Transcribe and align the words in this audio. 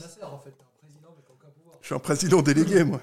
Nasser 0.00 0.22
en 0.22 0.38
fait, 0.38 0.50
un 0.50 0.78
président 0.80 1.14
mais 1.16 1.22
qui 1.22 1.30
a 1.30 1.34
aucun 1.34 1.50
pouvoir. 1.50 1.76
Je 1.80 1.86
suis 1.86 1.94
un 1.94 1.98
président 1.98 2.42
délégué, 2.42 2.84
moi. 2.84 3.00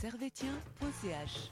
Servetien.ch 0.00 1.50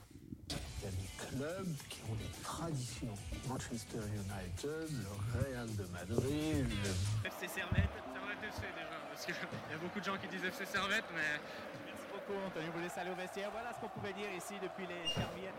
Il 0.48 0.84
y 0.84 0.86
a 0.86 0.90
des 0.90 1.08
clubs 1.18 1.74
qui 1.88 2.00
ont 2.10 2.14
des 2.14 2.42
traditions. 2.42 3.14
Manchester 3.48 3.98
United, 3.98 4.88
le 4.92 5.40
Real 5.40 5.66
de 5.76 5.84
Madrid, 5.92 6.66
le 6.68 7.28
FC 7.28 7.48
Servette, 7.48 7.90
Servette 8.12 8.42
FC 8.42 8.60
déjà, 8.76 8.96
parce 9.10 9.24
qu'il 9.24 9.34
y 9.34 9.74
a 9.74 9.78
beaucoup 9.78 10.00
de 10.00 10.04
gens 10.04 10.16
qui 10.18 10.28
disent 10.28 10.44
FC 10.44 10.66
Servette, 10.66 11.04
mais 11.14 11.40
Merci 11.86 12.04
beaucoup 12.12 12.38
Anthony, 12.46 12.66
vous 12.74 12.80
laissez 12.80 13.00
aller 13.00 13.10
au 13.10 13.14
vestiaire. 13.16 13.50
Voilà 13.50 13.72
ce 13.72 13.80
qu'on 13.80 13.88
pouvait 13.88 14.12
dire 14.12 14.30
ici 14.36 14.54
depuis 14.62 14.86
les 14.86 15.08
Chervières. 15.08 15.54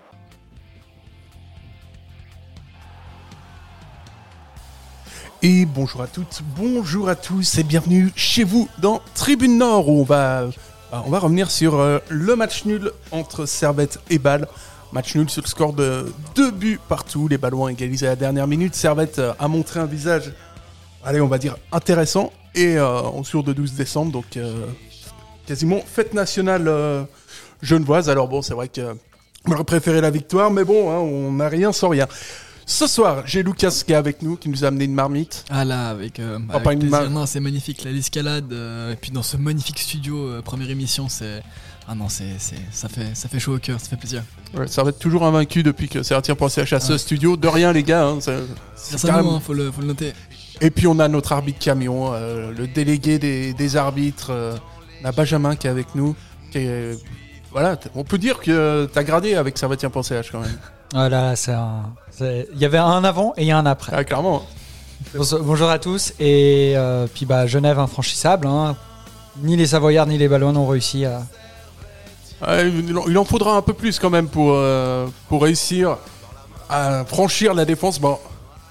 Et 5.42 5.66
bonjour 5.66 6.02
à 6.02 6.07
toutes, 6.07 6.42
bonjour 6.57 7.10
à 7.10 7.16
tous 7.16 7.60
et 7.60 7.64
bienvenue 7.64 8.12
chez 8.16 8.43
vous 8.43 8.68
dans 8.80 9.02
Tribune 9.14 9.57
Nord 9.57 9.89
où 9.89 10.02
on 10.02 10.04
va, 10.04 10.46
on 10.92 11.10
va 11.10 11.20
revenir 11.20 11.52
sur 11.52 11.76
euh, 11.80 12.00
le 12.10 12.36
match 12.36 12.66
nul 12.66 12.92
entre 13.12 13.46
Servette 13.46 14.00
et 14.10 14.18
Bâle. 14.18 14.48
Match 14.92 15.16
nul 15.16 15.29
sur 15.29 15.43
le 15.43 15.48
score 15.48 15.74
de 15.74 16.12
deux 16.36 16.52
buts 16.52 16.79
partout, 16.88 17.28
les 17.28 17.38
Ballois 17.38 17.71
égalisés 17.71 18.07
à 18.07 18.12
la 18.12 18.16
dernière 18.16 18.48
minute. 18.48 18.76
Servette 18.76 19.20
euh, 19.20 19.34
a 19.40 19.48
montré 19.48 19.79
un 19.79 19.86
visage, 19.86 20.34
allez 21.04 21.21
on 21.21 21.28
va 21.28 21.38
dire 21.38 21.57
intéressant 21.71 22.32
et 22.56 22.78
euh, 22.78 23.02
en 23.02 23.24
jour 23.24 23.43
de 23.43 23.54
12 23.54 23.74
décembre, 23.74 24.12
donc 24.12 24.38
euh, 24.38 24.65
quasiment 25.46 25.82
fête 25.86 26.14
nationale 26.14 26.68
euh, 26.68 27.04
genevoise. 27.62 28.10
Alors 28.10 28.28
bon 28.28 28.42
c'est 28.42 28.54
vrai 28.54 28.70
que 28.70 28.96
on 29.48 29.52
aurait 29.52 29.64
préféré 29.64 30.02
la 30.02 30.10
victoire 30.10 30.50
mais 30.50 30.64
bon 30.64 30.90
hein, 30.92 30.98
on 30.98 31.34
n'a 31.34 31.50
rien 31.50 31.71
sans 31.71 31.90
rien. 31.90 32.08
Ce 32.67 32.88
soir, 32.88 33.22
j'ai 33.28 33.44
Lucas 33.44 33.83
qui 33.86 33.92
est 33.92 33.95
avec 33.95 34.23
nous, 34.23 34.38
qui 34.38 34.50
nous 34.50 34.64
a 34.66 34.69
amené 34.69 34.86
une 34.86 34.94
marmite. 34.95 35.45
Ah 35.52 35.64
là, 35.64 35.89
avec, 35.89 36.19
euh, 36.19 36.39
Ah, 36.50 36.53
avec 36.56 36.64
pas 36.64 36.73
une. 36.73 37.09
Non, 37.14 37.25
c'est 37.28 37.39
magnifique, 37.39 37.84
là, 37.84 37.92
l'escalade, 37.92 38.52
euh, 38.52 38.94
et 38.94 38.95
puis 38.95 39.12
dans 39.12 39.22
ce 39.22 39.38
magnifique 39.38 39.78
studio, 39.80 40.17
euh, 40.17 40.42
première 40.42 40.70
émission, 40.72 41.08
c'est... 41.08 41.44
Ah 41.88 41.94
non, 41.94 42.09
c'est, 42.09 42.23
c'est, 42.40 42.56
ça, 42.72 42.90
fait, 42.90 43.16
ça 43.16 43.30
fait 43.30 43.38
chaud 43.38 43.56
au 43.56 43.59
cœur, 43.59 43.80
ça 43.80 43.90
fait 43.90 43.95
plaisir. 43.98 44.23
Ouais, 44.58 44.66
ça 44.67 44.81
va 44.81 44.90
être 44.90 44.98
toujours 44.98 45.23
invaincu 45.23 45.62
depuis 45.62 45.88
que 45.88 46.02
c'est 46.02 46.16
pensé 46.34 46.62
à 46.62 46.66
ce 46.80 46.94
Ouais. 46.94 46.98
studio. 46.98 47.38
De 47.38 47.48
rien, 47.48 47.72
les 47.72 47.84
gars. 47.84 48.08
hein, 48.08 48.17
c'est- 48.20 48.40
c'est 48.75 48.94
nous, 49.03 49.08
carrément- 49.09 49.36
hein, 49.36 49.40
faut, 49.40 49.53
le, 49.53 49.72
faut 49.72 49.81
le 49.81 49.88
noter. 49.88 50.14
Et 50.62 50.72
puis, 50.72 50.88
on 50.88 50.97
a 50.97 51.08
notre 51.08 51.34
arbitre 51.34 51.59
camion, 51.59 52.12
euh, 52.14 52.52
le 52.52 52.66
délégué 52.66 53.20
des, 53.20 53.53
des 53.53 53.75
arbitres, 53.75 54.31
on 55.03 55.06
a 55.06 55.12
Benjamin 55.12 55.56
qui 55.56 55.68
est 55.68 55.70
avec 55.70 55.94
nous. 55.94 56.16
Qui 56.52 56.58
est- 56.58 57.00
Voilà, 57.52 57.80
on 57.94 58.03
peut 58.03 58.18
dire 58.18 58.40
que 58.40 58.90
t'as 58.92 59.03
gradé 59.03 59.36
avec 59.36 59.56
Pensée 59.92 60.16
H 60.16 60.30
quand 60.31 60.40
même. 60.42 60.58
Voilà, 60.94 61.36
c'est 61.36 61.52
un. 61.53 61.83
Il 62.22 62.58
y 62.58 62.66
avait 62.66 62.78
un 62.78 63.03
avant 63.03 63.33
et 63.38 63.41
il 63.44 63.47
y 63.47 63.52
a 63.52 63.58
un 63.58 63.66
après. 63.66 63.91
Ah, 63.95 64.03
clairement. 64.03 64.44
Bonjour 65.41 65.69
à 65.69 65.80
tous. 65.80 66.14
Et 66.19 66.73
euh, 66.75 67.08
puis 67.14 67.25
bah, 67.25 67.47
Genève 67.47 67.80
infranchissable. 67.80 68.47
hein. 68.47 68.75
Ni 69.44 69.58
les 69.58 69.67
Savoyards 69.67 70.08
ni 70.08 70.17
les 70.17 70.30
Ballons 70.30 70.53
n'ont 70.53 70.67
réussi 70.67 71.06
à. 71.06 71.23
Ouais, 72.45 72.69
il, 72.69 73.17
en, 73.17 73.25
faudra 73.25 73.56
un 73.58 73.61
peu 73.61 73.73
plus 73.73 73.97
quand 74.00 74.09
même 74.09 74.28
pour, 74.28 74.52
euh, 74.53 75.08
pour 75.30 75.44
réussir 75.44 75.97
à 76.69 77.03
franchir 77.06 77.53
la 77.53 77.66
défense. 77.66 78.00
Bon, 78.00 78.17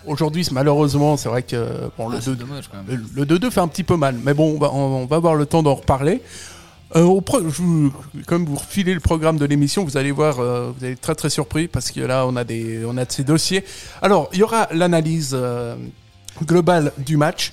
aujourd'hui, 0.06 0.46
malheureusement, 0.52 1.16
c'est 1.16 1.28
vrai 1.28 1.42
que 1.42 1.90
bon, 1.98 2.08
le 2.08 2.16
Ah, 2.18 2.20
c'est 2.22 2.30
2 2.30 2.36
dommage 2.36 2.68
quand 2.70 2.78
même. 2.86 3.04
Le, 3.14 3.24
le 3.24 3.38
2-2 3.38 3.50
fait 3.50 3.60
un 3.60 3.68
petit 3.68 3.84
peu 3.84 3.96
mal, 3.96 4.16
mais 4.22 4.32
bon, 4.34 4.54
on 4.56 4.58
va, 4.58 4.70
on- 4.72 5.02
on 5.02 5.06
va 5.06 5.16
avoir 5.16 5.34
le 5.34 5.44
temps 5.46 5.62
d'en 5.62 5.74
reparler. 5.74 6.22
Euh, 6.96 7.20
comme 8.26 8.44
vous 8.44 8.56
refilez 8.56 8.94
le 8.94 9.00
programme 9.00 9.36
de 9.36 9.44
l'émission, 9.44 9.84
vous 9.84 9.96
allez 9.96 10.12
voir, 10.12 10.38
euh, 10.38 10.70
vous 10.76 10.84
allez 10.84 10.92
être 10.94 11.00
très 11.00 11.14
très 11.14 11.30
surpris 11.30 11.66
parce 11.68 11.90
que 11.90 12.00
là, 12.00 12.26
on 12.26 12.36
a 12.36 12.44
des, 12.44 12.84
on 12.86 12.96
a 12.96 13.04
de 13.04 13.12
ces 13.12 13.24
dossiers. 13.24 13.64
Alors, 14.02 14.28
il 14.32 14.38
y 14.38 14.42
aura 14.42 14.68
l'analyse 14.72 15.30
euh, 15.34 15.76
globale 16.44 16.92
du 16.98 17.16
match. 17.16 17.52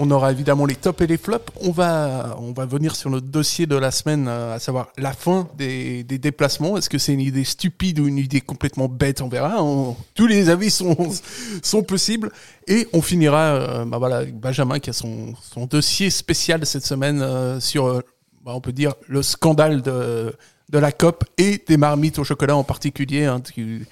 On 0.00 0.10
aura 0.12 0.30
évidemment 0.30 0.64
les 0.64 0.76
tops 0.76 1.00
et 1.02 1.08
les 1.08 1.16
flops. 1.18 1.52
On 1.60 1.72
va, 1.72 2.36
on 2.38 2.52
va 2.52 2.66
venir 2.66 2.94
sur 2.94 3.10
notre 3.10 3.26
dossier 3.26 3.66
de 3.66 3.74
la 3.74 3.90
semaine, 3.90 4.28
à 4.28 4.60
savoir 4.60 4.90
la 4.96 5.12
fin 5.12 5.48
des, 5.58 6.04
des 6.04 6.18
déplacements. 6.18 6.78
Est-ce 6.78 6.88
que 6.88 6.98
c'est 6.98 7.12
une 7.12 7.20
idée 7.20 7.42
stupide 7.42 7.98
ou 7.98 8.06
une 8.06 8.18
idée 8.18 8.40
complètement 8.40 8.86
bête? 8.88 9.20
On 9.22 9.28
verra. 9.28 9.60
On- 9.60 9.96
tous 10.14 10.28
les 10.28 10.50
avis 10.50 10.70
sont, 10.70 10.96
sont 11.62 11.82
possibles. 11.82 12.30
Et 12.68 12.86
on 12.92 13.02
finira, 13.02 13.84
bah 13.86 13.98
voilà, 13.98 14.18
avec 14.18 14.38
Benjamin 14.38 14.78
qui 14.78 14.88
a 14.90 14.92
son, 14.92 15.34
son 15.42 15.66
dossier 15.66 16.10
spécial 16.10 16.64
cette 16.64 16.86
semaine 16.86 17.60
sur, 17.60 18.00
on 18.46 18.60
peut 18.60 18.72
dire, 18.72 18.94
le 19.08 19.22
scandale 19.22 19.82
de, 19.82 20.34
de 20.70 20.78
la 20.78 20.92
COP 20.92 21.24
et 21.38 21.62
des 21.66 21.76
marmites 21.76 22.18
au 22.18 22.24
chocolat 22.24 22.56
en 22.56 22.64
particulier. 22.64 23.24
hein, 23.26 23.40
qui- 23.40 23.82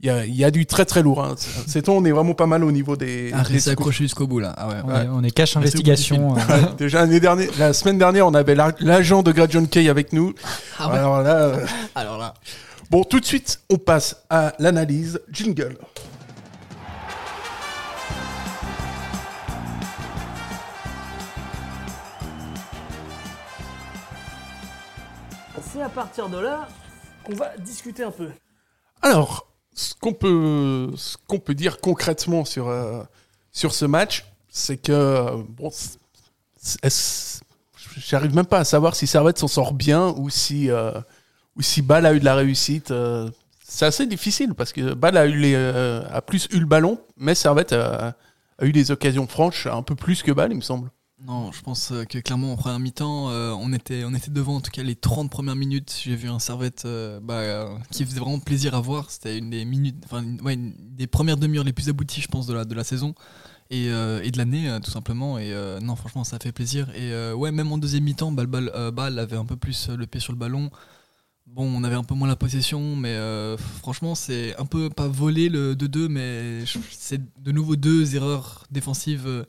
Il 0.00 0.06
y, 0.06 0.10
a, 0.10 0.24
il 0.24 0.34
y 0.36 0.44
a 0.44 0.52
du 0.52 0.64
très 0.64 0.84
très 0.84 1.02
lourd. 1.02 1.24
Hein. 1.24 1.34
C'est 1.66 1.88
on 1.88 2.04
est 2.04 2.12
vraiment 2.12 2.32
pas 2.34 2.46
mal 2.46 2.62
au 2.62 2.70
niveau 2.70 2.96
des. 2.96 3.32
Ah, 3.34 3.42
des 3.42 3.68
accroché 3.68 4.04
jusqu'au 4.04 4.28
bout 4.28 4.38
là. 4.38 4.54
Ah 4.56 4.68
ouais. 4.68 4.74
On, 4.84 4.88
Ouais. 4.88 5.04
est, 5.04 5.08
on 5.10 5.22
est 5.24 5.30
cache 5.32 5.56
investigation. 5.56 6.36
euh, 6.36 6.40
Déjà 6.78 7.00
l'année 7.00 7.18
dernière, 7.18 7.50
la 7.58 7.72
semaine 7.72 7.98
dernière, 7.98 8.24
on 8.28 8.32
avait 8.34 8.54
la- 8.54 8.72
l'agent 8.78 9.24
de 9.24 9.32
Grad 9.32 9.50
John 9.50 9.66
Kay 9.66 9.88
avec 9.88 10.12
nous. 10.12 10.34
Ah 10.78 10.88
ouais. 10.90 10.98
Alors 10.98 11.22
là, 11.22 11.34
euh, 11.36 11.66
Alors 11.96 12.16
là. 12.16 12.34
bon, 12.90 13.02
tout 13.02 13.18
de 13.18 13.24
suite, 13.24 13.58
on 13.70 13.76
passe 13.76 14.22
à 14.30 14.54
l'analyse 14.60 15.18
jingle. 15.32 15.76
C'est 25.78 25.84
à 25.84 25.88
partir 25.88 26.28
de 26.28 26.38
là 26.38 26.66
qu'on 27.22 27.36
va 27.36 27.56
discuter 27.58 28.02
un 28.02 28.10
peu. 28.10 28.30
Alors, 29.00 29.46
ce 29.74 29.94
qu'on 29.94 30.12
peut, 30.12 30.90
ce 30.96 31.16
peut 31.38 31.54
dire 31.54 31.80
concrètement 31.80 32.44
sur, 32.44 32.66
euh, 32.66 33.04
sur 33.52 33.72
ce 33.72 33.84
match, 33.84 34.26
c'est 34.48 34.76
que 34.76 35.40
bon, 35.50 35.70
j'arrive 37.96 38.34
même 38.34 38.46
pas 38.46 38.58
à 38.58 38.64
savoir 38.64 38.96
si 38.96 39.06
Servette 39.06 39.38
s'en 39.38 39.46
sort 39.46 39.72
bien 39.72 40.08
ou 40.16 40.30
si, 40.30 40.68
euh, 40.68 41.00
ou 41.54 41.62
si 41.62 41.80
Bâle 41.80 42.06
a 42.06 42.12
eu 42.12 42.18
de 42.18 42.24
la 42.24 42.34
réussite. 42.34 42.90
euh, 42.90 43.30
c'est 43.62 43.86
assez 43.86 44.06
difficile 44.06 44.54
parce 44.54 44.72
que 44.72 44.94
Bâle 44.94 45.16
a, 45.16 45.26
eu 45.26 45.36
les, 45.38 45.54
a 45.54 46.20
plus 46.22 46.48
eu 46.50 46.58
le 46.58 46.66
ballon, 46.66 47.00
mais 47.16 47.36
Servette 47.36 47.72
a, 47.72 48.16
a 48.58 48.64
eu 48.64 48.72
des 48.72 48.90
occasions 48.90 49.28
franches 49.28 49.68
un 49.68 49.84
peu 49.84 49.94
plus 49.94 50.24
que 50.24 50.32
Bâle, 50.32 50.50
il 50.50 50.56
me 50.56 50.60
semble. 50.60 50.90
Non, 51.20 51.50
je 51.50 51.62
pense 51.62 51.90
euh, 51.90 52.04
que 52.04 52.18
clairement 52.18 52.52
en 52.52 52.56
première 52.56 52.78
mi-temps, 52.78 53.30
euh, 53.30 53.50
on, 53.50 53.72
était, 53.72 54.04
on 54.04 54.14
était 54.14 54.30
devant 54.30 54.56
en 54.56 54.60
tout 54.60 54.70
cas 54.70 54.84
les 54.84 54.94
30 54.94 55.28
premières 55.28 55.56
minutes. 55.56 56.00
J'ai 56.04 56.14
vu 56.14 56.28
un 56.28 56.38
servette 56.38 56.84
euh, 56.84 57.18
bah, 57.20 57.76
qui 57.90 58.04
faisait 58.04 58.20
vraiment 58.20 58.38
plaisir 58.38 58.76
à 58.76 58.80
voir. 58.80 59.10
C'était 59.10 59.36
une 59.36 59.50
des 59.50 59.64
minutes, 59.64 59.96
enfin 60.04 60.24
ouais, 60.44 60.54
une 60.54 60.74
des 60.78 61.08
premières 61.08 61.36
demi-heures 61.36 61.64
les 61.64 61.72
plus 61.72 61.88
abouties, 61.88 62.20
je 62.20 62.28
pense, 62.28 62.46
de 62.46 62.54
la, 62.54 62.64
de 62.64 62.74
la 62.74 62.84
saison 62.84 63.14
et, 63.70 63.86
et 63.86 64.30
de 64.30 64.38
l'année 64.38 64.78
tout 64.82 64.90
simplement. 64.90 65.38
Et 65.38 65.52
non, 65.82 65.96
franchement, 65.96 66.22
ça 66.22 66.38
fait 66.38 66.52
plaisir. 66.52 66.88
Et 66.94 67.32
ouais, 67.32 67.50
même 67.50 67.72
en 67.72 67.78
deuxième 67.78 68.04
mi-temps, 68.04 68.34
euh, 68.38 68.90
Ball 68.92 69.18
avait 69.18 69.36
un 69.36 69.44
peu 69.44 69.56
plus 69.56 69.88
le 69.88 70.06
pied 70.06 70.20
sur 70.20 70.32
le 70.32 70.38
ballon. 70.38 70.70
Bon, 71.46 71.64
on 71.64 71.82
avait 71.82 71.96
un 71.96 72.04
peu 72.04 72.14
moins 72.14 72.28
la 72.28 72.36
possession, 72.36 72.94
mais 72.94 73.18
franchement, 73.80 74.14
c'est 74.14 74.56
un 74.56 74.66
peu 74.66 74.88
pas 74.88 75.08
volé 75.08 75.48
le 75.48 75.74
2-2, 75.74 76.08
mais 76.08 76.64
c'est 76.92 77.20
de 77.42 77.52
nouveau 77.52 77.74
deux 77.74 78.14
erreurs 78.14 78.66
défensives. 78.70 79.44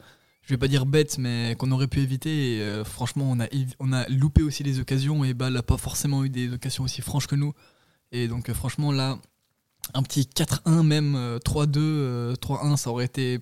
Je 0.50 0.56
vais 0.56 0.58
pas 0.58 0.68
dire 0.68 0.88
bêtes, 0.88 1.20
mais 1.20 1.56
qu'on 1.60 1.70
aurait 1.70 1.88
pu 1.88 2.00
éviter. 2.00 2.58
Euh, 2.60 2.84
franchement, 2.84 3.26
on 3.30 3.40
a, 3.40 3.46
on 3.80 3.94
a 3.94 4.10
loupé 4.10 4.42
aussi 4.42 4.64
les 4.64 4.80
occasions 4.80 5.24
et 5.24 5.36
Bâle 5.36 5.54
n'a 5.54 5.62
pas 5.62 5.78
forcément 5.78 6.24
eu 6.24 6.30
des 6.32 6.52
occasions 6.52 6.84
aussi 6.86 7.04
franches 7.04 7.28
que 7.28 7.36
nous. 7.36 7.54
Et 8.12 8.28
donc, 8.28 8.50
euh, 8.50 8.56
franchement, 8.56 8.92
là, 8.92 9.20
un 9.94 10.02
petit 10.02 10.22
4-1, 10.22 10.82
même 10.82 11.14
euh, 11.16 11.38
3-2, 11.38 11.78
euh, 11.78 12.34
3-1, 12.34 12.78
ça 12.78 12.90
aurait 12.90 13.06
été 13.06 13.38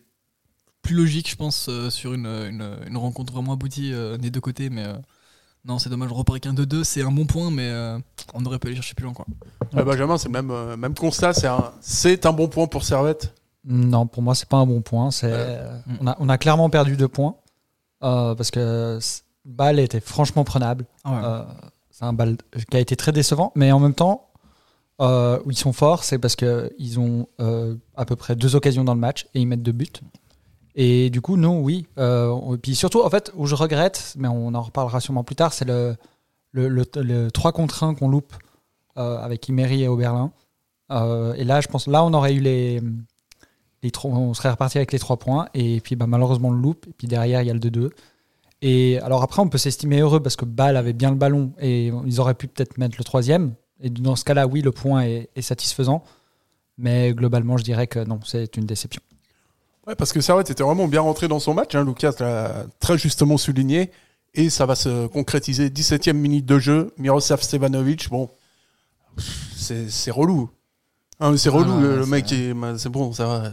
plus 0.81 0.95
logique, 0.95 1.29
je 1.29 1.37
pense, 1.37 1.69
sur 1.89 2.13
une, 2.13 2.25
une- 2.27 2.97
rencontre 2.97 3.31
vraiment 3.31 3.53
aboutie 3.53 3.93
des 4.19 4.29
deux 4.29 4.41
côtés. 4.41 4.69
Mais 4.69 4.85
non, 5.63 5.79
c'est 5.79 5.89
dommage, 5.89 6.11
on 6.11 6.15
repart 6.15 6.33
avec 6.35 6.45
un 6.45 6.53
2-2, 6.53 6.83
c'est 6.83 7.03
un 7.03 7.11
bon 7.11 7.25
point, 7.25 7.51
mais 7.51 7.69
euh, 7.69 7.97
on 8.33 8.45
aurait 8.45 8.59
pu 8.59 8.67
aller 8.67 8.75
chercher 8.75 8.95
plus 8.95 9.03
loin. 9.05 9.13
Quoi. 9.13 9.25
Benjamin, 9.71 10.17
c'est 10.17 10.29
même, 10.29 10.51
même 10.75 10.93
constat, 10.93 11.33
c'est 11.33 11.47
un, 11.47 11.71
c'est 11.79 12.25
un 12.25 12.33
bon 12.33 12.49
point 12.49 12.67
pour 12.67 12.83
Servette. 12.83 13.33
Non, 13.67 14.07
pour 14.07 14.23
moi, 14.23 14.33
c'est 14.33 14.47
pas 14.47 14.57
un 14.57 14.65
bon 14.65 14.81
point. 14.81 15.11
C'est, 15.11 15.29
Mm. 15.85 15.97
on, 16.01 16.07
a, 16.07 16.17
on 16.19 16.29
a 16.29 16.37
clairement 16.37 16.69
perdu 16.69 16.95
deux 16.97 17.07
points 17.09 17.35
euh, 18.03 18.33
parce 18.33 18.49
que 18.51 18.97
Bâle 19.45 19.79
était 19.79 19.99
franchement 19.99 20.43
prenable. 20.43 20.85
Euh, 21.05 21.43
c'est 21.91 22.05
un 22.05 22.13
bal 22.13 22.37
qui 22.69 22.77
a 22.77 22.79
été 22.79 22.95
très 22.95 23.11
décevant, 23.11 23.51
mais 23.55 23.71
en 23.71 23.79
même 23.79 23.93
temps, 23.93 24.29
euh, 25.01 25.39
où 25.45 25.51
ils 25.51 25.57
sont 25.57 25.73
forts, 25.73 26.03
c'est 26.03 26.17
parce 26.17 26.35
qu'ils 26.35 26.99
ont 26.99 27.27
euh, 27.39 27.75
à 27.95 28.05
peu 28.05 28.15
près 28.15 28.35
deux 28.35 28.55
occasions 28.55 28.83
dans 28.83 28.93
le 28.93 28.99
match 28.99 29.27
et 29.33 29.41
ils 29.41 29.45
mettent 29.47 29.63
deux 29.63 29.71
buts. 29.71 29.87
Et 30.75 31.09
du 31.09 31.21
coup, 31.21 31.37
nous, 31.37 31.49
oui. 31.59 31.87
Euh, 31.97 32.53
et 32.53 32.57
puis 32.57 32.75
surtout, 32.75 33.01
en 33.03 33.09
fait, 33.09 33.31
où 33.35 33.47
je 33.47 33.55
regrette, 33.55 34.13
mais 34.17 34.27
on 34.27 34.53
en 34.53 34.61
reparlera 34.61 34.99
sûrement 34.99 35.23
plus 35.23 35.35
tard, 35.35 35.51
c'est 35.53 35.65
le, 35.65 35.95
le, 36.51 36.67
le, 36.69 36.85
le 36.97 37.31
3 37.31 37.51
contre 37.51 37.83
1 37.83 37.95
qu'on 37.95 38.09
loupe 38.09 38.33
euh, 38.97 39.17
avec 39.17 39.47
Imery 39.49 39.83
et 39.83 39.87
Oberlin. 39.87 40.31
Euh, 40.91 41.33
et 41.33 41.43
là, 41.43 41.61
je 41.61 41.67
pense, 41.67 41.87
là, 41.87 42.03
on 42.03 42.13
aurait 42.13 42.33
eu 42.35 42.39
les. 42.39 42.81
Trois- 43.91 44.11
on 44.11 44.33
serait 44.33 44.49
reparti 44.49 44.77
avec 44.77 44.91
les 44.91 44.99
3 44.99 45.17
points. 45.17 45.47
Et 45.53 45.81
puis, 45.81 45.95
bah, 45.95 46.07
malheureusement, 46.07 46.51
le 46.51 46.59
loupe. 46.59 46.85
Et 46.87 46.93
puis 46.97 47.07
derrière, 47.07 47.41
il 47.41 47.47
y 47.47 47.49
a 47.49 47.53
le 47.53 47.59
2-2. 47.59 47.91
Et 48.61 48.99
alors 48.99 49.21
après, 49.21 49.41
on 49.41 49.49
peut 49.49 49.57
s'estimer 49.57 49.99
heureux 49.99 50.19
parce 50.19 50.35
que 50.35 50.45
Bâle 50.45 50.77
avait 50.77 50.93
bien 50.93 51.11
le 51.11 51.15
ballon 51.15 51.53
et 51.59 51.91
ils 52.05 52.19
auraient 52.19 52.33
pu 52.33 52.47
peut-être 52.47 52.77
mettre 52.77 52.95
le 52.97 53.03
troisième. 53.03 53.53
Et 53.81 53.89
dans 53.89 54.15
ce 54.15 54.25
cas-là, 54.25 54.47
oui, 54.47 54.61
le 54.61 54.71
point 54.71 55.03
est, 55.03 55.41
satisfaisant. 55.41 56.03
Mais 56.79 57.13
globalement, 57.13 57.57
je 57.57 57.63
dirais 57.63 57.87
que 57.87 57.99
non, 57.99 58.19
c'est 58.25 58.57
une 58.57 58.65
déception. 58.65 59.01
Ouais, 59.85 59.95
parce 59.95 60.11
que 60.11 60.21
Servette 60.21 60.49
était 60.49 60.63
vraiment 60.63 60.87
bien 60.87 61.01
rentré 61.01 61.27
dans 61.27 61.39
son 61.39 61.53
match. 61.53 61.75
Hein. 61.75 61.85
Lucas 61.85 62.13
l'a 62.19 62.65
très 62.79 62.97
justement 62.97 63.37
souligné. 63.37 63.91
Et 64.33 64.49
ça 64.49 64.65
va 64.65 64.75
se 64.75 65.07
concrétiser. 65.07 65.69
17e 65.69 66.17
minute 66.17 66.45
de 66.45 66.59
jeu. 66.59 66.93
Miroslav 66.97 67.41
Stevanovic, 67.41 68.09
bon, 68.09 68.29
c'est 69.55 70.11
relou. 70.11 70.49
Ah, 71.19 71.31
mais 71.31 71.37
c'est 71.37 71.49
relou, 71.49 71.71
non, 71.73 71.81
le, 71.81 71.97
le 71.97 72.05
mec, 72.05 72.29
il- 72.31 72.53
bah, 72.53 72.73
c'est 72.77 72.89
bon, 72.89 73.11
ça 73.11 73.25
va. 73.25 73.51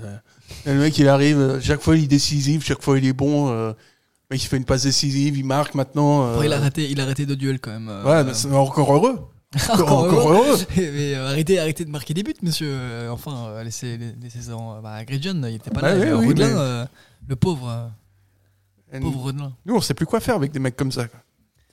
Le 0.66 0.74
mec, 0.74 0.98
il 0.98 1.08
arrive, 1.08 1.38
euh, 1.38 1.60
chaque 1.60 1.80
fois, 1.80 1.96
il 1.96 2.04
est 2.04 2.08
décisif, 2.08 2.64
chaque 2.64 2.82
fois, 2.82 2.98
il 2.98 3.06
est 3.06 3.12
bon. 3.14 3.48
euh, 3.50 3.68
le 3.70 4.34
mec, 4.34 4.42
il 4.44 4.46
fait 4.46 4.56
une 4.58 4.64
passe 4.66 4.82
décisive, 4.82 5.36
il 5.38 5.44
marque 5.46 5.74
maintenant. 5.74 6.26
euh, 6.26 6.34
Après, 6.34 6.46
il 6.46 6.52
a 6.52 6.60
raté, 6.60 6.90
il 6.90 7.00
a 7.00 7.04
arrêté 7.04 7.24
de 7.26 7.34
duel 7.34 7.60
quand 7.60 7.70
même. 7.70 7.88
euh, 7.88 8.04
Ouais, 8.04 8.24
mais 8.24 8.34
c'est 8.34 8.52
encore 8.52 8.92
heureux. 8.94 9.18
Encore, 9.70 10.32
heureux. 10.32 10.58
Mais 10.76 11.14
euh, 11.14 11.28
arrêtez, 11.30 11.60
arrêtez 11.60 11.84
de 11.84 11.90
marquer 11.90 12.12
des 12.12 12.24
buts, 12.24 12.34
monsieur. 12.42 12.66
Euh, 12.68 13.08
enfin, 13.10 13.46
euh, 13.50 13.62
laissez, 13.62 13.98
laissez 14.20 14.40
ça 14.42 14.56
en- 14.56 14.82
bah, 14.82 15.04
Gridjon, 15.04 15.40
il 15.44 15.54
était 15.54 15.70
pas 15.70 15.80
là. 15.80 15.88
Euh, 15.90 16.16
oui, 16.18 16.26
Rodelin, 16.26 16.48
mais- 16.48 16.54
euh, 16.58 16.84
le 17.28 17.36
pauvre, 17.36 17.68
euh, 17.68 18.96
Et 18.96 19.00
pauvre 19.00 19.20
Rodelin. 19.20 19.52
Nous, 19.64 19.76
on 19.76 19.80
sait 19.80 19.94
plus 19.94 20.06
quoi 20.06 20.18
faire 20.18 20.34
avec 20.34 20.50
des 20.50 20.58
mecs 20.58 20.74
comme 20.74 20.90
ça. 20.90 21.06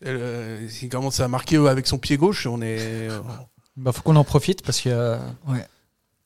Euh, 0.06 0.68
il 0.82 0.90
commence 0.90 1.20
à 1.22 1.28
marquer 1.28 1.58
avec 1.58 1.88
son 1.88 1.98
pied 1.98 2.18
gauche, 2.18 2.46
on 2.46 2.62
est. 2.62 2.78
euh, 3.10 3.20
Bah, 3.78 3.92
faut 3.92 4.04
qu'on 4.04 4.16
en 4.16 4.24
profite 4.24 4.62
parce 4.64 4.80
que. 4.80 4.90
euh, 4.90 5.18
Ouais. 5.48 5.66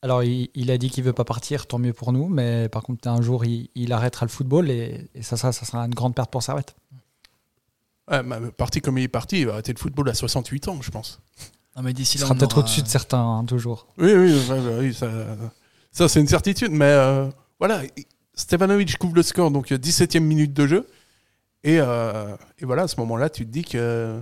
Alors, 0.06 0.24
il, 0.24 0.50
il 0.54 0.70
a 0.70 0.78
dit 0.78 0.92
qu'il 0.92 1.04
veut 1.04 1.14
pas 1.14 1.24
partir, 1.24 1.66
tant 1.66 1.80
mieux 1.80 1.92
pour 1.92 2.14
nous. 2.14 2.28
Mais 2.30 2.70
par 2.70 2.84
contre, 2.84 3.08
un 3.08 3.24
jour, 3.24 3.44
il, 3.44 3.70
il 3.74 3.92
arrêtera 3.92 4.28
le 4.28 4.30
football 4.30 4.70
et, 4.70 5.10
et 5.16 5.24
ça, 5.24 5.36
ça, 5.36 5.52
ça 5.52 5.66
sera 5.66 5.80
une 5.84 5.96
grande 5.96 6.14
perte 6.14 6.30
pour 6.30 6.44
Servette. 6.44 6.76
Ouais, 8.12 8.22
bah, 8.22 8.40
parti 8.56 8.82
comme 8.82 9.00
il 9.00 9.04
est 9.06 9.08
parti, 9.08 9.40
il 9.40 9.48
va 9.48 9.54
arrêter 9.54 9.74
le 9.74 9.80
football 9.80 10.08
à 10.10 10.14
68 10.14 10.68
ans, 10.68 10.80
je 10.84 10.92
pense. 10.92 11.20
Non, 11.76 11.82
mais 11.82 11.92
d'ici 11.92 12.18
Il 12.18 12.22
là, 12.22 12.28
sera 12.28 12.36
peut-être 12.38 12.54
aura- 12.54 12.62
au-dessus 12.62 12.84
de 12.84 12.88
certains, 12.88 13.18
hein, 13.20 13.46
toujours. 13.46 13.88
Oui, 13.98 14.14
oui, 14.14 14.40
bah 14.48 14.58
oui, 14.80 14.94
ça, 14.94 15.10
ça 15.92 16.08
c'est 16.08 16.20
une 16.22 16.28
certitude. 16.28 16.72
Mais 16.72 16.86
euh, 16.86 17.28
voilà, 17.60 17.82
Stevanovic 18.36 18.96
couvre 19.00 19.16
le 19.16 19.24
score, 19.24 19.50
donc 19.50 19.72
euh, 19.72 19.78
17e 19.80 20.20
minute 20.20 20.54
de 20.54 20.68
jeu. 20.68 20.88
Et, 21.64 21.80
euh, 21.80 22.36
et 22.60 22.66
voilà, 22.66 22.84
à 22.84 22.88
ce 22.88 23.00
moment-là, 23.00 23.32
tu 23.32 23.44
te 23.44 23.52
dis 23.52 23.64
que. 23.64 24.22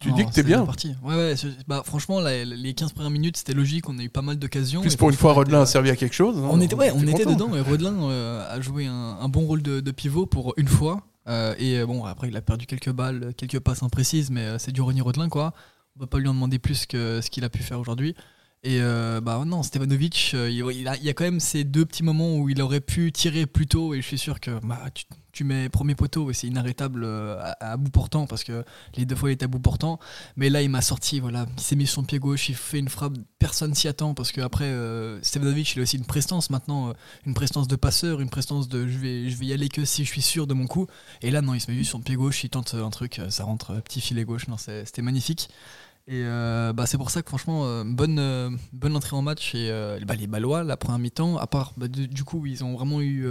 Tu 0.00 0.12
dis 0.12 0.24
que 0.24 0.30
t'es 0.30 0.42
bien. 0.44 0.64
Parti. 0.64 0.94
Ouais, 1.02 1.14
ouais, 1.14 1.34
bah, 1.66 1.82
franchement, 1.84 2.20
là, 2.20 2.44
les 2.44 2.72
15 2.74 2.92
premières 2.92 3.10
minutes, 3.10 3.36
c'était 3.36 3.54
logique. 3.54 3.88
On 3.88 3.98
a 3.98 4.02
eu 4.02 4.08
pas 4.08 4.22
mal 4.22 4.36
d'occasions. 4.38 4.80
Plus 4.80 4.94
pour 4.96 5.10
une 5.10 5.16
fois, 5.16 5.32
Rodelin 5.32 5.62
a 5.62 5.66
servi 5.66 5.90
à 5.90 5.96
quelque 5.96 6.14
chose. 6.14 6.36
hein, 6.38 6.48
On 6.50 6.60
était, 6.60 6.76
ouais, 6.76 6.92
on 6.94 7.04
était 7.06 7.24
dedans 7.26 7.54
et 7.56 7.60
Rodelin 7.60 7.94
euh, 8.04 8.48
a 8.48 8.60
joué 8.60 8.86
un, 8.86 8.92
un 9.20 9.28
bon 9.28 9.40
rôle 9.46 9.60
de, 9.62 9.80
de 9.80 9.90
pivot 9.90 10.26
pour 10.26 10.54
une 10.56 10.68
fois. 10.68 11.02
Euh, 11.28 11.54
et 11.58 11.84
bon, 11.84 12.04
après, 12.04 12.28
il 12.28 12.36
a 12.36 12.40
perdu 12.40 12.66
quelques 12.66 12.92
balles, 12.92 13.34
quelques 13.36 13.58
passes 13.58 13.82
imprécises, 13.82 14.30
mais 14.30 14.42
euh, 14.42 14.58
c'est 14.58 14.72
du 14.72 14.80
Ronny 14.80 15.00
Rodelin, 15.00 15.28
quoi. 15.28 15.52
On 15.96 16.00
peut 16.00 16.06
pas 16.06 16.18
lui 16.18 16.28
en 16.28 16.34
demander 16.34 16.60
plus 16.60 16.86
que 16.86 17.20
ce 17.20 17.28
qu'il 17.28 17.42
a 17.44 17.48
pu 17.48 17.62
faire 17.64 17.80
aujourd'hui. 17.80 18.14
Et 18.64 18.80
euh, 18.80 19.20
bah 19.20 19.40
non, 19.46 19.62
Stevanovic, 19.62 20.32
euh, 20.34 20.50
il, 20.50 20.64
il 20.68 21.04
y 21.04 21.08
a 21.08 21.14
quand 21.14 21.22
même 21.22 21.38
ces 21.38 21.62
deux 21.62 21.86
petits 21.86 22.02
moments 22.02 22.36
où 22.36 22.48
il 22.48 22.60
aurait 22.60 22.80
pu 22.80 23.12
tirer 23.12 23.46
plus 23.46 23.68
tôt 23.68 23.94
et 23.94 24.02
je 24.02 24.06
suis 24.06 24.18
sûr 24.18 24.40
que 24.40 24.58
bah, 24.66 24.80
tu, 25.32 25.44
mets 25.44 25.68
premier 25.68 25.94
poteau 25.94 26.32
et 26.32 26.34
c'est 26.34 26.48
inarrêtable 26.48 27.04
euh, 27.04 27.40
à, 27.60 27.76
bout 27.76 27.90
portant 27.90 28.26
parce 28.26 28.42
que 28.42 28.64
les 28.96 29.06
deux 29.06 29.14
fois 29.14 29.30
il 29.30 29.34
était 29.34 29.44
à 29.44 29.48
bout 29.48 29.60
portant. 29.60 30.00
Mais 30.36 30.50
là 30.50 30.60
il 30.60 30.70
m'a 30.70 30.80
sorti, 30.80 31.20
voilà, 31.20 31.46
il 31.56 31.62
s'est 31.62 31.76
mis 31.76 31.86
sur 31.86 31.94
son 31.94 32.02
pied 32.02 32.18
gauche, 32.18 32.48
il 32.48 32.56
fait 32.56 32.80
une 32.80 32.88
frappe, 32.88 33.12
personne 33.38 33.76
s'y 33.76 33.86
attend 33.86 34.14
parce 34.14 34.32
que 34.32 34.40
après 34.40 34.64
euh, 34.64 35.22
Stevanovic 35.22 35.76
il 35.76 35.78
a 35.78 35.82
aussi 35.82 35.96
une 35.96 36.04
prestance 36.04 36.50
maintenant, 36.50 36.92
une 37.26 37.34
prestance 37.34 37.68
de 37.68 37.76
passeur, 37.76 38.20
une 38.20 38.30
prestance 38.30 38.68
de 38.68 38.88
je 38.88 38.98
vais, 38.98 39.30
je 39.30 39.36
vais 39.36 39.46
y 39.46 39.52
aller 39.52 39.68
que 39.68 39.84
si 39.84 40.04
je 40.04 40.10
suis 40.10 40.22
sûr 40.22 40.48
de 40.48 40.54
mon 40.54 40.66
coup. 40.66 40.88
Et 41.22 41.30
là 41.30 41.42
non, 41.42 41.54
il 41.54 41.60
se 41.60 41.70
met 41.70 41.84
sur 41.84 41.98
le 41.98 42.02
pied 42.02 42.16
gauche, 42.16 42.42
il 42.42 42.50
tente 42.50 42.74
un 42.74 42.90
truc, 42.90 43.20
ça 43.28 43.44
rentre 43.44 43.80
petit 43.82 44.00
filet 44.00 44.24
gauche, 44.24 44.48
non, 44.48 44.56
c'était 44.56 45.02
magnifique. 45.02 45.48
Et 46.08 46.22
euh, 46.24 46.72
bah, 46.72 46.86
c'est 46.86 46.96
pour 46.96 47.10
ça 47.10 47.20
que 47.20 47.28
franchement, 47.28 47.66
euh, 47.66 47.84
bonne, 47.84 48.18
euh, 48.18 48.48
bonne 48.72 48.96
entrée 48.96 49.14
en 49.14 49.20
match. 49.20 49.54
Et 49.54 49.70
bah, 50.06 50.14
les 50.14 50.26
Ballois, 50.26 50.64
la 50.64 50.78
première 50.78 50.98
mi-temps, 50.98 51.36
à 51.36 51.46
part 51.46 51.74
bah, 51.76 51.86
du, 51.86 52.24
coup, 52.24 52.46
ils 52.46 52.64
ont 52.64 52.74
vraiment 52.74 53.02
eu 53.02 53.26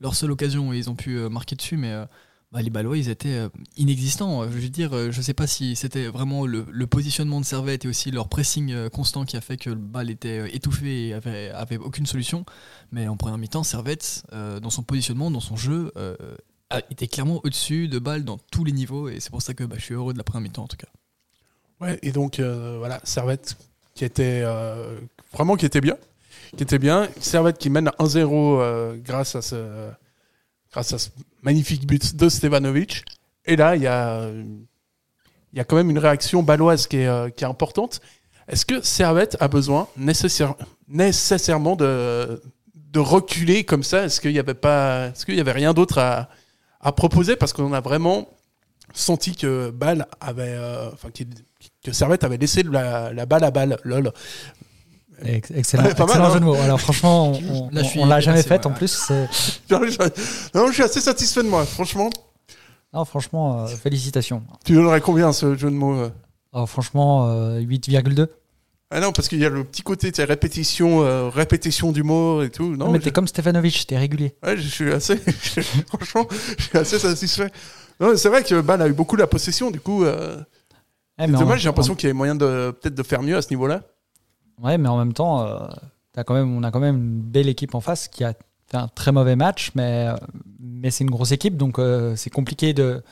leur 0.00 0.14
seule 0.14 0.30
occasion 0.30 0.72
et 0.72 0.78
ils 0.78 0.90
ont 0.90 0.94
pu 0.94 1.18
marquer 1.30 1.56
dessus, 1.56 1.78
mais 1.78 2.04
bah, 2.52 2.60
les 2.60 2.68
Ballois, 2.68 2.98
ils 2.98 3.08
étaient 3.08 3.48
inexistants. 3.78 4.44
Je 4.44 4.58
veux 4.58 4.68
dire, 4.68 5.10
je 5.10 5.22
sais 5.22 5.32
pas 5.32 5.46
si 5.46 5.74
c'était 5.74 6.08
vraiment 6.08 6.44
le, 6.44 6.86
positionnement 6.86 7.40
de 7.40 7.46
Servette 7.46 7.86
et 7.86 7.88
aussi 7.88 8.10
leur 8.10 8.28
pressing 8.28 8.90
constant 8.90 9.24
qui 9.24 9.38
a 9.38 9.40
fait 9.40 9.56
que 9.56 9.70
le 9.70 9.76
bal 9.76 10.10
était 10.10 10.54
étouffé 10.54 11.08
et 11.08 11.14
avait, 11.14 11.48
avait 11.50 11.78
aucune 11.78 12.04
solution. 12.04 12.44
Mais 12.92 13.08
en 13.08 13.16
première 13.16 13.38
mi-temps, 13.38 13.62
Servette, 13.62 14.26
dans 14.32 14.70
son 14.70 14.82
positionnement, 14.82 15.30
dans 15.30 15.40
son 15.40 15.56
jeu, 15.56 15.92
était 16.90 17.08
clairement 17.08 17.40
au-dessus 17.42 17.88
de 17.88 17.98
balles 17.98 18.24
dans 18.24 18.36
tous 18.36 18.64
les 18.64 18.72
niveaux. 18.72 19.08
Et 19.08 19.18
c'est 19.18 19.30
pour 19.30 19.40
ça 19.40 19.54
que 19.54 19.64
bah, 19.64 19.76
je 19.78 19.84
suis 19.84 19.94
heureux 19.94 20.12
de 20.12 20.18
la 20.18 20.24
première 20.24 20.42
mi-temps 20.42 20.64
en 20.64 20.68
tout 20.68 20.76
cas. 20.76 20.88
Ouais, 21.80 21.98
et 22.02 22.10
donc, 22.12 22.40
euh, 22.40 22.76
voilà, 22.78 23.00
Servette 23.04 23.56
qui 23.94 24.04
était 24.04 24.42
euh, 24.44 24.96
vraiment 25.32 25.56
qui 25.56 25.66
était 25.66 25.80
bien. 25.80 25.96
Qui 26.56 26.62
était 26.62 26.78
bien. 26.78 27.08
Servette 27.20 27.58
qui 27.58 27.70
mène 27.70 27.90
1-0 27.98 28.30
euh, 28.60 28.96
grâce, 28.96 29.34
à 29.36 29.42
ce, 29.42 29.90
grâce 30.72 30.92
à 30.92 30.98
ce 30.98 31.10
magnifique 31.42 31.86
but 31.86 32.16
de 32.16 32.28
Stevanovic. 32.28 33.04
Et 33.44 33.56
là, 33.56 33.76
il 33.76 33.82
y 33.82 33.86
a, 33.86 34.28
il 35.52 35.56
y 35.58 35.60
a 35.60 35.64
quand 35.64 35.76
même 35.76 35.90
une 35.90 35.98
réaction 35.98 36.42
baloise 36.42 36.86
qui 36.86 36.98
est, 36.98 37.34
qui 37.36 37.44
est 37.44 37.46
importante. 37.46 38.00
Est-ce 38.48 38.64
que 38.66 38.80
Servette 38.82 39.36
a 39.40 39.48
besoin 39.48 39.88
nécessaire- 39.96 40.54
nécessairement 40.88 41.76
de, 41.76 42.40
de 42.74 42.98
reculer 42.98 43.64
comme 43.64 43.82
ça? 43.82 44.04
Est-ce 44.04 44.20
qu'il 44.20 44.32
n'y 44.32 44.38
avait, 44.38 44.54
pas, 44.54 45.08
est-ce 45.08 45.26
qu'il 45.26 45.34
y 45.36 45.40
avait 45.40 45.52
rien 45.52 45.74
d'autre 45.74 45.98
à, 45.98 46.28
à 46.80 46.92
proposer? 46.92 47.36
Parce 47.36 47.52
qu'on 47.52 47.72
a 47.72 47.80
vraiment 47.80 48.28
senti 48.94 49.36
que 49.36 49.70
Bâle 49.70 50.06
avait, 50.20 50.58
enfin, 50.92 51.10
que 51.88 51.94
Servette 51.96 52.24
avait 52.24 52.36
laissé 52.36 52.62
la, 52.62 53.12
la 53.12 53.26
balle 53.26 53.44
à 53.44 53.50
balle, 53.50 53.78
lol. 53.84 54.12
Ex- 55.24 55.50
Excellent, 55.50 55.84
Ouais, 55.84 55.94
pas 55.94 56.06
mal, 56.06 56.10
excellent 56.10 56.26
hein. 56.28 56.32
jeu 56.34 56.40
de 56.40 56.44
mots. 56.44 56.54
Alors 56.54 56.80
franchement, 56.80 57.32
on, 57.32 57.64
on, 57.66 57.70
Là, 57.72 57.82
suis 57.82 57.98
on 58.00 58.06
l'a 58.06 58.20
jamais 58.20 58.42
fait 58.42 58.60
ouais, 58.64 58.66
en 58.66 58.70
plus. 58.72 59.10
Non, 59.70 59.80
je, 59.84 59.98
non, 60.56 60.68
je 60.68 60.72
suis 60.74 60.82
assez 60.82 61.00
satisfait 61.00 61.42
de 61.42 61.48
moi, 61.48 61.64
franchement. 61.64 62.10
Non, 62.92 63.04
franchement, 63.04 63.64
euh, 63.64 63.66
félicitations. 63.66 64.42
Tu 64.64 64.74
donnerais 64.74 65.00
combien 65.00 65.32
ce 65.32 65.56
jeu 65.56 65.70
de 65.70 65.74
mots 65.76 65.94
euh 65.98 66.10
Alors, 66.54 66.68
franchement, 66.70 67.28
euh, 67.28 67.60
8,2. 67.60 68.28
Ah 68.90 69.00
non, 69.00 69.12
parce 69.12 69.28
qu'il 69.28 69.38
y 69.40 69.44
a 69.44 69.50
le 69.50 69.64
petit 69.64 69.82
côté, 69.82 70.10
tu 70.12 70.16
sais, 70.16 70.24
répétition, 70.24 71.02
euh, 71.02 71.28
répétition 71.28 71.92
du 71.92 72.02
mot 72.02 72.42
et 72.42 72.48
tout. 72.48 72.74
Non, 72.76 72.90
mais 72.90 72.98
t'es 73.00 73.10
comme 73.10 73.28
Stefanovic, 73.28 73.86
t'es 73.86 73.98
régulier. 73.98 74.34
ouais, 74.46 74.56
je 74.56 74.66
suis 74.68 74.90
assez, 74.92 75.16
franchement, 75.88 76.26
je 76.58 76.62
suis 76.64 76.78
assez 76.78 76.98
satisfait. 76.98 77.50
Non, 78.00 78.16
c'est 78.16 78.28
vrai 78.30 78.42
que 78.44 78.60
Bâle 78.62 78.80
a 78.80 78.88
eu 78.88 78.94
beaucoup 78.94 79.16
la 79.16 79.26
possession, 79.26 79.70
du 79.70 79.80
coup, 79.80 80.04
euh, 80.04 80.38
Eh, 81.18 81.26
c'est 81.26 81.32
dommage, 81.32 81.60
j'ai 81.60 81.68
l'impression 81.68 81.92
en- 81.94 81.96
qu'il 81.96 82.06
y 82.06 82.10
avait 82.10 82.16
moyen 82.16 82.34
de 82.34 82.70
peut-être 82.80 82.94
de 82.94 83.02
faire 83.02 83.22
mieux 83.22 83.36
à 83.36 83.42
ce 83.42 83.50
niveau-là. 83.50 83.82
Ouais, 84.62 84.78
mais 84.78 84.88
en 84.88 84.98
même 84.98 85.12
temps, 85.12 85.42
euh, 85.46 85.66
t'as 86.12 86.24
quand 86.24 86.34
même, 86.34 86.56
on 86.56 86.62
a 86.62 86.70
quand 86.70 86.80
même 86.80 86.96
une 86.96 87.20
belle 87.20 87.48
équipe 87.48 87.74
en 87.74 87.80
face 87.80 88.08
qui 88.08 88.24
a 88.24 88.34
fait 88.66 88.76
un 88.76 88.88
très 88.88 89.12
mauvais 89.12 89.36
match, 89.36 89.70
mais, 89.74 90.08
euh, 90.08 90.16
mais 90.60 90.90
c'est 90.90 91.04
une 91.04 91.10
grosse 91.10 91.32
équipe, 91.32 91.56
donc 91.56 91.78
euh, 91.78 92.14
c'est 92.16 92.30
compliqué 92.30 92.72
de, 92.74 93.02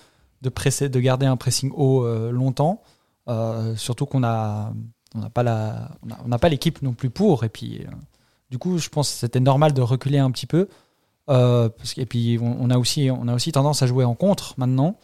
de, 0.43 0.49
presser, 0.49 0.89
de 0.89 1.01
garder 1.01 1.27
un 1.27 1.37
pressing 1.37 1.71
haut 1.75 2.05
euh, 2.05 2.31
longtemps. 2.31 2.83
Surtout 3.77 4.07
qu'on 4.07 4.23
a, 4.23 4.73
on 5.15 5.19
n'a 5.21 5.31
pas 5.31 5.43
la, 5.43 5.91
on 6.07 6.11
a- 6.13 6.19
on 6.25 6.29
n'a 6.29 6.39
pas 6.39 6.49
l'équipe 6.49 6.81
non 6.83 6.93
plus 6.93 7.11
pour. 7.11 7.43
Et 7.43 7.49
puis, 7.49 7.85
du 8.51 8.59
coup, 8.59 8.79
je 8.79 8.89
pense 8.89 9.11
que 9.11 9.17
c'était 9.17 9.41
normal 9.41 9.73
de 9.73 9.83
reculer 9.83 10.19
un 10.19 10.31
petit 10.31 10.47
peu. 10.47 10.69
Parce 11.27 11.95
et 11.97 12.07
puis, 12.07 12.39
on, 12.41 12.57
on 12.61 12.71
a 12.71 12.79
aussi, 12.79 13.09
on 13.11 13.27
a 13.27 13.35
aussi 13.35 13.51
tendance 13.51 13.83
à 13.83 13.87
jouer 13.89 14.05
en 14.05 14.15
contre 14.15 14.55
maintenant. 14.59 14.97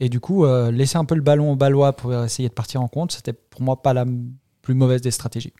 Et 0.00 0.08
du 0.08 0.20
coup, 0.20 0.44
euh, 0.44 0.70
laisser 0.70 0.96
un 0.98 1.04
peu 1.04 1.14
le 1.14 1.22
ballon 1.22 1.52
au 1.52 1.56
Ballois 1.56 1.92
pour 1.94 2.14
essayer 2.14 2.48
de 2.48 2.54
partir 2.54 2.80
en 2.82 2.88
contre, 2.88 3.14
c'était 3.14 3.32
pour 3.32 3.62
moi 3.62 3.82
pas 3.82 3.92
la 3.92 4.04
plus 4.62 4.74
mauvaise 4.74 5.00
des 5.02 5.10
stratégies. 5.10 5.52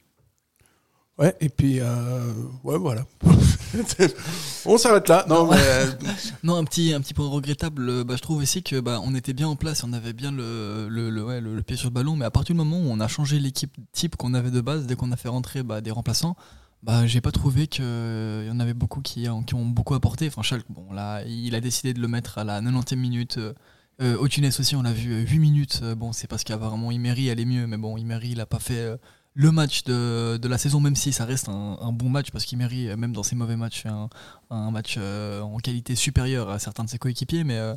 Ouais, 1.18 1.34
et 1.40 1.48
puis, 1.48 1.80
euh, 1.80 2.32
ouais, 2.62 2.78
voilà. 2.78 3.04
On 4.66 4.78
s'arrête 4.78 5.08
là. 5.08 5.24
Non, 5.28 5.50
mais, 5.50 5.56
euh, 5.60 5.86
Non, 6.44 6.54
un 6.56 6.64
petit, 6.64 6.92
un 6.92 7.00
petit 7.00 7.14
point 7.14 7.28
regrettable, 7.28 8.04
bah, 8.04 8.14
je 8.16 8.22
trouve 8.22 8.38
aussi 8.40 8.62
que 8.62 8.78
bah, 8.80 9.00
on 9.02 9.14
était 9.14 9.32
bien 9.32 9.48
en 9.48 9.56
place, 9.56 9.82
on 9.82 9.92
avait 9.92 10.12
bien 10.12 10.30
le, 10.30 10.88
le, 10.88 11.10
le- 11.10 11.24
ouais, 11.24 11.40
le- 11.40 11.56
le 11.56 11.62
pied 11.62 11.76
sur 11.76 11.88
le 11.88 11.94
ballon, 11.94 12.14
mais 12.16 12.24
à 12.24 12.30
partir 12.30 12.54
du 12.54 12.58
moment 12.58 12.78
où 12.78 12.86
on 12.88 13.00
a 13.00 13.08
changé 13.08 13.38
l'équipe 13.40 13.74
type 13.92 14.16
qu'on 14.16 14.34
avait 14.34 14.50
de 14.52 14.60
base, 14.60 14.86
dès 14.86 14.94
qu'on 14.94 15.10
a 15.12 15.16
fait 15.16 15.28
rentrer 15.28 15.62
bah, 15.64 15.80
des 15.80 15.90
remplaçants, 15.90 16.36
bah, 16.84 17.06
j'ai 17.06 17.20
pas 17.20 17.32
trouvé 17.32 17.66
qu'il 17.66 17.84
y 17.84 18.50
en 18.50 18.60
avait 18.60 18.74
beaucoup 18.74 19.00
qui, 19.00 19.28
ont- 19.28 19.42
qui 19.42 19.54
ont 19.54 19.66
beaucoup 19.66 19.94
apporté. 19.94 20.28
Enfin, 20.28 20.42
Schalke, 20.42 20.66
bon, 20.70 20.92
là, 20.92 21.22
il 21.24 21.54
a 21.56 21.60
décidé 21.60 21.94
de 21.94 22.00
le 22.00 22.06
mettre 22.08 22.38
à 22.38 22.44
la 22.44 22.60
90e 22.60 22.94
minute. 22.96 23.38
Euh, 23.38 23.54
euh, 24.00 24.16
au 24.18 24.28
Tunis 24.28 24.58
aussi, 24.60 24.76
on 24.76 24.82
l'a 24.82 24.92
vu 24.92 25.12
euh, 25.12 25.20
8 25.26 25.38
minutes. 25.38 25.80
Euh, 25.82 25.94
bon, 25.94 26.12
c'est 26.12 26.26
parce 26.26 26.44
qu'apparemment 26.44 26.90
Imery 26.90 27.30
allait 27.30 27.44
mieux, 27.44 27.66
mais 27.66 27.76
bon, 27.76 27.96
Imery, 27.96 28.30
il 28.30 28.40
a 28.40 28.46
pas 28.46 28.58
fait. 28.58 28.78
euh, 28.78 28.96
le 29.38 29.52
match 29.52 29.84
de, 29.84 30.48
la 30.48 30.58
saison, 30.58 30.80
même 30.80 30.96
si 30.96 31.12
ça 31.12 31.24
reste 31.24 31.48
un, 31.48 31.92
bon 31.92 32.08
match, 32.08 32.32
parce 32.32 32.44
qu'Imery, 32.44 32.88
euh, 32.88 32.96
même 32.96 33.12
dans 33.12 33.22
ses 33.22 33.36
mauvais 33.36 33.54
matchs, 33.54 33.84
un, 33.86 34.70
match 34.72 34.96
euh, 34.98 35.40
en 35.42 35.58
qualité 35.58 35.94
supérieure 35.94 36.50
à 36.50 36.58
certains 36.58 36.82
de 36.82 36.90
ses 36.90 36.98
coéquipiers, 36.98 37.44
mais 37.44 37.56
euh, 37.56 37.74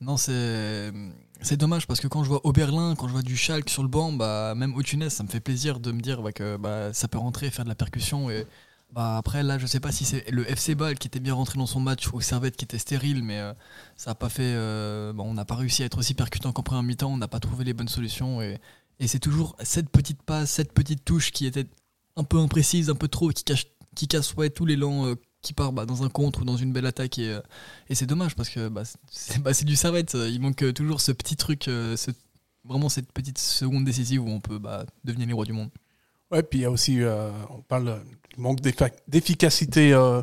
non, 0.00 0.16
c'est 0.16 0.92
c'est 1.42 1.58
dommage 1.58 1.86
parce 1.86 2.00
que 2.00 2.08
quand 2.08 2.24
je 2.24 2.30
vois 2.30 2.40
Oberlin, 2.46 2.94
quand 2.96 3.06
je 3.06 3.12
vois 3.12 3.22
du 3.22 3.36
Schalke 3.36 3.68
sur 3.68 3.82
le 3.82 3.88
banc, 3.88 4.12
bah, 4.12 4.54
même 4.56 4.74
au 4.74 4.82
Tunis, 4.82 5.10
ça 5.10 5.22
me 5.24 5.28
fait 5.28 5.40
plaisir 5.40 5.78
de 5.78 5.92
me 5.92 6.00
dire 6.00 6.22
bah, 6.22 6.32
que 6.32 6.56
bah, 6.56 6.94
ça 6.94 7.06
peut 7.06 7.18
rentrer, 7.18 7.50
faire 7.50 7.66
de 7.66 7.68
la 7.68 7.74
percussion. 7.74 8.30
Et 8.30 8.46
bah, 8.94 9.16
après, 9.16 9.42
là, 9.42 9.58
je 9.58 9.66
sais 9.66 9.80
pas 9.80 9.90
si 9.90 10.04
c'est 10.04 10.30
le 10.30 10.48
FC 10.48 10.76
Ball 10.76 10.96
qui 10.96 11.08
était 11.08 11.18
bien 11.18 11.34
rentré 11.34 11.58
dans 11.58 11.66
son 11.66 11.80
match 11.80 12.06
ou 12.12 12.20
Servette 12.20 12.56
qui 12.56 12.64
était 12.64 12.78
stérile, 12.78 13.24
mais 13.24 13.40
euh, 13.40 13.52
ça 13.96 14.12
a 14.12 14.14
pas 14.14 14.28
fait. 14.28 14.54
euh, 14.54 15.12
on 15.18 15.34
n'a 15.34 15.44
pas 15.44 15.56
réussi 15.56 15.82
à 15.82 15.86
être 15.86 15.98
aussi 15.98 16.14
percutant 16.14 16.52
qu'en 16.52 16.62
première 16.62 16.84
mi-temps, 16.84 17.12
on 17.12 17.16
n'a 17.16 17.26
pas 17.26 17.40
trouvé 17.40 17.64
les 17.64 17.74
bonnes 17.74 17.88
solutions. 17.88 18.40
Et, 18.40 18.60
c'est 19.06 19.18
toujours 19.18 19.56
cette 19.64 19.90
petite 19.90 20.22
passe, 20.22 20.52
cette 20.52 20.72
petite 20.72 21.04
touche 21.04 21.32
qui 21.32 21.46
était 21.46 21.66
un 22.14 22.22
peu 22.22 22.38
imprécise, 22.38 22.88
un 22.88 22.94
peu 22.94 23.08
trop, 23.08 23.30
qui 23.30 23.42
cache 23.42 23.66
qui 23.96 24.06
casse 24.06 24.34
ouais, 24.34 24.50
tout 24.50 24.64
l'élan 24.64 25.06
euh, 25.06 25.14
qui 25.42 25.52
part 25.54 25.72
bah, 25.72 25.86
dans 25.86 26.04
un 26.04 26.08
contre 26.08 26.42
ou 26.42 26.44
dans 26.44 26.56
une 26.56 26.72
belle 26.72 26.86
attaque 26.86 27.18
et, 27.18 27.30
euh, 27.30 27.40
c'est 27.90 28.06
dommage 28.06 28.36
parce 28.36 28.48
que 28.48 28.68
bah, 28.68 28.82
c'est 29.10 29.42
bah, 29.42 29.52
du 29.52 29.74
servette. 29.74 30.14
Il 30.14 30.40
manque 30.40 30.72
toujours 30.72 31.00
ce 31.00 31.10
petit 31.10 31.36
truc, 31.36 31.68
vraiment 32.64 32.88
cette 32.88 33.10
petite 33.12 33.38
seconde 33.38 33.84
décisive 33.84 34.22
où 34.22 34.28
on 34.28 34.40
peut 34.40 34.60
devenir 35.02 35.26
les 35.26 35.32
rois 35.32 35.44
du 35.44 35.52
monde. 35.52 35.70
Ouais, 36.30 36.42
puis 36.42 36.60
il 36.60 36.62
y 36.62 36.64
a 36.64 36.70
aussi, 36.70 37.02
euh, 37.02 37.30
on 37.50 37.60
parle 37.62 38.00
du 38.34 38.40
manque 38.40 38.60
d'efficacité 38.60 39.92
euh, 39.92 40.22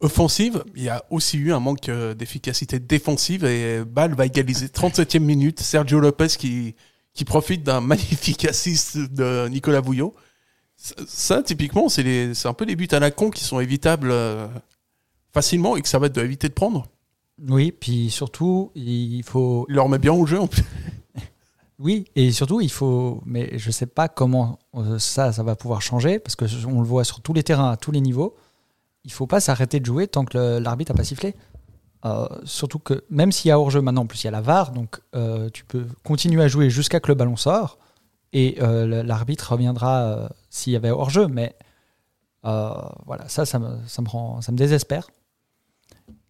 offensive. 0.00 0.64
Il 0.76 0.82
y 0.82 0.88
a 0.88 1.04
aussi 1.10 1.38
eu 1.38 1.52
un 1.52 1.60
manque 1.60 1.88
euh, 1.88 2.14
d'efficacité 2.14 2.78
défensive 2.78 3.44
et 3.44 3.84
Bâle 3.84 4.14
va 4.14 4.26
égaliser 4.26 4.66
37e 4.66 5.20
minute. 5.20 5.60
Sergio 5.60 6.00
Lopez 6.00 6.28
qui, 6.38 6.74
qui 7.12 7.24
profite 7.24 7.62
d'un 7.62 7.80
magnifique 7.82 8.44
assist 8.44 8.98
de 8.98 9.48
Nicolas 9.48 9.80
Bouillot. 9.80 10.14
Ça, 10.76 10.94
ça, 11.06 11.42
typiquement, 11.42 11.88
c'est 11.88 12.46
un 12.46 12.52
peu 12.52 12.66
des 12.66 12.76
buts 12.76 12.88
à 12.90 12.98
la 12.98 13.10
con 13.10 13.30
qui 13.30 13.44
sont 13.44 13.60
évitables 13.60 14.10
euh, 14.10 14.46
facilement 15.32 15.76
et 15.76 15.82
que 15.82 15.88
ça 15.88 15.98
va 15.98 16.06
être 16.06 16.14
de 16.14 16.22
éviter 16.22 16.48
de 16.48 16.54
prendre. 16.54 16.86
Oui, 17.48 17.72
puis 17.72 18.10
surtout, 18.10 18.70
il 18.74 19.22
faut. 19.24 19.66
Il 19.68 19.74
leur 19.74 19.88
met 19.88 19.98
bien 19.98 20.12
au 20.12 20.26
jeu 20.26 20.38
en 20.38 20.46
plus. 20.46 20.62
Oui, 21.84 22.06
et 22.16 22.32
surtout, 22.32 22.62
il 22.62 22.70
faut. 22.70 23.20
Mais 23.26 23.58
je 23.58 23.70
sais 23.70 23.84
pas 23.84 24.08
comment 24.08 24.58
euh, 24.74 24.98
ça, 24.98 25.32
ça 25.32 25.42
va 25.42 25.54
pouvoir 25.54 25.82
changer, 25.82 26.18
parce 26.18 26.34
que 26.34 26.46
on 26.66 26.80
le 26.80 26.86
voit 26.86 27.04
sur 27.04 27.20
tous 27.20 27.34
les 27.34 27.42
terrains, 27.42 27.72
à 27.72 27.76
tous 27.76 27.92
les 27.92 28.00
niveaux. 28.00 28.34
Il 29.04 29.12
faut 29.12 29.26
pas 29.26 29.38
s'arrêter 29.38 29.80
de 29.80 29.84
jouer 29.84 30.08
tant 30.08 30.24
que 30.24 30.58
l'arbitre 30.58 30.92
n'a 30.92 30.96
pas 30.96 31.04
sifflé. 31.04 31.36
Euh, 32.06 32.26
surtout 32.44 32.78
que 32.78 33.04
même 33.10 33.32
s'il 33.32 33.50
y 33.50 33.52
a 33.52 33.60
hors-jeu 33.60 33.82
maintenant, 33.82 34.02
en 34.02 34.06
plus 34.06 34.22
il 34.24 34.26
y 34.26 34.28
a 34.28 34.30
la 34.30 34.40
VAR, 34.40 34.72
donc 34.72 35.00
euh, 35.14 35.50
tu 35.52 35.66
peux 35.66 35.86
continuer 36.04 36.42
à 36.42 36.48
jouer 36.48 36.70
jusqu'à 36.70 37.00
que 37.00 37.08
le 37.08 37.14
ballon 37.14 37.36
sort, 37.36 37.78
et 38.32 38.56
l'arbitre 38.58 39.52
reviendra 39.52 40.30
s'il 40.50 40.72
y 40.72 40.76
avait 40.76 40.90
hors-jeu. 40.90 41.28
Mais 41.28 41.54
voilà, 42.42 43.28
ça, 43.28 43.44
ça 43.44 43.58
me, 43.58 43.76
ça 43.86 44.00
me 44.00 44.08
rend, 44.08 44.40
ça 44.40 44.52
me 44.52 44.56
désespère. 44.56 45.06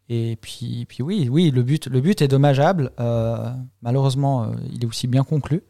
Et 0.08 0.36
puis, 0.36 0.84
puis 0.86 1.02
oui, 1.02 1.28
oui, 1.30 1.50
le 1.50 1.62
but, 1.62 1.86
le 1.86 2.00
but 2.00 2.20
est 2.20 2.28
dommageable. 2.28 2.92
Euh, 3.00 3.50
malheureusement, 3.82 4.44
euh, 4.44 4.54
il 4.70 4.82
est 4.82 4.86
aussi 4.86 5.06
bien 5.06 5.24
conclu. 5.24 5.62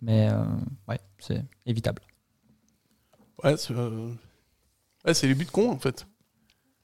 Mais 0.00 0.28
euh, 0.30 0.44
ouais, 0.86 1.00
c'est 1.18 1.44
évitable. 1.66 2.02
Ouais, 3.42 3.56
c'est 3.56 3.72
euh, 3.72 4.12
ouais, 5.06 5.12
les 5.22 5.34
buts 5.34 5.46
cons 5.46 5.70
en 5.70 5.78
fait. 5.78 6.06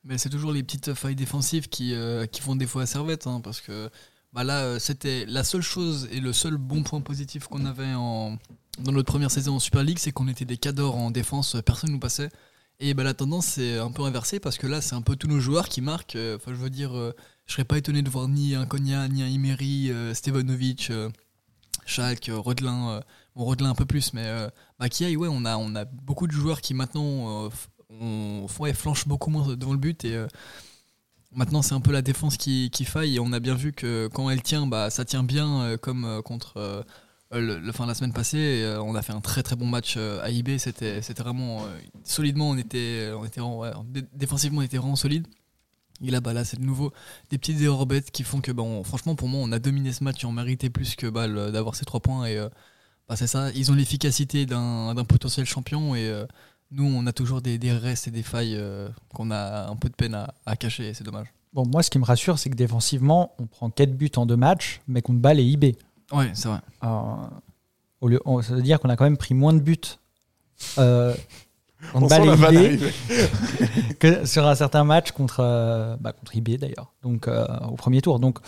Mais 0.05 0.19
c'est 0.19 0.29
toujours 0.29 0.53
les 0.53 0.63
petites 0.63 0.95
failles 0.95 1.15
défensives 1.15 1.69
qui, 1.69 1.95
euh, 1.95 2.27
qui 2.27 2.41
font 2.41 2.57
défaut 2.57 2.81
à 2.81 2.87
Servette, 2.87 3.27
hein, 3.27 3.41
parce 3.43 3.61
que 3.61 3.91
bah 4.33 4.45
là, 4.45 4.79
c'était 4.79 5.25
la 5.27 5.45
seule 5.45 5.63
chose 5.63 6.09
et 6.11 6.21
le 6.21 6.33
seul 6.33 6.57
bon 6.57 6.83
point 6.83 7.01
positif 7.01 7.47
qu'on 7.47 7.65
avait 7.65 7.95
en, 7.95 8.37
dans 8.81 8.93
notre 8.93 9.11
première 9.11 9.31
saison 9.31 9.55
en 9.55 9.59
Super 9.61 9.85
League, 9.85 9.99
c'est 9.99 10.13
qu'on 10.13 10.29
était 10.29 10.45
des 10.45 10.57
cadors 10.57 10.97
en 10.97 11.11
défense, 11.11 11.57
personne 11.65 11.91
nous 11.93 12.01
passait. 12.01 12.31
Et 12.81 12.95
bah, 12.95 13.05
la 13.05 13.15
tendance 13.15 13.47
c'est 13.47 13.79
un 13.79 13.91
peu 13.91 14.03
inversée, 14.03 14.41
parce 14.41 14.59
que 14.59 14.67
là, 14.67 14.81
c'est 14.81 14.95
un 14.95 15.03
peu 15.03 15.17
tous 15.17 15.29
nos 15.29 15.41
joueurs 15.41 15.69
qui 15.69 15.81
marquent. 15.81 16.17
euh, 16.17 16.37
Enfin, 16.37 16.53
je 16.53 16.59
veux 16.59 16.71
dire, 16.71 16.97
euh, 16.97 17.13
je 17.47 17.53
serais 17.55 17.65
pas 17.65 17.79
étonné 17.79 18.03
de 18.03 18.11
voir 18.11 18.29
ni 18.29 18.55
un 18.55 18.67
Konya, 18.67 19.09
ni 19.09 19.23
un 19.23 19.29
Imeri, 19.29 19.91
euh, 19.91 20.13
Stevanovic, 20.15 20.91
euh, 20.91 21.11
Rodelin, 22.29 23.03
bon, 23.37 23.45
Rodelin 23.45 23.71
un 23.71 23.75
peu 23.75 23.85
plus, 23.87 24.13
mais 24.15 24.27
Kiai, 24.91 25.17
ouais, 25.17 25.29
on 25.31 25.45
a, 25.45 25.57
on 25.57 25.75
a 25.77 25.85
beaucoup 25.85 26.27
de 26.27 26.33
joueurs 26.33 26.61
qui 26.61 26.75
maintenant 26.75 27.51
on, 27.91 28.47
ouais, 28.59 28.73
flanchent 28.73 29.07
beaucoup 29.07 29.31
moins 29.31 29.55
devant 29.55 29.73
le 29.73 29.79
but 29.79 30.05
et 30.05 30.25
maintenant 31.33 31.61
c'est 31.61 31.75
un 31.75 31.81
peu 31.81 31.93
la 31.93 32.01
défense 32.01 32.39
qui, 32.39 32.71
faille 32.87 33.17
et 33.17 33.21
on 33.21 33.33
a 33.33 33.41
bien 33.41 33.55
vu 33.55 33.73
que 33.73 34.09
quand 34.15 34.31
elle 34.31 34.43
tient, 34.43 34.67
bah, 34.67 34.89
ça 34.89 35.05
tient 35.05 35.25
bien 35.25 35.77
comme 35.83 36.23
contre 36.25 36.85
le, 37.41 37.59
le- 37.59 37.73
fin, 37.73 37.87
la 37.87 37.95
semaine 37.95 38.13
passée. 38.13 38.63
euh, 38.63 38.81
on 38.83 38.95
a 38.95 39.03
fait 39.03 39.13
un 39.13 39.21
très 39.21 39.43
très 39.43 39.57
bon 39.57 39.67
match 39.67 39.95
euh, 39.97 40.23
à 40.23 40.31
IB, 40.31 40.59
c'était 40.59 41.01
vraiment 41.19 41.63
euh, 41.65 41.79
solidement, 42.05 42.51
on 42.51 42.57
était, 42.57 43.11
on 43.17 43.25
était 43.25 43.41
défensivement 44.15 44.61
on 44.61 44.63
était 44.63 44.79
vraiment 44.79 44.97
solide. 44.97 45.27
Et 46.05 46.11
là, 46.11 46.21
bah, 46.21 46.33
là 46.33 46.45
c'est 46.45 46.59
de 46.59 46.65
nouveau 46.65 46.93
des 47.31 47.39
petites 47.39 47.61
erreurs 47.61 47.87
bêtes 47.87 48.11
qui 48.11 48.25
font 48.25 48.41
que, 48.41 48.53
bah, 48.53 48.65
franchement, 48.85 49.15
pour 49.15 49.29
moi, 49.29 49.41
on 49.43 49.53
a 49.53 49.59
dominé 49.59 49.93
ce 49.93 50.03
match 50.05 50.25
et 50.25 50.27
on 50.27 50.33
méritait 50.33 50.71
plus 50.71 50.97
que 50.97 51.07
bah, 51.07 51.29
d'avoir 51.51 51.75
ces 51.77 51.85
trois 51.85 52.01
points. 52.01 52.27
Et 52.27 52.37
bah, 53.09 53.17
c'est 53.17 53.29
ça, 53.29 53.51
ils 53.53 53.71
ont 53.71 53.75
l'efficacité 53.75 54.45
d'un 54.45 54.95
potentiel 55.09 55.47
champion 55.47 55.95
et 55.95 56.13
nous, 56.73 56.85
on 56.85 57.07
a 57.07 57.13
toujours 57.13 57.43
des, 57.43 57.59
restes 57.73 58.09
et 58.09 58.11
des 58.11 58.25
failles 58.25 58.61
qu'on 59.15 59.31
a 59.31 59.69
un 59.69 59.77
peu 59.77 59.89
de 59.89 59.95
peine 59.95 60.15
à, 60.15 60.35
à 60.47 60.57
cacher 60.57 60.93
c'est 60.95 61.05
dommage. 61.05 61.29
Bon, 61.55 61.65
moi, 61.65 61.85
ce 61.85 61.91
qui 61.91 62.01
me 62.01 62.05
rassure, 62.05 62.37
c'est 62.41 62.51
que 62.51 62.57
défensivement, 62.57 63.33
on 63.39 63.47
prend 63.47 63.71
4 63.71 63.93
buts 63.97 64.11
en 64.17 64.27
deux 64.27 64.37
matchs, 64.37 64.81
mais 64.89 65.01
contre 65.03 65.21
Bâle 65.21 65.39
et 65.39 65.45
IB. 65.45 65.77
Ouais, 66.13 66.31
c'est 66.35 66.49
vrai. 66.49 66.59
Alors, 66.81 67.31
au 68.01 68.09
lieu, 68.09 68.21
on- 68.25 68.43
ça 68.43 68.55
veut 68.55 68.63
dire 68.63 68.79
qu'on 68.81 68.89
a 68.91 68.97
quand 68.97 69.05
même 69.05 69.17
pris 69.17 69.35
moins 69.35 69.53
de 69.53 69.61
buts 69.61 69.79
euh, 70.79 71.15
contre 71.93 72.07
On 72.21 72.29
arriver. 72.45 72.93
que 73.99 74.25
sur 74.27 74.47
un 74.47 74.55
certain 74.55 74.85
match 74.85 75.13
contre, 75.13 75.41
euh, 75.41 75.97
bah, 76.01 76.13
contre 76.13 76.35
IB 76.37 76.59
d'ailleurs, 76.59 76.93
donc 77.03 77.29
euh, 77.29 77.47
au 77.71 77.75
premier 77.77 78.01
tour. 78.03 78.19
Donc, 78.21 78.39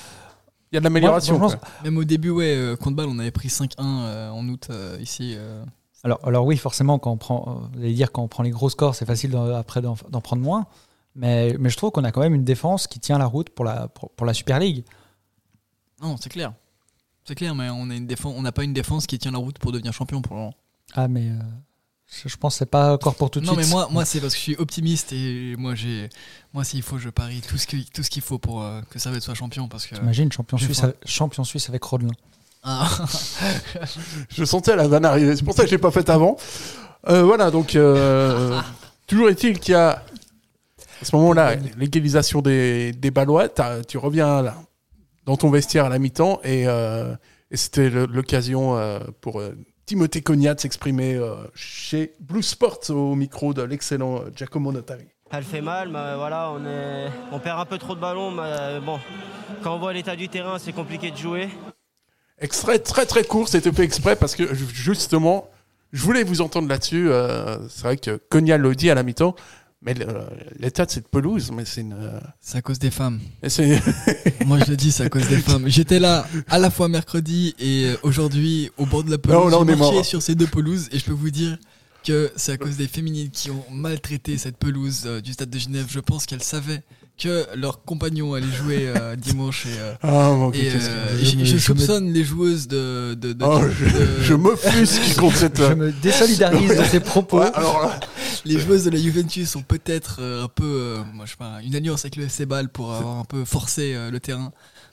Il 0.73 0.77
y 0.77 0.79
a 0.79 0.81
de 0.81 0.85
l'amélioration. 0.85 1.39
Moi, 1.39 1.55
Même 1.85 1.97
au 1.97 2.05
début, 2.05 2.31
ouais, 2.31 2.55
euh, 2.57 2.77
contre 2.77 2.97
Bâle, 2.97 3.07
on 3.09 3.19
avait 3.19 3.31
pris 3.31 3.49
5-1 3.49 3.75
euh, 3.81 4.31
en 4.31 4.47
août 4.49 4.69
euh, 4.71 4.97
ici. 5.01 5.35
euh. 5.37 5.65
Alors, 6.05 6.21
alors 6.25 6.45
oui, 6.47 6.57
forcément, 6.57 6.99
quand 6.99 7.11
on 7.11 7.17
prend, 7.17 7.45
euh, 7.49 7.67
vous 7.75 7.81
allez 7.83 7.95
dire 7.95 8.13
quand 8.13 8.23
on 8.23 8.29
prend 8.29 8.43
les 8.43 8.51
gros 8.51 8.69
scores, 8.71 8.95
c'est 8.95 9.07
facile 9.07 9.31
d'en- 9.31 9.55
après 9.55 9.81
d'en 9.83 9.97
d'en 10.11 10.21
prendre 10.21 10.43
moins. 10.43 10.67
Mais, 11.15 11.57
mais 11.59 11.71
je 11.71 11.77
trouve 11.79 11.91
qu'on 11.91 12.05
a 12.05 12.13
quand 12.13 12.21
même 12.21 12.35
une 12.35 12.45
défense 12.45 12.87
qui 12.87 13.01
tient 13.01 13.17
la 13.19 13.25
route 13.27 13.49
pour 13.51 13.65
la, 13.65 13.89
pour, 13.89 14.11
pour 14.11 14.27
la 14.27 14.35
Super 14.35 14.59
League. 14.59 14.85
Non, 16.03 16.17
c'est 16.21 16.29
clair. 16.29 16.53
C'est 17.26 17.35
clair, 17.35 17.56
mais 17.56 17.68
on 17.71 17.90
a 17.90 17.95
une 17.95 18.06
défense, 18.06 18.35
on 18.37 18.42
n'a 18.42 18.52
pas 18.52 18.62
une 18.62 18.73
défense 18.73 19.06
qui 19.06 19.18
tient 19.18 19.33
la 19.33 19.38
route 19.38 19.59
pour 19.59 19.73
devenir 19.73 19.92
champion 19.92 20.23
pour 20.23 20.37
le 20.37 20.42
moment. 20.42 20.54
Ah, 20.95 21.09
mais 21.09 21.28
euh, 21.28 21.33
je, 22.25 22.37
pense 22.37 22.54
que 22.54 22.59
c'est 22.59 22.71
pas 22.71 22.92
encore 22.95 23.16
pour 23.16 23.30
tout 23.30 23.40
de 23.40 23.47
non, 23.47 23.54
suite. 23.54 23.66
mais 23.66 23.71
moi, 23.73 23.88
moi 23.90 24.04
c'est 24.04 24.21
parce 24.21 24.35
que 24.35 24.38
je 24.38 24.42
suis 24.42 24.56
optimiste 24.56 25.12
et 25.12 25.56
moi, 25.59 25.75
j'ai, 25.75 26.09
moi, 26.54 26.62
s'il 26.62 26.83
faut, 26.83 26.99
je 26.99 27.09
parie 27.09 27.40
tout 27.40 27.59
ce 27.59 27.66
qu'il, 27.66 27.85
tout 27.90 28.04
ce 28.04 28.11
qu'il 28.11 28.23
faut 28.23 28.38
pour 28.38 28.62
euh, 28.62 28.80
que 28.90 29.00
ça 29.00 29.11
va 29.11 29.16
être 29.16 29.25
soit 29.25 29.35
champion 29.35 29.66
parce 29.66 29.87
que. 29.87 29.97
T'imagines, 29.97 30.30
champion, 30.30 30.56
je 30.56 30.66
suisse, 30.66 30.85
avec- 30.85 30.97
champion 31.04 31.42
suisse 31.42 31.68
avec 31.68 31.83
Rodelin. 31.83 32.12
Ah. 32.62 32.88
Je 34.28 34.45
sentais 34.45 34.75
la 34.75 34.88
vanne 34.88 35.04
arriver. 35.04 35.37
C'est 35.37 35.45
pour 35.45 35.54
ça 35.54 35.62
que 35.62 35.68
je 35.68 35.75
l'ai 35.76 35.80
pas 35.80 35.92
faite 35.92 36.11
avant. 36.11 36.37
Euh, 37.09 37.23
voilà, 37.23 37.52
donc 37.52 37.76
euh, 37.76 38.61
toujours 39.06 39.28
est-il 39.28 39.61
qu'il 39.61 39.73
y 39.73 39.76
a 39.76 40.02
à 41.00 41.04
ce 41.04 41.14
moment-là 41.14 41.54
l'égalisation 41.76 42.42
des, 42.42 42.90
des 42.92 43.12
Ballois. 43.12 43.49
Tu 43.87 43.99
reviens 43.99 44.42
là, 44.42 44.56
dans 45.26 45.37
ton 45.37 45.50
vestiaire 45.50 45.85
à 45.85 45.88
la 45.88 45.99
mi-temps 45.99 46.40
et, 46.45 46.66
euh, 46.66 47.14
et 47.50 47.56
c'était 47.56 47.90
l'occasion 47.90 48.76
euh, 48.78 49.00
pour 49.21 49.40
euh, 49.40 49.50
Timothée 49.85 50.23
Cognac 50.23 50.56
de 50.56 50.61
s'exprimer 50.62 51.21
chez 51.54 52.12
Blue 52.21 52.42
Sports 52.42 52.90
au 52.90 53.14
micro 53.14 53.54
de 53.54 53.62
l'excellent 53.62 54.23
Giacomo 54.35 54.73
Notari. 54.73 55.06
Elle 55.30 55.45
fait 55.45 55.61
mal, 55.61 55.88
mais 55.88 56.14
voilà, 56.16 56.50
on, 56.52 56.64
est, 56.64 57.06
on 57.33 57.38
perd 57.40 57.61
un 57.61 57.64
peu 57.64 57.78
trop 57.78 57.95
de 57.95 58.00
ballons. 58.00 58.30
Mais 58.30 58.80
bon, 58.80 58.99
quand 59.62 59.75
on 59.75 59.78
voit 59.78 59.92
l'état 59.92 60.16
du 60.16 60.28
terrain, 60.28 60.59
c'est 60.59 60.73
compliqué 60.73 61.11
de 61.11 61.16
jouer. 61.16 61.49
Extrait 62.38 62.78
très 62.78 63.06
très 63.06 63.25
court, 63.25 63.49
c'était 63.49 63.73
fait 63.73 63.83
exprès 63.85 64.14
parce 64.16 64.35
que 64.37 64.54
ju- 64.54 64.66
justement, 64.73 65.49
je 65.92 66.02
voulais 66.02 66.23
vous 66.25 66.40
entendre 66.42 66.68
là-dessus. 66.68 67.09
euh, 67.11 67.56
c'est 67.68 67.83
vrai 67.83 67.97
que 67.97 68.16
Cognac 68.28 68.61
le 68.61 68.75
dit 68.75 68.90
à 68.90 68.95
la 68.95 69.02
mi-temps, 69.02 69.35
mais 69.83 69.95
l'état 70.59 70.87
de 70.87 70.90
cette 70.90 71.09
pelouse, 71.09 71.50
mais 71.52 71.64
c'est 71.64 71.83
une. 71.83 71.92
euh, 71.92 72.18
C'est 72.40 72.59
à 72.59 72.62
cause 72.62 72.78
des 72.78 72.90
femmes. 72.90 73.21
Moi, 74.47 74.59
je 74.64 74.71
le 74.71 74.76
dis, 74.76 74.90
c'est 74.90 75.04
à 75.04 75.09
cause 75.09 75.28
des 75.28 75.38
femmes. 75.38 75.68
J'étais 75.68 75.99
là 76.00 76.26
à 76.49 76.59
la 76.59 76.71
fois 76.71 76.88
mercredi 76.88 77.54
et 77.59 77.87
euh, 77.87 77.97
aujourd'hui 78.02 78.71
au 78.78 78.87
bord 78.87 79.04
de 79.04 79.11
la 79.11 79.18
pelouse. 79.18 79.37
Non, 79.37 79.49
là, 79.49 79.59
on 79.61 79.66
J'ai 79.66 79.73
est 79.73 79.76
marché 79.76 80.02
sur 80.02 80.23
ces 80.23 80.35
deux 80.35 80.47
pelouses 80.47 80.88
et 80.92 80.99
je 80.99 81.04
peux 81.04 81.12
vous 81.12 81.30
dire 81.30 81.56
que 82.04 82.30
c'est 82.37 82.52
à 82.52 82.56
cause 82.56 82.76
des 82.76 82.87
féminines 82.88 83.30
qui 83.30 83.50
ont 83.50 83.64
maltraité 83.71 84.38
cette 84.38 84.56
pelouse 84.56 85.02
euh, 85.06 85.21
du 85.21 85.33
stade 85.33 85.50
de 85.50 85.59
Genève. 85.59 85.87
Je 85.90 86.00
pense 86.00 86.25
qu'elles 86.26 86.42
savaient 86.42 86.83
que 87.18 87.46
leurs 87.54 87.82
compagnons 87.85 88.35
allaient 88.35 88.46
jouer 88.46 88.88
euh, 88.88 89.16
dimanche 89.16 89.66
et, 89.66 89.78
euh, 89.78 89.94
Ah, 90.02 90.30
mon 90.32 90.52
et, 90.52 90.70
euh, 90.70 91.18
je, 91.23 91.37
me- 91.37 91.58
soupçonne 91.58 92.12
les 92.12 92.25
joueuses 92.25 92.68
de. 92.68 93.14
de, 93.14 93.32
de- 93.32 93.44
Oh, 93.44 93.61
de- 93.61 93.70
je, 93.70 94.23
je 94.25 94.35
m'offusque 94.35 95.16
contre 95.18 95.37
cette. 95.37 95.56
Je 95.68 95.75
me 95.75 95.92
désolidarise 95.92 96.76
de 96.76 96.85
ces 96.85 97.00
propos. 97.00 97.40
Ouais, 97.40 97.50
alors 97.54 97.82
là, 97.82 97.99
les 98.44 98.58
joueuses 98.58 98.85
de 98.85 98.90
la 98.90 98.99
Juventus 98.99 99.56
ont 99.56 99.62
peut-être 99.62 100.18
euh, 100.20 100.44
un 100.44 100.49
peu, 100.49 100.64
euh, 100.64 100.99
moi, 101.14 101.25
je 101.25 101.30
sais 101.30 101.37
pas, 101.38 101.58
une 101.64 101.75
alliance 101.75 102.04
avec 102.04 102.16
le 102.16 102.25
FC 102.25 102.46
pour 102.73 102.92
avoir 102.94 103.16
un 103.18 103.25
peu 103.25 103.44
forcé 103.44 103.94
euh, 103.94 104.11
le 104.11 104.20
terrain. 104.20 104.52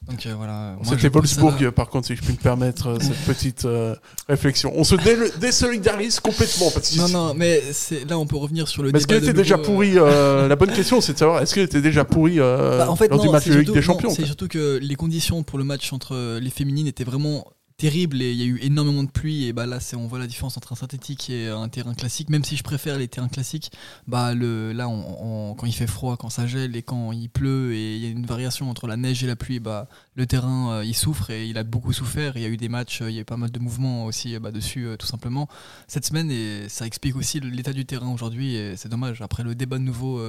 Donc 0.10 0.26
euh, 0.26 0.34
voilà. 0.36 0.76
C'était 0.84 1.04
ça 1.04 1.10
Wolfsburg, 1.10 1.72
par 1.72 1.90
contre, 1.90 2.08
si 2.08 2.16
je 2.16 2.22
puis 2.22 2.34
me 2.34 2.38
permettre 2.38 2.88
euh, 2.88 2.98
cette 3.00 3.18
petite 3.26 3.66
euh, 3.66 3.96
réflexion. 4.28 4.72
On 4.76 4.84
se 4.84 4.96
dé- 4.96 5.32
désolidarise 5.40 6.20
complètement. 6.20 6.70
Parce 6.72 6.92
que 6.92 6.98
Non, 6.98 7.08
non, 7.10 7.34
mais 7.34 7.62
là 8.10 8.18
on 8.20 8.26
peut 8.26 8.36
revenir 8.36 8.68
sur 8.68 8.84
le 8.84 8.92
Mais 8.92 9.00
est-ce 9.00 9.08
qu'elle 9.08 9.24
était 9.24 9.34
déjà 9.34 9.58
pourrie 9.58 9.94
euh, 9.98 10.48
La 10.48 10.56
bonne 10.56 10.72
question, 10.74 11.00
c'est 11.02 11.14
de 11.14 11.18
savoir 11.18 11.42
est-ce 11.42 11.54
qu'elle 11.56 11.64
était 11.64 11.82
déjà 11.82 12.04
pourrie 12.04 12.38
Bah, 12.40 12.86
en 12.90 12.96
fait, 12.96 13.08
lors 13.08 13.18
non, 13.20 13.24
du 13.26 13.30
match 13.32 13.44
surtout- 13.46 13.72
des 13.72 13.82
Champions 13.82 14.10
C'est 14.10 14.26
surtout 14.26 14.48
que 14.48 14.78
les 14.82 14.96
conditions 14.96 15.44
pour 15.44 15.58
le 15.58 15.64
match 15.64 15.94
entre 15.94 16.38
les 16.40 16.50
féminines 16.50 16.88
étaient 16.88 17.04
vraiment 17.06 17.46
terribles 17.78 18.22
et 18.22 18.32
il 18.32 18.38
y 18.38 18.44
a 18.44 18.46
eu 18.46 18.60
énormément 18.62 19.04
de 19.04 19.10
pluie 19.10 19.46
et 19.46 19.54
bah 19.54 19.66
là 19.66 19.80
c'est 19.80 19.96
on 19.96 20.08
voit 20.08 20.20
la 20.20 20.28
différence 20.28 20.58
entre 20.58 20.74
un 20.74 20.76
synthétique 20.76 21.30
et 21.30 21.48
un 21.50 21.68
terrain 21.70 21.94
classique 21.94 22.30
même 22.30 22.44
si 22.44 22.56
je 22.56 22.64
préfère 22.64 22.98
les 22.98 23.08
terrains 23.08 23.28
classiques 23.30 23.72
bah 24.08 24.34
le 24.36 24.72
là 24.74 24.88
on- 24.88 25.56
quand 25.56 25.66
il 25.66 25.74
fait 25.74 25.88
froid 25.88 26.16
quand 26.18 26.30
ça 26.30 26.46
gèle 26.48 26.76
et 26.76 26.84
quand 26.84 27.12
il 27.12 27.30
pleut 27.30 27.74
et 27.74 27.96
il 27.98 28.04
y 28.04 28.06
a 28.06 28.10
une 28.10 28.26
variation 28.26 28.70
entre 28.70 28.88
la 28.88 28.96
neige 28.96 29.24
et 29.24 29.28
la 29.28 29.36
pluie 29.36 29.60
bah 29.60 29.88
le 30.16 30.26
terrain 30.28 30.72
euh, 30.74 30.86
il 30.86 30.94
souffre 30.96 31.30
et 31.32 31.48
il 31.48 31.58
a 31.58 31.64
beaucoup 31.64 31.94
souffert 31.94 32.38
il 32.38 32.44
y 32.44 32.46
a 32.46 32.50
eu 32.50 32.58
des 32.58 32.70
matchs 32.70 33.02
euh, 33.02 33.10
il 33.10 33.16
y 33.16 33.18
a 33.18 33.22
eu 33.22 33.26
pas 33.26 33.38
mal 33.38 33.52
de 33.52 33.60
mouvements 33.60 34.06
aussi 34.06 34.36
euh, 34.36 34.40
bah, 34.40 34.52
dessus 34.52 34.88
tout 35.00 35.08
simplement 35.08 35.48
cette 35.88 36.06
semaine 36.06 36.30
et 36.32 36.70
ça 36.70 36.86
explique 36.86 37.16
aussi 37.16 37.40
l'état 37.40 37.74
du 37.74 37.86
terrain 37.86 38.12
aujourd'hui 38.14 38.56
et 38.56 38.78
c'est 38.78 38.90
dommage 38.90 39.22
après 39.22 39.44
le 39.44 39.56
débat 39.56 39.78
de 39.78 39.84
nouveau 39.84 40.20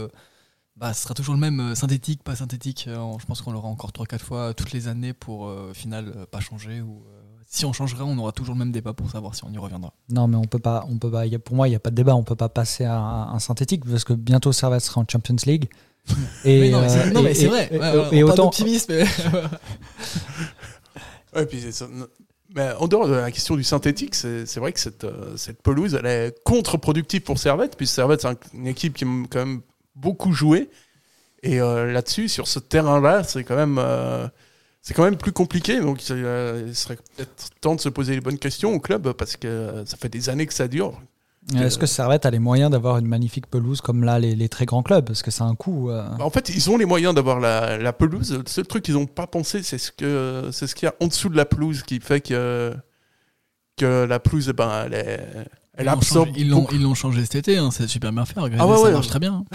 Bah, 0.77 0.93
ce 0.93 1.03
sera 1.05 1.15
toujours 1.15 1.35
le 1.35 1.41
même, 1.41 1.75
synthétique, 1.77 2.23
pas 2.25 2.35
synthétique. 2.37 2.85
je 2.89 3.27
pense 3.27 3.43
qu'on 3.43 3.53
l'aura 3.53 3.69
encore 3.69 3.93
3-4 3.93 4.19
fois 4.25 4.55
toutes 4.55 4.73
les 4.73 4.89
années 4.89 5.13
pour, 5.13 5.43
au 5.43 5.73
final, 5.75 6.27
pas 6.33 6.41
changer. 6.41 6.81
Ou, 6.81 7.05
si 7.55 7.65
on 7.65 7.73
changerait, 7.73 8.03
on 8.03 8.19
aura 8.19 8.33
toujours 8.33 8.55
le 8.55 8.59
même 8.59 8.73
débat 8.73 8.93
pour 8.93 9.11
savoir 9.11 9.35
si 9.35 9.45
on 9.45 9.53
y 9.53 9.59
reviendra. 9.59 9.93
Non, 10.11 10.27
mais 10.29 10.37
on 10.37 10.45
peut 10.45 10.59
pas. 10.59 10.85
On 10.91 10.99
peut 10.99 11.11
pas 11.11 11.27
y 11.27 11.35
a- 11.35 11.39
pour 11.39 11.57
moi, 11.57 11.69
il 11.69 11.71
n'y 11.71 11.77
a 11.77 11.81
pas 11.81 11.91
de 11.91 11.95
débat. 11.95 12.15
On 12.17 12.25
peut 12.25 12.35
pas 12.37 12.49
passer 12.49 12.85
à 12.85 12.97
un, 12.99 13.35
un 13.35 13.39
synthétique 13.39 13.85
parce 13.89 14.05
que 14.05 14.13
bientôt 14.13 14.53
Servette 14.53 14.83
sera 14.83 15.01
en 15.01 15.05
Champions 15.11 15.37
League. 15.47 15.69
Et, 16.45 16.61
Mais 16.61 16.71
non, 16.71 16.81
mais 16.83 16.89
c'est- 17.35 17.47
euh, 17.47 17.49
vrai. 17.49 17.69
et- 17.73 17.79
Ouais, 17.79 18.23
autant. 18.25 18.45
d'optimisme, 18.45 18.93
mais- 18.93 19.05
Ouais, 21.35 21.47
puis 21.47 21.61
c'est 21.61 21.73
ça. 21.73 21.87
Mais 22.55 22.71
en 22.79 22.87
dehors 22.87 23.09
de 23.09 23.15
la 23.15 23.31
question 23.33 23.57
du 23.57 23.65
synthétique, 23.65 24.15
c'est 24.15 24.57
vrai 24.57 24.73
que 24.73 24.79
cette, 24.81 25.05
euh, 25.05 25.37
cette 25.37 25.61
pelouse, 25.63 25.95
elle 25.95 26.07
est 26.07 26.43
contre-productive 26.45 27.23
pour 27.23 27.39
Servette, 27.39 27.77
puisque 27.77 27.95
Servette, 27.95 28.21
c'est 28.23 28.29
un- 28.29 28.37
une 28.55 28.67
équipe 28.69 28.95
qui 28.95 29.05
aime 29.05 29.27
quand 29.29 29.41
même 29.41 29.61
beaucoup 29.97 30.33
jouer. 30.33 30.71
Et 31.43 31.61
euh, 31.61 31.93
là-dessus, 31.93 32.29
sur 32.29 32.47
ce 32.49 32.59
terrain-là, 32.59 33.23
c'est 33.25 33.45
quand 33.45 33.57
même. 33.57 33.79
euh, 33.79 34.29
c'est 34.85 34.95
quand 34.95 35.03
même 35.05 35.17
plus 35.17 35.33
compliqué, 35.33 35.81
donc 35.81 35.99
euh, 36.11 36.63
il 36.69 36.75
serait 36.77 36.97
peut-être 37.17 37.49
temps 37.61 37.75
de 37.75 37.81
se 37.81 37.89
poser 37.89 38.15
les 38.15 38.21
bonnes 38.21 38.39
questions 38.39 38.73
au 38.75 38.79
club 38.81 39.11
parce 39.15 39.37
que 39.37 39.49
euh, 39.49 39.85
ça 39.87 39.97
fait 39.97 40.09
des 40.11 40.29
années 40.29 40.47
que 40.47 40.55
ça 40.55 40.69
dure. 40.69 41.01
Est-ce 41.55 41.77
que 41.79 41.85
Servette 41.87 42.25
a 42.25 42.31
les 42.31 42.39
moyens 42.39 42.71
d'avoir 42.71 42.97
une 42.99 43.07
magnifique 43.07 43.47
pelouse 43.49 43.81
comme 43.83 44.03
là 44.03 44.19
les, 44.19 44.35
les 44.35 44.49
très 44.49 44.65
grands 44.65 44.83
clubs? 44.83 45.05
Parce 45.05 45.23
que 45.23 45.31
c'est 45.31 45.43
un 45.43 45.55
coût. 45.55 45.91
euh, 45.91 46.03
Bah, 46.19 46.25
En 46.25 46.31
fait, 46.31 46.49
ils 46.49 46.71
ont 46.71 46.79
les 46.79 46.87
moyens 46.87 47.15
d'avoir 47.15 47.39
la, 47.41 47.77
la 47.77 47.93
pelouse. 47.93 48.33
Le 48.33 48.45
seul 48.47 48.67
truc 48.67 48.83
qu'ils 48.85 48.95
n'ont 48.95 49.05
pas 49.05 49.27
pensé, 49.27 49.63
c'est 49.63 49.77
ce 49.77 49.93
que 49.93 50.49
c'est 50.53 50.67
ce 50.67 50.75
qu'il 50.75 50.87
y 50.87 50.89
a 50.89 50.95
en 51.01 51.07
dessous 51.07 51.29
de 51.29 51.37
la 51.37 51.45
pelouse 51.45 51.83
qui 51.83 52.01
fait 52.01 52.21
que 52.23 52.75
que 53.77 54.05
la 54.05 54.21
pelouse, 54.21 54.49
eh 54.49 54.53
ben, 54.55 54.85
elle, 54.87 54.95
est- 54.95 55.47
elle 55.77 55.85
Ils 55.85 55.87
l'ont 55.87 55.93
absorbe. 55.93 56.29
changé- 56.29 56.41
Ils 56.41 56.49
l'ont 56.51 56.61
beaucoup. 56.61 56.75
ils 56.75 56.83
l'ont 56.83 56.95
changé 56.95 57.21
cet 57.23 57.35
été, 57.37 57.59
hein, 57.59 57.71
c'est 57.73 57.89
super 57.89 58.13
bien 58.13 58.25
fait. 58.25 58.39
Regardez, 58.39 58.59
Ah 58.63 58.67
ouais, 58.67 58.77
ça 58.77 58.83
ouais. 58.85 58.93
marche 58.93 59.09
très 59.09 59.19
bien. 59.21 59.45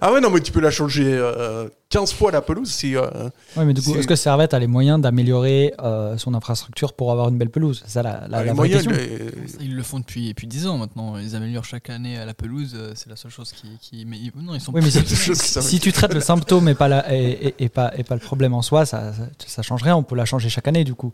Ah 0.00 0.12
ouais, 0.12 0.20
non, 0.20 0.30
mais 0.30 0.40
tu 0.40 0.52
peux 0.52 0.60
la 0.60 0.70
changer 0.70 1.04
euh, 1.06 1.68
15 1.90 2.12
fois 2.12 2.30
la 2.30 2.40
pelouse 2.40 2.70
si. 2.70 2.96
euh, 2.96 3.08
Ouais, 3.56 3.64
mais 3.64 3.74
du 3.74 3.82
coup, 3.82 3.92
si- 3.92 3.98
est-ce 3.98 4.06
que 4.06 4.14
Servette 4.16 4.54
a 4.54 4.58
les 4.58 4.66
moyens 4.68 5.00
d'améliorer 5.00 5.74
euh, 5.82 6.16
son 6.16 6.32
infrastructure 6.34 6.92
pour 6.92 7.10
avoir 7.10 7.28
une 7.28 7.38
belle 7.38 7.50
pelouse? 7.50 7.82
C'est 7.84 7.92
ça 7.94 8.02
la, 8.02 8.20
la, 8.22 8.28
la 8.28 8.38
les 8.38 8.44
vraie 8.50 8.54
moyens, 8.54 8.86
question. 8.86 9.02
les- 9.02 9.48
Ça, 9.48 9.58
Ils 9.60 9.74
le 9.74 9.82
font 9.82 9.98
depuis, 9.98 10.28
depuis 10.28 10.46
10 10.46 10.66
ans 10.68 10.78
maintenant. 10.78 11.18
Ils 11.18 11.34
améliorent 11.34 11.64
chaque 11.64 11.90
année 11.90 12.16
à 12.18 12.24
la 12.24 12.34
pelouse. 12.34 12.72
euh, 12.76 12.92
C'est 12.94 13.10
la 13.10 13.16
seule 13.16 13.30
chose 13.32 13.52
qui. 13.52 13.66
qui 13.80 14.04
mais 14.06 14.16
ils- 14.18 14.32
non, 14.40 14.54
ils 14.54 14.60
sont 14.60 14.72
Oui, 14.72 14.80
mais 14.82 14.90
si, 14.90 15.00
ça 15.34 15.60
si 15.60 15.80
tu 15.80 15.92
traites 15.92 16.14
le 16.14 16.20
symptôme 16.20 16.68
et 16.68 16.74
pas, 16.74 16.88
la, 16.88 17.12
et, 17.12 17.48
et- 17.48 17.64
et 17.64 17.68
pas, 17.68 17.92
et 17.96 18.04
pas 18.04 18.14
le 18.14 18.20
problème 18.20 18.54
en 18.54 18.62
soi, 18.62 18.86
ça, 18.86 19.12
ça, 19.12 19.22
ça 19.46 19.62
change 19.62 19.82
rien. 19.82 19.96
On 19.96 20.02
peut 20.04 20.16
la 20.16 20.24
changer 20.24 20.48
chaque 20.48 20.68
année, 20.68 20.84
du 20.84 20.94
coup. 20.94 21.12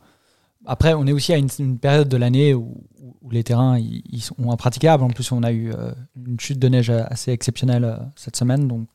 Après, 0.67 0.95
on 0.95 1.07
est 1.07 1.13
aussi 1.13 1.33
à 1.33 1.37
une, 1.39 1.49
une 1.59 1.79
période 1.79 2.09
de 2.09 2.17
l'année 2.17 2.55
où, 2.55 2.85
les 3.33 3.45
terrains 3.45 3.79
ils, 3.79 4.03
ils 4.11 4.23
sont 4.23 4.51
impraticables. 4.51 5.03
En 5.05 5.09
plus, 5.09 5.31
on 5.33 5.43
a 5.43 5.53
eu 5.53 5.73
euh, 5.73 5.93
une 6.27 6.39
chute 6.41 6.59
de 6.59 6.69
neige 6.69 6.91
assez 6.91 7.31
exceptionnelle 7.33 7.85
euh, 7.85 7.97
cette 8.17 8.37
semaine. 8.37 8.67
Donc, 8.69 8.87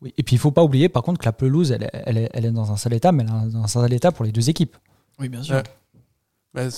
oui. 0.00 0.12
Et 0.18 0.22
puis, 0.22 0.36
il 0.36 0.38
faut 0.38 0.50
pas 0.50 0.62
oublier, 0.64 0.88
par 0.88 1.02
contre, 1.02 1.20
que 1.20 1.24
la 1.26 1.32
pelouse, 1.32 1.70
elle, 1.72 1.84
est- 1.84 1.90
elle, 2.06 2.18
est, 2.18 2.30
elle 2.32 2.44
est 2.46 2.50
dans 2.50 2.72
un 2.72 2.76
sale 2.76 2.94
état, 2.94 3.12
mais 3.12 3.22
elle 3.24 3.48
est 3.48 3.52
dans 3.52 3.62
un 3.64 3.66
sale 3.66 3.92
état 3.92 4.12
pour 4.12 4.24
les 4.24 4.32
deux 4.32 4.48
équipes. 4.50 4.76
Oui, 5.20 5.28
bien 5.28 5.42
sûr. 5.42 5.62
Ouais. 6.54 6.68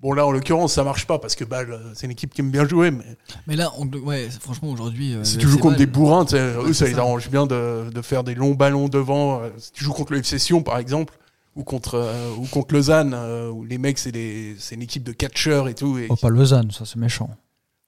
bon, 0.00 0.12
là, 0.12 0.26
en 0.26 0.30
l'occurrence, 0.32 0.74
ça 0.74 0.84
marche 0.84 1.06
pas 1.06 1.18
parce 1.18 1.34
que 1.34 1.44
Bâle, 1.44 1.70
euh, 1.72 1.92
c'est 1.94 2.06
une 2.06 2.12
équipe 2.12 2.34
qui 2.34 2.40
aime 2.42 2.50
bien 2.50 2.66
jouer, 2.68 2.90
mais 2.90 3.04
Mais 3.46 3.56
là, 3.56 3.70
on- 3.78 3.86
ouais, 3.88 4.28
franchement, 4.40 4.68
aujourd'hui. 4.70 5.14
euh, 5.14 5.24
si 5.24 5.38
tu 5.38 5.48
joues 5.48 5.58
contre 5.58 5.76
des 5.76 5.86
Bâle- 5.86 5.92
bourrins, 5.94 6.24
eux, 6.34 6.72
ça 6.72 6.84
c'est 6.84 6.88
les 6.88 6.94
ça. 6.94 7.00
arrange 7.00 7.30
bien 7.30 7.46
de, 7.46 7.90
de 7.90 8.02
faire 8.02 8.24
des 8.24 8.34
longs 8.34 8.54
ballons 8.54 8.88
devant. 8.88 9.40
Si 9.58 9.72
tu 9.72 9.84
joues 9.84 9.92
contre 9.92 10.12
le 10.12 10.18
FC 10.18 10.38
Sion, 10.38 10.62
par 10.62 10.78
exemple, 10.78 11.14
ou 11.56 11.64
contre, 11.64 11.94
euh, 11.94 12.30
ou 12.36 12.46
contre 12.46 12.74
Lausanne, 12.74 13.12
euh, 13.14 13.50
où 13.50 13.64
les 13.64 13.78
mecs, 13.78 13.98
c'est 13.98 14.12
des- 14.12 14.56
c'est 14.58 14.74
une 14.74 14.82
équipe 14.82 15.04
de 15.04 15.12
catcheurs 15.12 15.68
et 15.68 15.74
tout. 15.74 15.98
Et, 15.98 16.06
Oh, 16.08 16.16
pas 16.16 16.28
Lausanne, 16.30 16.70
ça 16.70 16.84
c'est 16.84 16.96
méchant. 16.98 17.30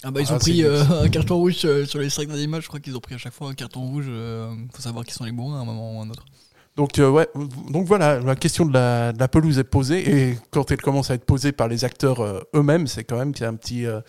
Ah 0.05 0.11
bah 0.11 0.21
ils 0.21 0.27
Ah, 0.31 0.35
ont 0.35 0.39
pris 0.39 0.63
euh, 0.63 0.83
un 1.03 1.09
carton 1.09 1.37
rouge 1.37 1.63
euh, 1.65 1.85
sur 1.87 1.99
les 1.99 2.11
5 2.11 2.29
derniers 2.29 2.47
matchs, 2.47 2.65
je 2.65 2.69
crois 2.69 2.81
qu'ils 2.81 2.97
ont 2.97 3.01
pris 3.01 3.15
à 3.15 3.19
chaque 3.19 3.33
fois 3.33 3.49
un 3.49 3.55
carton 3.55 3.81
rouge. 3.81 4.05
euh, 4.09 4.55
faut 4.73 4.83
savoir 4.83 5.05
qui 5.05 5.15
sont 5.15 5.25
les 5.25 5.33
bourrins 5.33 5.59
à 5.59 5.63
un 5.63 5.65
moment 5.65 5.97
ou 5.97 6.01
à 6.01 6.05
un 6.05 6.11
autre. 6.11 6.25
Donc, 6.77 6.99
euh, 6.99 7.09
ouais, 7.09 7.27
donc 7.71 7.87
voilà, 7.87 8.21
la 8.21 8.37
question 8.37 8.67
de 8.67 8.73
la, 8.75 9.15
de 9.15 9.19
la 9.19 9.29
pelouse 9.29 9.59
est 9.59 9.65
posée 9.65 10.29
et 10.31 10.39
quand 10.51 10.71
elle 10.71 10.83
commence 10.83 11.11
à 11.11 11.15
être 11.15 11.25
posée 11.25 11.51
par 11.53 11.69
les 11.69 11.85
acteurs 11.87 12.21
euh, 12.21 12.41
eux-mêmes, 12.55 12.87
c'est 12.87 13.03
quand 13.05 13.17
même 13.17 13.33
qu'il 13.33 13.45
y 13.45 13.47
a 13.47 13.49
un 13.49 13.55
petit, 13.57 13.87
euh, 13.87 14.03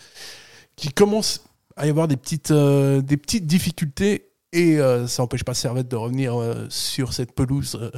qui 0.76 0.90
commence 0.90 1.40
à 1.76 1.86
y 1.86 1.90
avoir 1.90 2.06
des 2.08 2.18
petites, 2.18 2.50
euh, 2.50 3.00
des 3.00 3.16
petites 3.16 3.46
difficultés 3.46 4.28
et 4.52 4.78
euh, 4.78 5.06
ça 5.06 5.22
n'empêche 5.22 5.44
pas 5.44 5.54
Servette 5.54 5.88
de 5.88 5.96
revenir 5.96 6.38
euh, 6.38 6.66
sur 6.68 7.14
cette 7.14 7.32
pelouse 7.32 7.78
euh, 7.80 7.90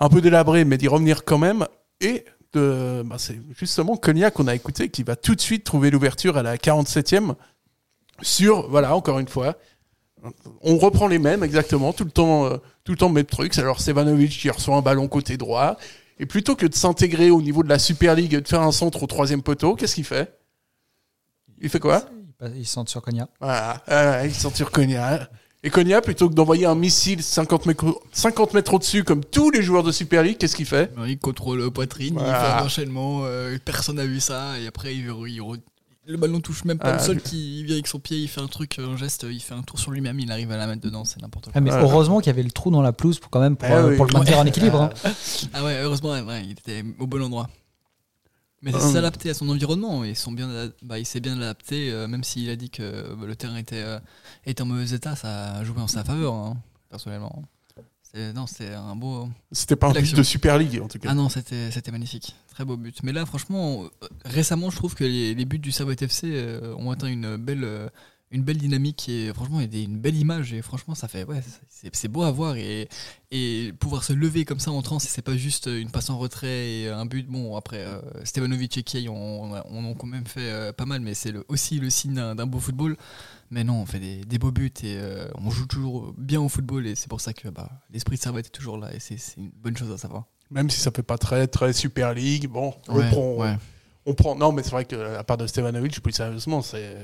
un 0.00 0.08
peu 0.08 0.20
délabrée, 0.20 0.64
mais 0.64 0.78
d'y 0.78 0.88
revenir 0.88 1.24
quand 1.24 1.38
même. 1.38 1.66
Et 2.00 2.24
de, 2.52 3.02
bah, 3.04 3.16
c'est 3.18 3.40
justement 3.56 3.96
Cognac 3.96 4.34
qu'on 4.34 4.46
a 4.46 4.54
écouté 4.54 4.88
qui 4.88 5.02
va 5.02 5.16
tout 5.16 5.34
de 5.34 5.40
suite 5.40 5.64
trouver 5.64 5.90
l'ouverture 5.90 6.36
à 6.36 6.42
la 6.42 6.56
47e 6.56 7.34
sur, 8.20 8.68
voilà, 8.68 8.94
encore 8.94 9.18
une 9.18 9.28
fois, 9.28 9.56
on 10.60 10.78
reprend 10.78 11.08
les 11.08 11.18
mêmes 11.18 11.42
exactement, 11.42 11.92
tout 11.92 12.04
le 12.04 12.10
temps, 12.10 12.46
euh, 12.46 12.56
tout 12.84 12.92
le 12.92 12.98
temps 12.98 13.08
le 13.08 13.14
même 13.14 13.26
truc. 13.26 13.56
Alors 13.58 13.80
Stevanovic 13.80 14.30
qui 14.30 14.50
reçoit 14.50 14.76
un 14.76 14.82
ballon 14.82 15.08
côté 15.08 15.36
droit. 15.36 15.76
Et 16.18 16.26
plutôt 16.26 16.54
que 16.54 16.66
de 16.66 16.74
s'intégrer 16.74 17.30
au 17.30 17.42
niveau 17.42 17.64
de 17.64 17.68
la 17.68 17.78
Super 17.78 18.14
League 18.14 18.34
et 18.34 18.40
de 18.40 18.46
faire 18.46 18.60
un 18.60 18.70
centre 18.70 19.02
au 19.02 19.06
troisième 19.06 19.42
poteau, 19.42 19.74
qu'est-ce 19.74 19.96
qu'il 19.96 20.04
fait? 20.04 20.38
Il 21.60 21.68
fait 21.68 21.80
quoi? 21.80 22.04
Ils 22.54 22.66
se 22.66 22.74
sentent 22.74 22.88
sur 22.88 23.02
Cognac. 23.02 23.28
Voilà, 23.40 23.82
euh, 23.88 24.22
il 24.24 24.34
sort 24.34 24.54
sur 24.54 24.70
Konya. 24.70 25.28
Et 25.64 25.70
Konya, 25.70 26.00
plutôt 26.00 26.28
que 26.28 26.34
d'envoyer 26.34 26.66
un 26.66 26.74
missile 26.74 27.22
50 27.22 27.66
mètres, 27.66 27.84
50 28.12 28.52
mètres 28.54 28.74
au-dessus 28.74 29.04
comme 29.04 29.24
tous 29.24 29.50
les 29.52 29.62
joueurs 29.62 29.84
de 29.84 29.92
Super 29.92 30.24
League, 30.24 30.36
qu'est-ce 30.38 30.56
qu'il 30.56 30.66
fait 30.66 30.92
Il 31.06 31.18
contrôle 31.18 31.58
le 31.58 31.70
poitrine, 31.70 32.16
il 32.18 32.24
fait 32.24 32.30
un 32.30 32.64
enchaînement, 32.64 33.20
euh, 33.24 33.56
personne 33.64 33.96
n'a 33.96 34.06
vu 34.06 34.18
ça, 34.18 34.58
et 34.58 34.66
après 34.66 34.96
il, 34.96 35.04
le 36.04 36.16
ballon 36.16 36.40
touche 36.40 36.64
même 36.64 36.78
pas 36.78 36.88
Ah, 36.88 36.92
le 36.94 36.98
sol, 36.98 37.20
qui 37.22 37.60
il 37.60 37.64
vient 37.66 37.76
avec 37.76 37.86
son 37.86 38.00
pied, 38.00 38.18
il 38.18 38.26
fait 38.26 38.40
un 38.40 38.48
truc, 38.48 38.76
un 38.80 38.96
geste, 38.96 39.24
il 39.30 39.38
fait 39.38 39.54
un 39.54 39.62
tour 39.62 39.78
sur 39.78 39.92
lui-même, 39.92 40.18
il 40.18 40.32
arrive 40.32 40.50
à 40.50 40.56
la 40.56 40.66
mettre 40.66 40.80
dedans, 40.82 41.04
c'est 41.04 41.22
n'importe 41.22 41.44
quoi. 41.44 41.52
Ah, 41.54 41.60
mais 41.60 41.70
Ouais. 41.72 41.78
heureusement 41.80 42.18
qu'il 42.18 42.26
y 42.26 42.30
avait 42.30 42.42
le 42.42 42.50
trou 42.50 42.72
dans 42.72 42.82
la 42.82 42.92
pelouse 42.92 43.20
pour 43.20 43.30
quand 43.30 43.38
même 43.40 43.54
pour, 43.56 43.68
Eh 43.68 43.72
euh, 43.72 43.90
oui. 43.90 43.96
pour 43.96 44.06
le 44.06 44.12
maintenir 44.14 44.38
en 44.40 44.44
équilibre. 44.46 44.80
hein. 45.04 45.10
Ah 45.54 45.62
ouais, 45.64 45.78
heureusement, 45.80 46.10
ouais, 46.10 46.22
ouais, 46.22 46.42
il 46.44 46.50
était 46.52 46.82
au 46.98 47.06
bon 47.06 47.22
endroit. 47.22 47.48
Mais 48.62 48.72
Hum. 48.74 48.80
c'est 48.80 48.92
s'adapter 48.92 49.30
à 49.30 49.34
son 49.34 49.48
environnement, 49.48 50.04
et 50.04 50.10
ils 50.10 50.16
sont 50.16 50.30
bien, 50.32 50.48
bah, 50.82 50.98
il 50.98 51.04
s'est 51.06 51.20
bien 51.20 51.36
adapté, 51.36 51.90
euh, 51.90 52.06
même 52.06 52.22
s'il 52.22 52.48
a 52.48 52.56
dit 52.56 52.70
que 52.70 53.14
bah, 53.14 53.26
le 53.26 53.34
terrain 53.34 53.56
était, 53.56 53.82
euh, 53.82 53.98
était 54.46 54.62
en 54.62 54.66
mauvais 54.66 54.94
état, 54.94 55.16
ça 55.16 55.56
a 55.56 55.64
joué 55.64 55.80
en 55.80 55.88
sa 55.88 56.04
faveur, 56.04 56.32
hein, 56.34 56.56
personnellement. 56.88 57.42
Non, 58.34 58.46
c'était 58.46 58.74
un 58.74 58.94
beau. 58.94 59.30
C'était 59.52 59.74
pas 59.74 59.88
un 59.88 59.92
but 59.92 60.14
de 60.14 60.22
Super 60.22 60.58
League 60.58 60.78
en 60.82 60.86
tout 60.86 60.98
cas. 60.98 61.08
Ah 61.10 61.14
non, 61.14 61.30
c'était 61.30 61.90
magnifique. 61.90 62.34
Très 62.50 62.62
beau 62.62 62.76
but. 62.76 63.02
Mais 63.02 63.10
là, 63.12 63.24
franchement, 63.24 63.84
euh, 63.84 64.08
récemment, 64.26 64.68
je 64.68 64.76
trouve 64.76 64.94
que 64.94 65.02
les, 65.04 65.34
les 65.34 65.44
buts 65.46 65.58
du 65.58 65.72
Servette 65.72 66.02
FC 66.02 66.26
euh, 66.30 66.74
ont 66.76 66.90
atteint 66.90 67.06
une 67.06 67.38
belle, 67.38 67.64
euh, 67.64 67.88
une 68.32 68.42
belle 68.42 68.56
dynamique 68.58 69.08
et 69.08 69.32
franchement, 69.32 69.60
une 69.60 69.98
belle 69.98 70.16
image. 70.16 70.52
Et 70.52 70.62
franchement, 70.62 70.94
ça 70.96 71.06
fait. 71.06 71.24
Ouais, 71.24 71.40
c'est 71.92 72.08
beau 72.08 72.22
à 72.22 72.30
voir. 72.32 72.56
Et, 72.56 72.88
et 73.30 73.72
pouvoir 73.78 74.02
se 74.02 74.12
lever 74.12 74.44
comme 74.44 74.58
ça 74.58 74.72
en 74.72 74.82
transe, 74.82 75.04
c'est 75.04 75.22
pas 75.22 75.36
juste 75.36 75.66
une 75.66 75.90
passe 75.90 76.10
en 76.10 76.18
retrait 76.18 76.70
et 76.70 76.88
un 76.88 77.06
but. 77.06 77.26
Bon, 77.28 77.56
après, 77.56 77.78
euh, 77.84 78.00
Stevanovic 78.24 78.76
et 78.78 78.82
Kay, 78.82 79.08
on, 79.08 79.44
on, 79.52 79.62
on 79.70 79.90
a 79.92 79.94
quand 79.94 80.06
même 80.06 80.26
fait 80.26 80.40
euh, 80.50 80.72
pas 80.72 80.86
mal, 80.86 81.00
mais 81.02 81.14
c'est 81.14 81.30
le- 81.30 81.44
aussi 81.48 81.78
le 81.78 81.90
signe 81.90 82.14
d'un 82.14 82.46
beau 82.46 82.58
football. 82.58 82.96
Mais 83.50 83.64
non, 83.64 83.82
on 83.82 83.86
fait 83.86 84.00
des, 84.00 84.24
des 84.24 84.38
beaux 84.38 84.50
buts 84.50 84.72
et 84.82 84.96
euh, 84.96 85.28
on 85.34 85.50
joue 85.50 85.66
toujours 85.66 86.14
bien 86.16 86.40
au 86.40 86.48
football. 86.48 86.86
Et 86.86 86.94
c'est 86.94 87.08
pour 87.08 87.20
ça 87.20 87.34
que 87.34 87.48
bah, 87.48 87.68
l'esprit 87.92 88.16
de 88.16 88.22
Servette 88.22 88.46
est 88.46 88.50
toujours 88.50 88.78
là. 88.78 88.94
Et 88.94 88.98
c'est 88.98 89.16
une 89.36 89.50
bonne 89.50 89.76
chose 89.76 89.92
à 89.92 89.98
savoir. 89.98 90.24
Même 90.50 90.70
si 90.70 90.80
ça 90.80 90.90
fait 90.90 91.02
pas 91.02 91.18
très 91.18 91.46
très 91.48 91.72
Super 91.74 92.14
League, 92.14 92.46
bon, 92.48 92.74
on 92.88 92.96
Ouais, 92.96 93.10
prend. 93.10 93.34
ouais. 93.36 93.56
On 94.06 94.14
prend. 94.14 94.34
Non, 94.36 94.52
mais 94.52 94.62
c'est 94.62 94.70
vrai 94.70 94.84
que 94.86 95.16
à 95.16 95.22
part 95.22 95.36
de 95.36 95.46
Stevanovic, 95.46 96.00
plus 96.02 96.12
sérieusement, 96.12 96.60
c'est 96.62 96.96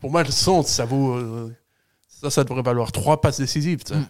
pour 0.00 0.10
moi 0.10 0.22
le 0.22 0.30
centre, 0.30 0.68
ça 0.68 0.84
vaut 0.84 1.14
euh, 1.14 1.54
ça, 2.08 2.30
ça 2.30 2.44
devrait 2.44 2.62
valoir 2.62 2.92
trois 2.92 3.20
passes 3.20 3.38
décisives. 3.38 3.82
Mm. 3.90 4.02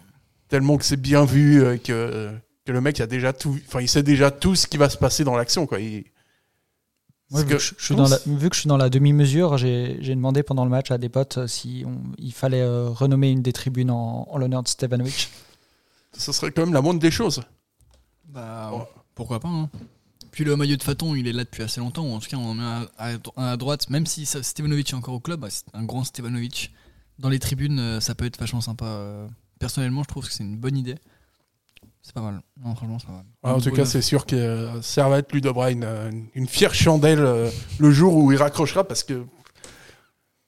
Tellement 0.48 0.76
que 0.78 0.84
c'est 0.84 0.96
bien 1.00 1.24
vu 1.24 1.62
euh, 1.62 1.76
que 1.76 2.30
que 2.64 2.72
le 2.72 2.80
mec 2.80 3.00
a 3.00 3.06
déjà 3.06 3.32
tout, 3.32 3.58
enfin 3.66 3.80
il 3.80 3.88
sait 3.88 4.02
déjà 4.02 4.30
tout 4.30 4.54
ce 4.54 4.66
qui 4.66 4.76
va 4.76 4.88
se 4.88 4.96
passer 4.98 5.24
dans 5.24 5.36
l'action 5.36 5.66
quoi. 5.66 5.80
Il- 5.80 6.04
Moi, 7.30 7.40
c'est 7.40 7.46
vu, 7.46 7.52
que- 7.54 7.58
je, 7.58 7.74
je 7.78 7.84
suis 7.84 7.94
dans 7.96 8.08
la, 8.08 8.18
vu 8.26 8.48
que 8.50 8.54
je 8.54 8.60
suis 8.60 8.68
dans 8.68 8.76
la 8.78 8.88
demi-mesure, 8.90 9.58
j'ai 9.58 9.98
j'ai 10.00 10.14
demandé 10.14 10.42
pendant 10.42 10.64
le 10.64 10.70
match 10.70 10.90
à 10.90 10.96
des 10.98 11.08
potes 11.10 11.38
euh, 11.38 11.46
si 11.46 11.84
on- 11.86 12.00
il 12.18 12.32
fallait 12.32 12.60
euh, 12.62 12.88
renommer 12.90 13.30
une 13.30 13.42
des 13.42 13.52
tribunes 13.52 13.90
en, 13.90 14.26
en 14.30 14.38
l'honneur 14.38 14.62
de 14.62 14.68
Stevanovic. 14.68 15.30
Ce 16.16 16.32
serait 16.32 16.50
quand 16.52 16.62
même 16.64 16.74
la 16.74 16.80
moindre 16.82 17.00
des 17.00 17.10
choses. 17.10 17.42
Bah, 18.24 18.68
Bon. 18.70 18.86
pourquoi 19.14 19.40
pas. 19.40 19.48
hein. 19.48 19.68
Puis 20.38 20.44
le 20.44 20.54
maillot 20.54 20.76
de 20.76 20.82
Faton, 20.84 21.16
il 21.16 21.26
est 21.26 21.32
là 21.32 21.42
depuis 21.42 21.64
assez 21.64 21.80
longtemps. 21.80 22.06
En 22.14 22.20
tout 22.20 22.28
cas, 22.28 22.36
on 22.36 22.50
en 22.50 22.54
met 22.54 22.62
un 22.62 22.86
à, 22.96 23.14
à- 23.36 23.50
à 23.50 23.56
droite. 23.56 23.90
Même 23.90 24.06
si 24.06 24.24
ça- 24.24 24.40
Stevanovic 24.40 24.88
est 24.90 24.94
encore 24.94 25.14
au 25.14 25.18
club, 25.18 25.40
bah, 25.40 25.48
c'est 25.50 25.64
un 25.74 25.82
grand 25.82 26.04
Stevanovic. 26.04 26.72
Dans 27.18 27.28
les 27.28 27.40
tribunes, 27.40 27.80
euh, 27.80 27.98
ça 27.98 28.14
peut 28.14 28.24
être 28.24 28.38
vachement 28.38 28.60
sympa. 28.60 28.84
euh. 28.84 29.26
Personnellement, 29.58 30.04
je 30.04 30.08
trouve 30.08 30.24
que 30.28 30.32
c'est 30.32 30.44
une 30.44 30.56
bonne 30.56 30.76
idée. 30.76 30.94
C'est 32.02 32.14
pas 32.14 32.20
mal. 32.20 32.40
Non, 32.64 32.72
franchement, 32.76 32.98
c'est 33.00 33.06
pas 33.08 33.14
mal. 33.14 33.24
Ah, 33.42 33.54
en 33.56 33.60
tout 33.60 33.72
cas, 33.72 33.84
c'est 33.84 34.00
sûr 34.00 34.26
que 34.26 34.36
euh, 34.36 34.80
Servette 34.80 35.32
lui 35.32 35.40
devra 35.40 35.72
une, 35.72 35.82
euh, 35.82 36.08
une 36.36 36.46
fière 36.46 36.72
chandelle 36.72 37.18
euh, 37.18 37.50
le 37.80 37.90
jour 37.90 38.14
où 38.14 38.30
il 38.30 38.38
raccrochera 38.38 38.86
parce 38.86 39.02
que 39.02 39.24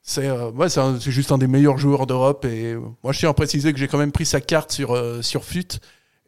c'est 0.01 0.27
euh, 0.29 0.51
ouais, 0.51 0.69
c'est 0.69 1.01
juste 1.11 1.33
un 1.33 1.37
des 1.37 1.47
meilleurs 1.47 1.77
joueurs 1.77 2.07
d'Europe. 2.07 2.45
Et 2.45 2.75
moi, 3.03 3.11
je 3.11 3.19
tiens 3.19 3.31
à 3.31 3.33
préciser 3.33 3.73
que 3.73 3.77
j'ai 3.79 3.89
quand 3.89 3.97
même 3.97 4.13
pris 4.13 4.25
sa 4.25 4.39
carte 4.39 4.71
sur, 4.71 4.97
sur 5.21 5.43
FUT. 5.43 5.67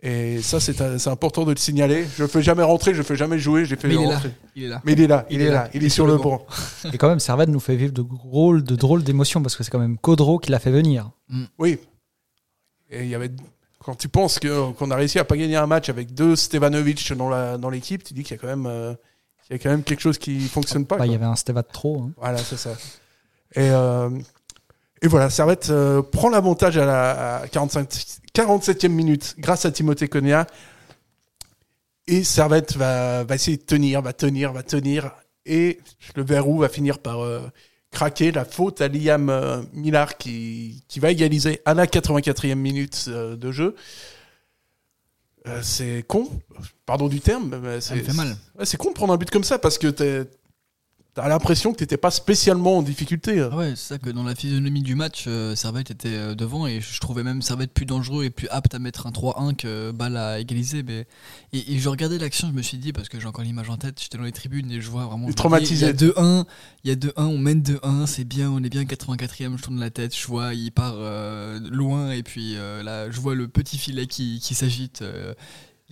Et 0.06 0.42
ça, 0.42 0.60
c'est 0.60 0.76
c'est 1.00 1.10
important 1.10 1.46
de 1.46 1.52
le 1.52 1.58
signaler. 1.58 2.06
Je 2.18 2.24
ne 2.24 2.28
fais 2.28 2.42
jamais 2.42 2.62
rentrer, 2.64 2.94
je 2.94 2.98
ne 3.00 3.04
fais 3.04 3.16
jamais 3.16 3.40
jouer. 3.40 3.64
J'ai 3.66 3.78
fait 3.78 3.88
Mais 3.88 3.94
il 3.96 4.02
est 4.02 4.06
là. 4.08 4.16
rentrer. 4.16 4.32
Il 4.56 4.64
est 4.64 4.68
là. 4.68 4.82
Mais 4.84 4.92
il 4.92 5.00
est 5.02 5.08
là, 5.08 5.26
il, 5.30 5.42
est 5.42 5.50
là, 5.50 5.70
il 5.74 5.84
est 5.86 5.90
sur 5.90 6.06
le 6.06 6.18
banc. 6.18 6.46
Et 6.94 6.98
quand 6.98 7.08
même, 7.08 7.22
Servette 7.22 7.48
nous 7.48 7.62
fait 7.62 7.78
vivre 7.78 7.94
de 7.94 8.02
drôles, 8.02 8.64
de 8.66 8.76
drôles 8.76 9.04
d'émotions 9.04 9.42
parce 9.42 9.56
que 9.56 9.64
c'est 9.64 9.72
quand 9.72 9.80
même 9.80 9.98
Codro 9.98 10.40
qui 10.40 10.52
l'a 10.52 10.60
fait 10.60 10.72
venir. 10.72 11.10
Oui. 11.58 11.80
Et 12.90 13.04
il 13.04 13.08
y 13.10 13.16
avait, 13.16 13.32
quand 13.80 13.96
tu 13.96 14.10
penses 14.10 14.40
que- 14.40 14.72
qu'on 14.74 14.92
a 14.92 14.96
réussi 14.98 15.20
à 15.20 15.24
pas 15.24 15.38
gagner 15.38 15.56
un 15.56 15.68
match 15.68 15.88
avec 15.88 16.14
deux 16.14 16.36
Stevanovic 16.36 17.14
dans 17.14 17.30
la 17.30 17.58
dans 17.58 17.70
l'équipe, 17.70 18.04
tu 18.04 18.14
dis 18.14 18.24
qu'il 18.24 18.36
y 18.36 18.40
a 18.40 18.42
quand 18.42 18.48
même 18.48 18.66
euh, 18.68 18.94
qu'il 19.48 19.56
y 19.56 19.60
a 19.60 19.64
quand 19.64 19.70
même 19.70 19.84
quelque 19.84 20.02
chose 20.02 20.18
qui 20.18 20.38
fonctionne 20.42 20.86
pas. 20.86 20.98
Bah, 20.98 21.06
il 21.06 21.14
y 21.14 21.16
avait 21.16 21.24
un 21.24 21.38
Steva 21.38 21.62
de 21.62 21.68
trop. 21.72 22.02
hein. 22.02 22.12
Voilà, 22.18 22.40
c'est 22.40 22.58
ça. 22.58 22.72
Et, 23.56 23.70
euh, 23.70 24.10
et 25.04 25.08
voilà, 25.08 25.30
Servette 25.30 25.70
euh, 25.70 26.02
prend 26.02 26.30
l'avantage 26.30 26.78
à 26.78 26.86
la 26.86 27.36
à 27.42 27.48
45, 27.48 27.88
47e 28.34 28.88
minute 28.88 29.36
grâce 29.38 29.66
à 29.66 29.72
Timothée 29.72 30.08
Konya. 30.08 30.48
Et 32.08 32.24
Servette 32.24 32.76
va, 32.76 33.24
va 33.24 33.36
essayer 33.36 33.58
de 33.58 33.62
tenir, 33.64 34.02
va 34.02 34.14
tenir, 34.14 34.52
va 34.54 34.64
tenir. 34.64 35.12
Et 35.46 35.80
le 36.16 36.24
verrou 36.24 36.60
va 36.60 36.70
finir 36.70 37.00
par 37.00 37.22
euh, 37.24 37.42
craquer. 37.92 38.32
La 38.32 38.46
faute 38.46 38.82
à 38.82 38.88
Liam 38.88 39.30
euh, 39.30 39.62
Millard 39.74 40.18
qui, 40.18 40.84
qui 40.88 41.00
va 41.00 41.12
égaliser 41.12 41.62
à 41.66 41.74
la 41.74 41.86
84e 41.86 42.56
minute 42.56 43.06
euh, 43.10 43.36
de 43.36 43.52
jeu. 43.52 43.76
C'est 45.62 46.06
con, 46.08 46.30
pardon 46.86 47.10
du 47.10 47.20
terme, 47.20 47.60
mais 47.62 47.82
Ça 47.82 47.96
me 47.96 48.00
c'est 48.00 48.06
fait 48.06 48.14
mal. 48.16 48.38
ouais, 48.58 48.66
c'est 48.66 48.78
con 48.78 48.90
de 48.90 48.94
prendre 48.94 49.12
un 49.12 49.18
but 49.18 49.30
comme 49.30 49.44
ça 49.44 49.60
parce 49.60 49.78
que 49.78 49.88
t'es- 49.88 50.24
t'as 51.14 51.28
l'impression 51.28 51.72
que 51.72 51.78
t'étais 51.78 51.98
pas 51.98 52.12
spécialement 52.12 52.78
en 52.78 52.82
difficulté. 52.82 53.40
Ah 53.40 53.56
Ouais, 53.56 53.72
c'est 53.76 53.94
ça 53.94 53.98
que 54.00 54.10
dans 54.10 54.24
la 54.24 54.36
physionomie 54.36 54.82
du 54.82 54.96
match, 54.96 55.26
euh, 55.28 55.56
Servette 55.56 55.92
était 55.92 56.08
euh, 56.10 56.36
devant 56.36 56.66
et 56.66 56.82
je 56.82 57.00
trouvais 57.00 57.24
même 57.24 57.42
Servette 57.42 57.72
plus 57.72 57.86
dangereux 57.86 58.24
et 58.24 58.30
plus 58.30 58.48
apte 58.50 58.74
à 58.74 58.80
mettre 58.80 59.06
un 59.06 59.12
3-1 59.12 59.56
que 59.56 59.92
Bâle 59.92 60.18
a 60.18 60.40
égalisé. 60.40 60.82
Mais... 60.82 61.06
Et, 61.52 61.74
et 61.74 61.80
je 61.80 61.88
regardais 61.90 62.18
l'action, 62.18 62.48
je 62.48 62.54
me 62.54 62.62
suis 62.62 62.78
dit, 62.78 62.94
parce 62.94 63.10
que 63.10 63.20
j'ai 63.20 63.28
encore 63.28 63.44
l'image 63.44 63.70
en 63.70 63.78
tête, 63.78 64.02
j'étais 64.02 64.18
dans 64.18 64.24
les 64.24 64.32
tribunes 64.32 64.72
et 64.72 64.82
je 64.82 64.90
vois 64.90 65.06
vraiment. 65.06 65.30
Je 65.30 65.34
traumatisé. 65.34 65.86
Il 65.86 65.90
y 65.90 65.92
a 65.92 65.94
2-1, 65.94 66.46
il 66.84 66.90
y 66.90 66.94
a 66.94 66.96
2-1, 66.96 67.12
on 67.18 67.38
mène 67.38 67.62
2-1, 67.62 68.08
c'est 68.08 68.24
bien, 68.24 68.50
on 68.50 68.64
est 68.64 68.70
bien 68.70 68.84
84e, 68.84 69.58
je 69.58 69.64
tourne 69.64 69.80
la 69.80 69.92
tête, 69.92 70.18
je 70.18 70.28
vois, 70.28 70.54
il 70.54 70.72
part 70.72 70.96
euh, 70.98 71.60
loin 71.70 72.12
et 72.12 72.24
puis 72.24 72.56
euh, 72.56 72.82
là, 72.82 73.12
je 73.12 73.20
vois 73.20 73.36
le 73.36 73.48
petit 73.48 73.78
filet 73.78 74.08
qui, 74.08 74.40
qui 74.40 74.56
s'agite. 74.56 75.04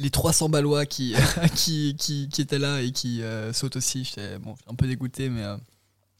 Les 0.02 0.10
300 0.10 0.50
Ballois 0.50 0.86
qui, 0.86 1.14
qui, 1.56 1.96
qui, 1.98 2.28
qui 2.30 2.42
étaient 2.42 2.60
là 2.60 2.82
et 2.82 2.92
qui 2.92 3.22
euh, 3.22 3.54
sautent 3.54 3.76
aussi. 3.78 4.04
J'étais 4.04 4.38
bon, 4.40 4.56
un 4.70 4.76
peu 4.76 4.88
dégoûté, 4.88 5.30
mais 5.30 5.44
euh, 5.44 5.58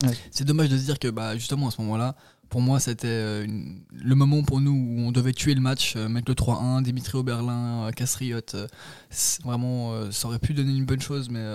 Ouais. 0.04 0.18
c'est 0.32 0.46
dommage 0.46 0.70
de 0.70 0.78
se 0.80 0.84
dire 0.84 0.98
que 0.98 1.08
bah, 1.10 1.38
justement 1.38 1.68
à 1.68 1.72
ce 1.72 1.80
moment-là, 1.82 2.16
pour 2.50 2.60
moi, 2.60 2.80
c'était 2.80 3.08
euh, 3.08 3.46
le 3.92 4.16
moment 4.16 4.42
pour 4.44 4.60
nous 4.60 4.72
où 4.72 5.00
on 5.02 5.12
devait 5.12 5.32
tuer 5.32 5.54
le 5.54 5.62
match, 5.62 5.94
euh, 5.96 6.10
mettre 6.10 6.30
le 6.32 6.36
3-1, 6.36 6.82
Dimitri 6.82 7.18
Oberlin, 7.20 7.90
Castriot. 7.96 8.40
c'est 9.12 9.44
vraiment, 9.44 10.12
ça 10.12 10.28
aurait 10.28 10.40
pu 10.40 10.54
donner 10.56 10.72
une 10.74 10.86
bonne 10.86 11.02
chose, 11.02 11.30
mais 11.30 11.46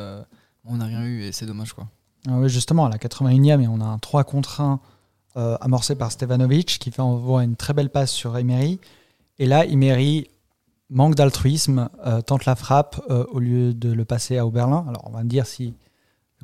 on 0.65 0.77
n'a 0.77 0.85
rien 0.87 1.03
eu 1.05 1.23
et 1.23 1.33
c'est 1.33 1.45
dommage. 1.47 1.73
quoi. 1.73 1.89
Ah 2.29 2.39
oui, 2.39 2.49
justement, 2.49 2.87
à 2.87 2.89
la 2.89 2.99
81e, 2.99 3.61
et 3.63 3.69
on 3.69 3.81
a 3.81 3.85
un 3.85 3.99
3 3.99 4.25
contre 4.25 4.61
1 4.61 4.81
euh, 5.37 5.57
amorcé 5.61 5.95
par 5.97 6.11
Stevanovic 6.13 6.79
qui 6.81 6.91
fait 6.91 7.03
envoie 7.03 7.43
une 7.45 7.57
très 7.57 7.75
belle 7.75 7.91
passe 7.91 8.11
sur 8.13 8.39
Emery. 8.39 8.79
Et 9.39 9.47
là, 9.47 9.67
Emery 9.67 10.29
manque 10.91 11.15
d'altruisme, 11.15 11.89
euh, 12.05 12.21
tente 12.21 12.45
la 12.45 12.55
frappe 12.55 13.01
euh, 13.11 13.25
au 13.31 13.39
lieu 13.39 13.75
de 13.75 13.93
le 13.93 14.05
passer 14.05 14.39
à 14.39 14.47
Oberlin. 14.47 14.85
Alors, 14.89 15.03
on 15.07 15.11
va 15.11 15.23
me 15.25 15.29
dire 15.29 15.47
si 15.47 15.75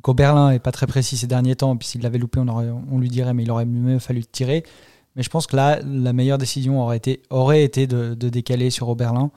qu'Oberlin 0.01 0.51
n'est 0.51 0.59
pas 0.59 0.71
très 0.71 0.87
précis 0.87 1.17
ces 1.17 1.27
derniers 1.27 1.55
temps, 1.55 1.77
puis 1.77 1.87
s'il 1.87 2.01
l'avait 2.01 2.17
loupé, 2.17 2.39
on, 2.39 2.99
lui 2.99 3.09
dirait, 3.09 3.33
mais 3.33 3.43
il 3.43 3.51
aurait 3.51 3.65
mieux 3.65 3.99
fallu 3.99 4.25
tirer. 4.25 4.63
Mais 5.15 5.23
je 5.23 5.29
pense 5.29 5.47
que 5.47 5.55
là, 5.55 5.79
la 5.85 6.11
meilleure 6.11 6.37
décision 6.37 6.81
aurait 6.81 6.97
été, 6.97 7.87
de, 7.87 8.13
décaler 8.15 8.69
sur 8.69 8.89
Oberlin. 8.89 9.31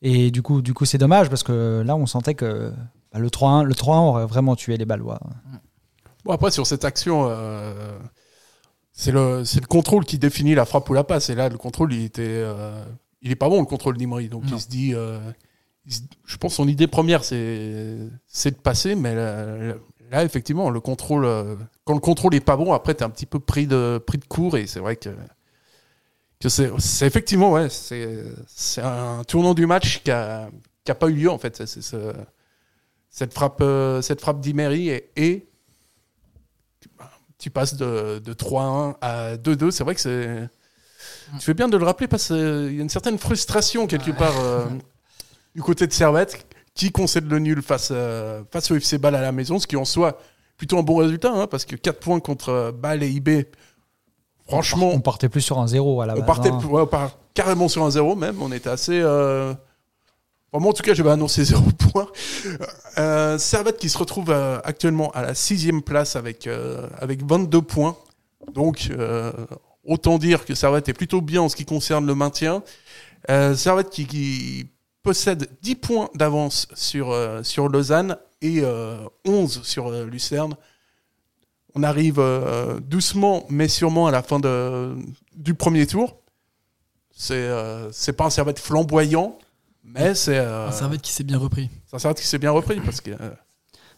Et 0.00 0.30
du 0.30 0.40
coup, 0.42 0.62
du 0.62 0.72
coup, 0.72 0.84
c'est 0.84 0.98
dommage 0.98 1.28
parce 1.28 1.42
que 1.42 1.82
là, 1.84 1.96
on 1.96 2.06
sentait 2.06 2.34
que 2.34 2.72
bah, 3.12 3.18
le 3.18 3.28
3-1 3.28 3.64
le 3.64 3.74
3-1 3.74 4.08
aurait 4.08 4.26
vraiment 4.26 4.54
tué 4.56 4.76
les 4.76 4.84
Ballois. 4.84 5.20
Bon, 6.24 6.32
après, 6.32 6.50
sur 6.50 6.66
cette 6.66 6.84
action, 6.84 7.26
euh, 7.28 7.98
c'est 8.92 9.10
le, 9.10 9.40
le 9.40 9.66
contrôle 9.66 10.04
qui 10.04 10.18
définit 10.18 10.54
la 10.54 10.64
frappe 10.64 10.88
ou 10.88 10.94
la 10.94 11.04
passe. 11.04 11.28
Et 11.28 11.34
là, 11.34 11.48
le 11.48 11.58
contrôle, 11.58 11.92
il 11.92 12.04
était. 12.04 12.44
Il 13.26 13.32
est 13.32 13.36
pas 13.36 13.48
bon, 13.48 13.60
le 13.60 13.66
contrôle 13.66 13.96
d'Imri. 13.98 14.28
Donc, 14.28 14.44
Non. 14.44 14.56
il 14.56 14.60
se 14.60 14.68
dit. 14.68 14.94
euh, 14.94 15.18
il 15.84 15.92
se- 15.92 16.00
je 16.24 16.36
pense 16.36 16.54
son 16.54 16.66
idée 16.68 16.86
première, 16.86 17.24
c'est, 17.24 17.96
c'est 18.26 18.52
de 18.52 18.56
passer. 18.56 18.94
Mais 18.94 19.14
là, 19.14 19.74
là, 20.10 20.24
effectivement, 20.24 20.70
le 20.70 20.80
contrôle. 20.80 21.24
euh, 21.24 21.56
quand 21.84 21.94
le 21.94 22.00
contrôle 22.00 22.34
est 22.34 22.40
pas 22.40 22.56
bon, 22.56 22.72
après, 22.72 22.94
tu 22.94 23.00
es 23.00 23.04
un 23.04 23.10
petit 23.10 23.26
peu 23.26 23.38
pris 23.40 23.66
de, 23.66 23.98
pris 24.04 24.18
de 24.18 24.24
court. 24.24 24.56
Et 24.56 24.66
c'est 24.66 24.80
vrai 24.80 24.96
que. 24.96 25.10
que 26.40 26.48
c'est, 26.48 26.70
effectivement, 27.06 27.52
ouais, 27.52 27.68
c'est, 27.68 28.22
un 28.82 29.22
tournant 29.24 29.54
du 29.54 29.66
match 29.66 30.02
qui 30.02 30.10
a, 30.10 30.48
qui 30.84 30.90
a 30.92 30.94
pas 30.94 31.08
eu 31.08 31.14
lieu, 31.14 31.30
en 31.30 31.38
fait. 31.38 31.56
C'est, 31.56 31.66
c'est 31.66 31.82
ce- 31.82 32.14
cette 33.10 33.32
frappe, 33.34 33.60
euh, 33.62 34.02
cette 34.02 34.20
frappe 34.20 34.40
d'Imery 34.40 34.90
et, 34.90 35.10
et 35.16 35.48
tu 37.38 37.50
passes 37.50 37.74
de, 37.76 38.18
de 38.18 38.32
3-1 38.32 38.96
à 39.00 39.36
2-2. 39.36 39.70
C'est 39.70 39.84
vrai 39.84 39.94
que 39.94 40.00
c'est. 40.00 40.48
Tu 41.38 41.44
fais 41.44 41.54
bien 41.54 41.68
de 41.68 41.76
le 41.76 41.84
rappeler 41.84 42.08
parce 42.08 42.28
qu'il 42.28 42.36
y 42.74 42.78
a 42.78 42.82
une 42.82 42.88
certaine 42.88 43.18
frustration 43.18 43.86
quelque 43.86 44.10
part 44.12 44.34
euh, 44.40 44.64
du 45.54 45.62
côté 45.62 45.86
de 45.86 45.92
Servette 45.92 46.46
qui 46.74 46.90
concède 46.92 47.28
le 47.30 47.38
nul 47.38 47.62
face, 47.62 47.90
à- 47.90 48.42
face 48.52 48.70
au 48.70 48.76
FC 48.76 48.98
Bâle 48.98 49.14
à 49.14 49.20
la 49.22 49.32
maison, 49.32 49.58
ce 49.58 49.66
qui 49.66 49.76
en 49.76 49.84
soit 49.84 50.18
plutôt 50.56 50.78
un 50.78 50.82
bon 50.82 50.96
résultat 50.96 51.32
hein, 51.32 51.46
parce 51.46 51.64
que 51.64 51.76
4 51.76 51.98
points 52.00 52.20
contre 52.20 52.48
euh, 52.50 52.72
Bâle 52.72 53.02
et 53.02 53.08
IB, 53.08 53.46
franchement, 54.46 54.90
On 54.92 55.00
partait 55.00 55.28
plus 55.28 55.40
sur 55.40 55.58
un 55.58 55.66
0 55.66 56.00
à 56.00 56.06
la 56.06 56.14
on 56.14 56.18
base. 56.18 56.26
partait 56.26 56.50
hein. 56.50 56.60
ouais, 56.70 56.82
on 56.82 56.86
part 56.86 57.18
carrément 57.34 57.68
sur 57.68 57.82
un 57.84 57.90
0 57.90 58.14
même. 58.16 58.40
On 58.40 58.52
était 58.52 58.70
assez. 58.70 59.00
Euh... 59.00 59.52
enfin, 60.52 60.62
moi, 60.62 60.70
en 60.70 60.72
tout 60.72 60.82
cas, 60.82 60.94
j'avais 60.94 61.10
annoncé 61.10 61.44
0 61.44 61.62
points. 61.72 62.06
Euh, 62.98 63.36
Servette 63.38 63.78
qui 63.78 63.88
se 63.88 63.98
retrouve 63.98 64.30
euh, 64.30 64.58
actuellement 64.64 65.10
à 65.10 65.22
la 65.22 65.34
sixième 65.34 65.82
place 65.82 66.16
avec, 66.16 66.46
euh, 66.46 66.86
avec 66.98 67.22
22 67.26 67.60
points. 67.62 67.96
Donc, 68.54 68.88
euh, 68.90 69.32
autant 69.86 70.18
dire 70.18 70.44
que 70.44 70.54
Servette 70.54 70.88
est 70.88 70.94
plutôt 70.94 71.20
bien 71.20 71.42
en 71.42 71.48
ce 71.48 71.56
qui 71.56 71.64
concerne 71.64 72.06
le 72.06 72.14
maintien. 72.14 72.62
Euh, 73.30 73.54
Servette 73.54 73.90
qui, 73.90 74.06
qui 74.06 74.68
possède 75.02 75.48
10 75.62 75.74
points 75.76 76.10
d'avance 76.14 76.68
sur, 76.74 77.10
euh, 77.10 77.42
sur 77.42 77.68
Lausanne 77.68 78.16
et 78.42 78.60
euh, 78.62 78.98
11 79.24 79.62
sur 79.62 79.88
euh, 79.88 80.04
Lucerne. 80.04 80.54
On 81.74 81.82
arrive 81.82 82.16
euh, 82.18 82.80
doucement 82.80 83.46
mais 83.48 83.68
sûrement 83.68 84.06
à 84.06 84.10
la 84.10 84.22
fin 84.22 84.40
de, 84.40 84.94
du 85.34 85.54
premier 85.54 85.86
tour. 85.86 86.16
C'est 87.18 87.48
c'est 87.92 88.12
pas 88.12 88.26
un 88.26 88.30
Servette 88.30 88.58
flamboyant, 88.58 89.38
mais 89.84 90.14
c'est 90.14 90.36
Un 90.36 90.70
Servette 90.70 91.00
qui 91.00 91.12
s'est 91.12 91.24
bien 91.24 91.38
repris. 91.38 91.70
c'est 91.86 91.96
un 91.96 91.98
Servette 91.98 92.20
qui 92.20 92.26
s'est 92.26 92.38
bien 92.38 92.50
repris 92.50 92.78
parce 92.80 93.00
que 93.00 93.12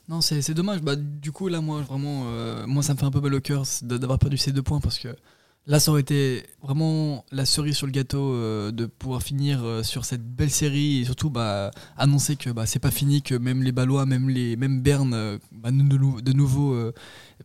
Non, 0.09 0.21
c'est 0.21 0.55
dommage. 0.55 0.83
Bah, 0.83 0.95
du 0.95 1.33
coup, 1.33 1.49
là, 1.49 1.61
moi, 1.61 1.81
vraiment, 1.81 2.27
euh, 2.27 2.65
moi, 2.69 2.85
ça 2.85 2.95
me 2.95 2.99
fait 2.99 3.05
un 3.07 3.11
peu 3.11 3.21
mal 3.21 3.35
au 3.35 3.41
cœur 3.41 3.65
d'avoir 3.83 4.21
perdu 4.21 4.37
ces 4.37 4.53
deux 4.53 4.63
points 4.63 4.81
parce 4.81 5.01
que 5.01 5.09
là, 5.69 5.79
ça 5.79 5.91
aurait 5.93 6.01
été 6.01 6.43
vraiment 6.63 7.25
la 7.31 7.45
cerise 7.45 7.77
sur 7.77 7.87
le 7.87 7.93
gâteau 7.93 8.33
euh, 8.33 8.73
de 8.73 8.87
pouvoir 8.87 9.23
finir 9.23 9.63
euh, 9.63 9.83
sur 9.83 10.05
cette 10.05 10.25
belle 10.25 10.51
série 10.51 11.01
et 11.01 11.05
surtout 11.05 11.31
bah, 11.31 11.71
annoncer 11.97 12.37
que 12.37 12.51
bah, 12.51 12.67
c'est 12.67 12.79
pas 12.79 12.91
fini, 12.91 13.23
que 13.23 13.35
même 13.35 13.63
les 13.63 13.71
Ballois, 13.71 14.07
même, 14.07 14.31
les, 14.31 14.57
même 14.57 14.81
Berne, 14.81 15.13
euh, 15.15 15.39
bah, 15.53 15.71
de, 15.71 15.77
nou- 15.77 16.21
de 16.21 16.33
nouveau, 16.33 16.75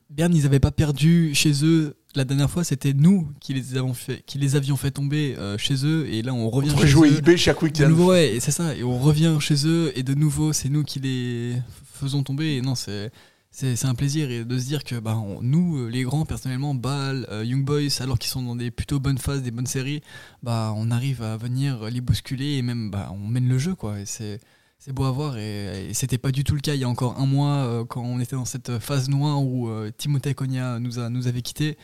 Berne, 0.09 0.33
ils 0.33 0.45
avaient 0.45 0.59
pas 0.61 0.71
perdu 0.71 1.35
chez 1.35 1.63
eux. 1.63 1.95
La 2.15 2.23
dernière 2.25 2.49
fois, 2.49 2.63
c'était 2.63 2.93
nous 2.93 3.29
qui 3.39 3.53
les, 3.53 3.75
avons 3.75 3.93
fait, 3.93 4.23
qui 4.25 4.37
les 4.37 4.55
avions 4.55 4.77
fait 4.77 4.91
tomber 4.91 5.35
chez 5.57 5.85
eux 5.85 6.07
et 6.07 6.21
là, 6.21 6.33
on 6.33 6.49
revient 6.49 6.71
on 6.75 6.81
chez 6.81 6.87
jouer 6.87 7.09
eux. 7.27 7.35
Chaque 7.37 7.61
week-end. 7.61 7.89
nouveau, 7.89 8.11
ouais, 8.11 8.35
et 8.35 8.39
c'est 8.39 8.51
ça. 8.51 8.75
Et 8.75 8.83
on 8.83 8.99
revient 8.99 9.35
chez 9.39 9.67
eux, 9.67 9.91
et 9.95 10.03
de 10.03 10.13
nouveau, 10.13 10.53
c'est 10.53 10.69
nous 10.69 10.83
qui 10.83 10.99
les 10.99 11.55
faisons 11.91 12.23
tomber. 12.23 12.55
Et 12.55 12.61
non, 12.61 12.75
c'est. 12.75 13.11
C'est 13.55 13.75
c'est 13.75 13.85
un 13.85 13.93
plaisir 13.93 14.31
et 14.31 14.45
de 14.45 14.57
se 14.57 14.65
dire 14.65 14.83
que 14.83 14.95
bah, 14.99 15.15
on- 15.15 15.39
nous, 15.43 15.77
euh, 15.77 15.87
les 15.87 16.01
grands, 16.01 16.25
personnellement, 16.25 16.73
Bâle, 16.73 17.27
euh, 17.29 17.45
Young 17.45 17.63
Boys, 17.63 18.01
alors 18.01 18.17
qu'ils 18.17 18.31
sont 18.31 18.41
dans 18.41 18.55
des 18.55 18.71
plutôt 18.71 18.99
bonnes 18.99 19.19
phases, 19.19 19.43
des 19.43 19.51
bonnes 19.51 19.67
séries, 19.67 20.01
bah, 20.41 20.73
on 20.75 20.89
arrive 20.89 21.21
à 21.21 21.37
venir 21.37 21.83
les 21.91 22.01
bousculer 22.01 22.53
et 22.57 22.61
même 22.63 22.89
bah, 22.89 23.11
on 23.13 23.27
mène 23.27 23.47
le 23.47 23.59
jeu. 23.59 23.75
Quoi, 23.75 23.97
c'est 24.05 24.39
c'est 24.79 24.91
beau 24.91 25.05
à 25.05 25.11
voir 25.11 25.37
et, 25.37 25.89
et 25.89 25.93
c'était 25.93 26.17
pas 26.17 26.31
du 26.31 26.43
tout 26.43 26.55
le 26.55 26.61
cas 26.61 26.73
il 26.73 26.81
y 26.81 26.83
a 26.83 26.89
encore 26.89 27.17
un 27.19 27.25
mois 27.27 27.57
euh, 27.57 27.85
quand 27.85 28.01
on 28.01 28.19
était 28.19 28.35
dans 28.35 28.43
cette 28.43 28.79
phase 28.79 29.07
noire 29.07 29.41
où 29.41 29.69
euh, 29.69 29.91
Timothée 29.95 30.33
Cogna 30.33 30.79
nous, 30.79 30.97
a, 30.99 31.09
nous 31.09 31.27
avait 31.27 31.41
quittés. 31.43 31.77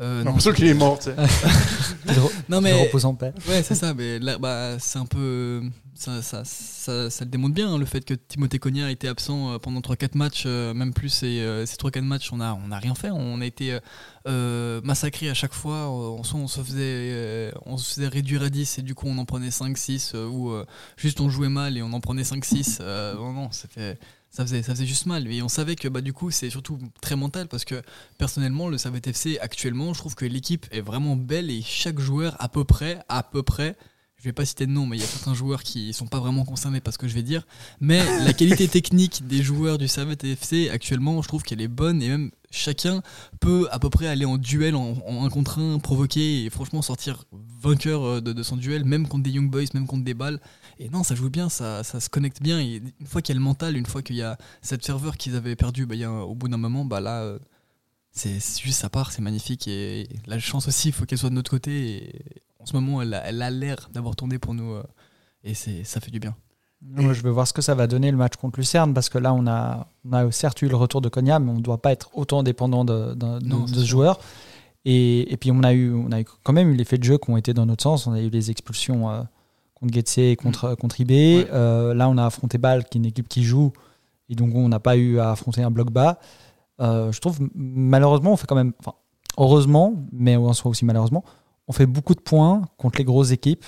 Euh, 0.00 0.18
J'ai 0.18 0.24
non, 0.24 0.30
l'impression 0.32 0.52
qu'il 0.52 0.66
est 0.66 0.74
mort. 0.74 0.98
non, 2.48 2.58
il 2.58 2.62
mais 2.62 2.72
repose 2.72 3.04
en 3.04 3.14
paix. 3.14 3.32
Ouais, 3.48 3.62
c'est 3.62 3.74
ça, 3.76 3.94
mais 3.94 4.18
là, 4.18 4.38
bah, 4.38 4.76
c'est 4.80 4.98
un 4.98 5.06
peu. 5.06 5.62
Ça, 5.94 6.22
ça, 6.22 6.42
ça, 6.44 7.10
ça 7.10 7.24
le 7.24 7.30
démontre 7.30 7.54
bien, 7.54 7.74
hein, 7.74 7.78
le 7.78 7.84
fait 7.84 8.02
que 8.04 8.14
Timothée 8.14 8.58
Cogna 8.58 8.86
a 8.86 8.90
été 8.90 9.08
absent 9.08 9.52
euh, 9.52 9.58
pendant 9.58 9.80
3-4 9.80 10.16
matchs, 10.16 10.44
euh, 10.46 10.72
même 10.72 10.94
plus, 10.94 11.20
euh, 11.22 11.66
ces 11.66 11.76
3-4 11.76 12.00
matchs, 12.00 12.32
on 12.32 12.40
a, 12.40 12.54
on 12.54 12.72
a 12.72 12.78
rien 12.78 12.94
fait. 12.94 13.10
On 13.10 13.40
a 13.42 13.46
été 13.46 13.74
euh, 13.74 13.80
euh, 14.26 14.80
massacré 14.84 15.28
à 15.28 15.34
chaque 15.34 15.52
fois. 15.52 15.90
On, 15.90 16.22
soit 16.22 16.40
on 16.40 16.48
se, 16.48 16.60
faisait, 16.62 16.78
euh, 16.80 17.52
on 17.66 17.76
se 17.76 17.94
faisait 17.94 18.08
réduire 18.08 18.42
à 18.42 18.48
10 18.48 18.78
et 18.78 18.82
du 18.82 18.94
coup 18.94 19.06
on 19.06 19.18
en 19.18 19.24
prenait 19.26 19.50
5-6, 19.50 20.12
euh, 20.14 20.26
ou 20.28 20.50
euh, 20.50 20.64
juste 20.96 21.20
on 21.20 21.28
jouait 21.28 21.48
mal 21.50 21.76
et 21.76 21.82
on 21.82 21.92
en 21.92 22.00
prenait 22.00 22.22
5-6. 22.22 22.78
Euh, 22.80 23.14
non, 23.14 23.32
non, 23.32 23.50
c'était. 23.52 23.98
Ça 24.30 24.44
faisait, 24.46 24.62
ça 24.62 24.72
faisait 24.72 24.86
juste 24.86 25.04
mal. 25.04 25.30
Et 25.30 25.42
on 25.42 25.48
savait 25.48 25.76
que 25.76 25.88
bah, 25.88 26.00
du 26.00 26.14
coup, 26.14 26.30
c'est 26.30 26.48
surtout 26.48 26.78
très 27.02 27.16
mental 27.16 27.48
parce 27.48 27.66
que 27.66 27.82
personnellement, 28.16 28.68
le 28.68 28.78
Servette 28.78 29.08
FC 29.08 29.38
actuellement, 29.42 29.92
je 29.92 29.98
trouve 29.98 30.14
que 30.14 30.24
l'équipe 30.24 30.64
est 30.70 30.80
vraiment 30.80 31.16
belle 31.16 31.50
et 31.50 31.60
chaque 31.60 32.00
joueur, 32.00 32.34
à 32.38 32.48
peu 32.48 32.64
près, 32.64 32.98
à 33.10 33.22
peu 33.22 33.42
près, 33.42 33.76
je 34.22 34.28
vais 34.28 34.32
pas 34.32 34.44
citer 34.44 34.66
de 34.66 34.70
nom, 34.70 34.86
mais 34.86 34.96
il 34.96 35.00
y 35.00 35.02
a 35.02 35.06
certains 35.06 35.34
joueurs 35.34 35.64
qui 35.64 35.92
sont 35.92 36.06
pas 36.06 36.20
vraiment 36.20 36.44
concernés 36.44 36.80
par 36.80 36.94
ce 36.94 36.98
que 36.98 37.08
je 37.08 37.14
vais 37.14 37.24
dire. 37.24 37.44
Mais 37.80 38.04
la 38.20 38.32
qualité 38.32 38.68
technique 38.78 39.26
des 39.26 39.42
joueurs 39.42 39.78
du 39.78 39.88
Servette 39.88 40.22
FC 40.22 40.70
actuellement, 40.70 41.20
je 41.22 41.26
trouve 41.26 41.42
qu'elle 41.42 41.60
est 41.60 41.66
bonne 41.66 42.00
et 42.00 42.08
même 42.08 42.30
chacun 42.52 43.02
peut 43.40 43.66
à 43.72 43.80
peu 43.80 43.90
près 43.90 44.06
aller 44.06 44.24
en 44.24 44.38
duel 44.38 44.76
en, 44.76 44.94
en 45.08 45.24
un 45.24 45.28
contre 45.28 45.58
un, 45.58 45.80
provoquer 45.80 46.44
et 46.44 46.50
franchement 46.50 46.82
sortir 46.82 47.24
vainqueur 47.60 48.04
euh, 48.04 48.20
de, 48.20 48.32
de 48.32 48.42
son 48.44 48.56
duel, 48.56 48.84
même 48.84 49.08
contre 49.08 49.24
des 49.24 49.30
Young 49.30 49.50
Boys, 49.50 49.64
même 49.74 49.88
contre 49.88 50.04
des 50.04 50.14
balles. 50.14 50.38
Et 50.78 50.88
non, 50.88 51.02
ça 51.02 51.16
joue 51.16 51.28
bien, 51.28 51.48
ça, 51.48 51.82
ça 51.82 51.98
se 51.98 52.08
connecte 52.08 52.40
bien. 52.40 52.60
Et 52.60 52.80
une 53.00 53.06
fois 53.08 53.22
qu'il 53.22 53.34
y 53.34 53.36
a 53.36 53.40
le 53.40 53.44
mental, 53.44 53.76
une 53.76 53.86
fois 53.86 54.02
qu'il 54.02 54.14
y 54.14 54.22
a 54.22 54.38
cette 54.60 54.86
ferveur 54.86 55.16
qu'ils 55.16 55.34
avaient 55.34 55.56
perdue 55.56 55.84
bah, 55.84 55.96
au 56.08 56.36
bout 56.36 56.46
d'un 56.46 56.58
moment, 56.58 56.84
bah 56.84 57.00
là, 57.00 57.22
euh, 57.22 57.40
c'est 58.12 58.38
c'est 58.38 58.62
juste 58.62 58.78
ça 58.78 58.88
part, 58.88 59.10
c'est 59.10 59.22
magnifique. 59.22 59.66
Et 59.66 60.08
la 60.26 60.38
chance 60.38 60.68
aussi, 60.68 60.90
il 60.90 60.92
faut 60.92 61.06
qu'elle 61.06 61.18
soit 61.18 61.30
de 61.30 61.34
notre 61.34 61.50
côté. 61.50 62.04
Et 62.04 62.42
en 62.62 62.66
ce 62.66 62.72
moment, 62.74 63.02
elle 63.02 63.14
a 63.14 63.26
elle 63.26 63.42
a 63.42 63.50
l'air 63.50 63.88
d'avoir 63.92 64.16
tourné 64.16 64.38
pour 64.38 64.54
nous. 64.54 64.72
euh, 64.72 64.82
et 65.44 65.54
c'est 65.54 65.84
ça 65.84 66.00
fait 66.00 66.10
du 66.10 66.20
bien. 66.20 66.34
Moi, 66.84 67.12
je 67.12 67.22
veux 67.22 67.30
voir 67.30 67.46
ce 67.46 67.52
que 67.52 67.62
ça 67.62 67.76
va 67.76 67.86
donner 67.86 68.10
le 68.10 68.16
match 68.16 68.34
contre 68.36 68.58
Lucerne 68.58 68.92
parce 68.92 69.08
que 69.08 69.16
là, 69.18 69.32
on 69.34 69.46
a, 69.46 69.86
on 70.04 70.12
a 70.14 70.30
certes 70.32 70.62
eu 70.62 70.68
le 70.68 70.74
retour 70.74 71.00
de 71.00 71.08
Cogna, 71.08 71.38
mais 71.38 71.50
on 71.52 71.56
ne 71.56 71.60
doit 71.60 71.80
pas 71.80 71.92
être 71.92 72.10
autant 72.12 72.42
dépendant 72.42 72.84
de, 72.84 73.14
de- 73.14 73.38
Non, 73.46 73.66
ce 73.68 73.84
joueur. 73.84 74.18
Et, 74.84 75.32
et 75.32 75.36
puis, 75.36 75.52
on 75.52 75.62
a, 75.62 75.72
eu, 75.74 75.94
on 75.94 76.10
a 76.10 76.20
eu 76.20 76.24
quand 76.42 76.52
même 76.52 76.70
eu 76.70 76.74
les 76.74 76.84
faits 76.84 76.98
de 76.98 77.04
jeu 77.04 77.18
qui 77.18 77.30
ont 77.30 77.36
été 77.36 77.54
dans 77.54 77.66
notre 77.66 77.84
sens. 77.84 78.08
On 78.08 78.12
a 78.12 78.20
eu 78.20 78.30
les 78.30 78.50
expulsions 78.50 79.08
euh, 79.10 79.22
contre 79.74 79.94
Getse 79.94 80.18
et 80.18 80.34
contre, 80.34 80.74
contre 80.74 81.00
IB. 81.00 81.12
Euh, 81.52 81.94
là, 81.94 82.08
on 82.08 82.18
a 82.18 82.26
affronté 82.26 82.58
Bâle, 82.58 82.84
qui 82.84 82.98
est 82.98 83.00
une 83.00 83.06
équipe 83.06 83.28
qui 83.28 83.44
joue. 83.44 83.72
Et 84.28 84.34
donc, 84.34 84.52
on 84.56 84.68
n'a 84.68 84.80
pas 84.80 84.96
eu 84.96 85.20
à 85.20 85.30
affronter 85.30 85.62
un 85.62 85.70
bloc 85.70 85.92
bas. 85.92 86.18
Euh, 86.80 87.12
je 87.12 87.20
trouve, 87.20 87.38
malheureusement, 87.54 88.32
on 88.32 88.36
fait 88.36 88.48
quand 88.48 88.56
même. 88.56 88.72
Enfin, 88.80 88.94
heureusement, 89.38 89.94
mais 90.10 90.34
en 90.34 90.52
soi 90.52 90.68
aussi 90.72 90.84
malheureusement, 90.84 91.22
on 91.72 91.74
fait 91.74 91.86
beaucoup 91.86 92.14
de 92.14 92.20
points 92.20 92.62
contre 92.76 92.98
les 92.98 93.04
grosses 93.04 93.30
équipes 93.30 93.64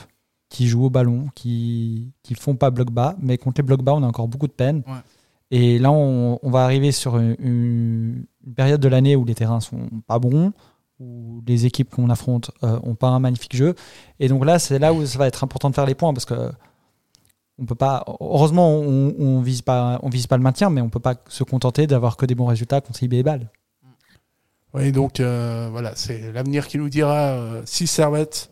qui 0.51 0.67
jouent 0.69 0.85
au 0.85 0.91
ballon, 0.91 1.29
qui 1.35 2.13
qui 2.23 2.35
font 2.35 2.55
pas 2.55 2.71
bloc 2.71 2.91
bas, 2.91 3.17
mais 3.19 3.39
contre 3.39 3.63
les 3.63 3.67
blocs 3.67 3.83
bas, 3.83 3.95
on 3.95 4.03
a 4.03 4.07
encore 4.07 4.29
beaucoup 4.29 4.47
de 4.47 4.53
peine. 4.53 4.83
Ouais. 4.87 5.01
Et 5.51 5.79
là, 5.79 5.91
on, 5.91 6.39
on 6.43 6.51
va 6.51 6.65
arriver 6.65 6.93
sur 6.93 7.17
une, 7.17 7.35
une- 7.39 8.27
une 8.47 8.55
période 8.55 8.81
de 8.81 8.89
l'année 8.89 9.17
où 9.17 9.25
les 9.25 9.35
terrains 9.35 9.61
sont 9.61 9.89
pas 10.07 10.19
bons, 10.19 10.53
où 11.01 11.43
les 11.47 11.65
équipes 11.65 11.91
qu'on 11.95 12.11
affronte 12.11 12.51
euh, 12.63 12.79
ont 12.83 12.95
pas 12.95 13.09
un 13.09 13.21
magnifique 13.21 13.57
jeu. 13.57 13.75
Et 14.21 14.29
donc 14.29 14.45
là, 14.45 14.59
c'est 14.59 14.79
là 14.79 14.93
où 14.93 15.05
ça 15.07 15.19
va 15.19 15.27
être 15.27 15.43
important 15.45 15.71
de 15.71 15.75
faire 15.75 15.87
les 15.87 15.95
points 15.95 16.13
parce 16.13 16.27
que 16.27 16.51
on 17.59 17.65
peut 17.67 17.75
pas. 17.77 18.05
Heureusement, 18.21 18.71
on, 18.75 19.15
on 19.19 19.41
vise 19.41 19.63
pas, 19.63 19.99
on 20.03 20.09
vise 20.11 20.27
pas 20.27 20.37
le 20.37 20.43
maintien, 20.43 20.69
mais 20.71 20.81
on 20.83 20.89
peut 20.91 21.01
pas 21.01 21.15
se 21.29 21.43
contenter 21.45 21.87
d'avoir 21.87 22.17
que 22.17 22.27
des 22.27 22.35
bons 22.35 22.47
résultats 22.47 22.81
contre 22.81 23.03
IB 23.03 23.15
et 23.15 23.23
Bâle. 23.23 23.51
Oui, 24.75 24.91
donc 24.93 25.21
euh, 25.21 25.69
voilà, 25.71 25.93
c'est 25.95 26.33
l'avenir 26.33 26.67
qui 26.67 26.79
nous 26.79 26.89
dira 26.89 27.15
euh, 27.29 27.63
si 27.65 27.87
Servette 27.87 28.51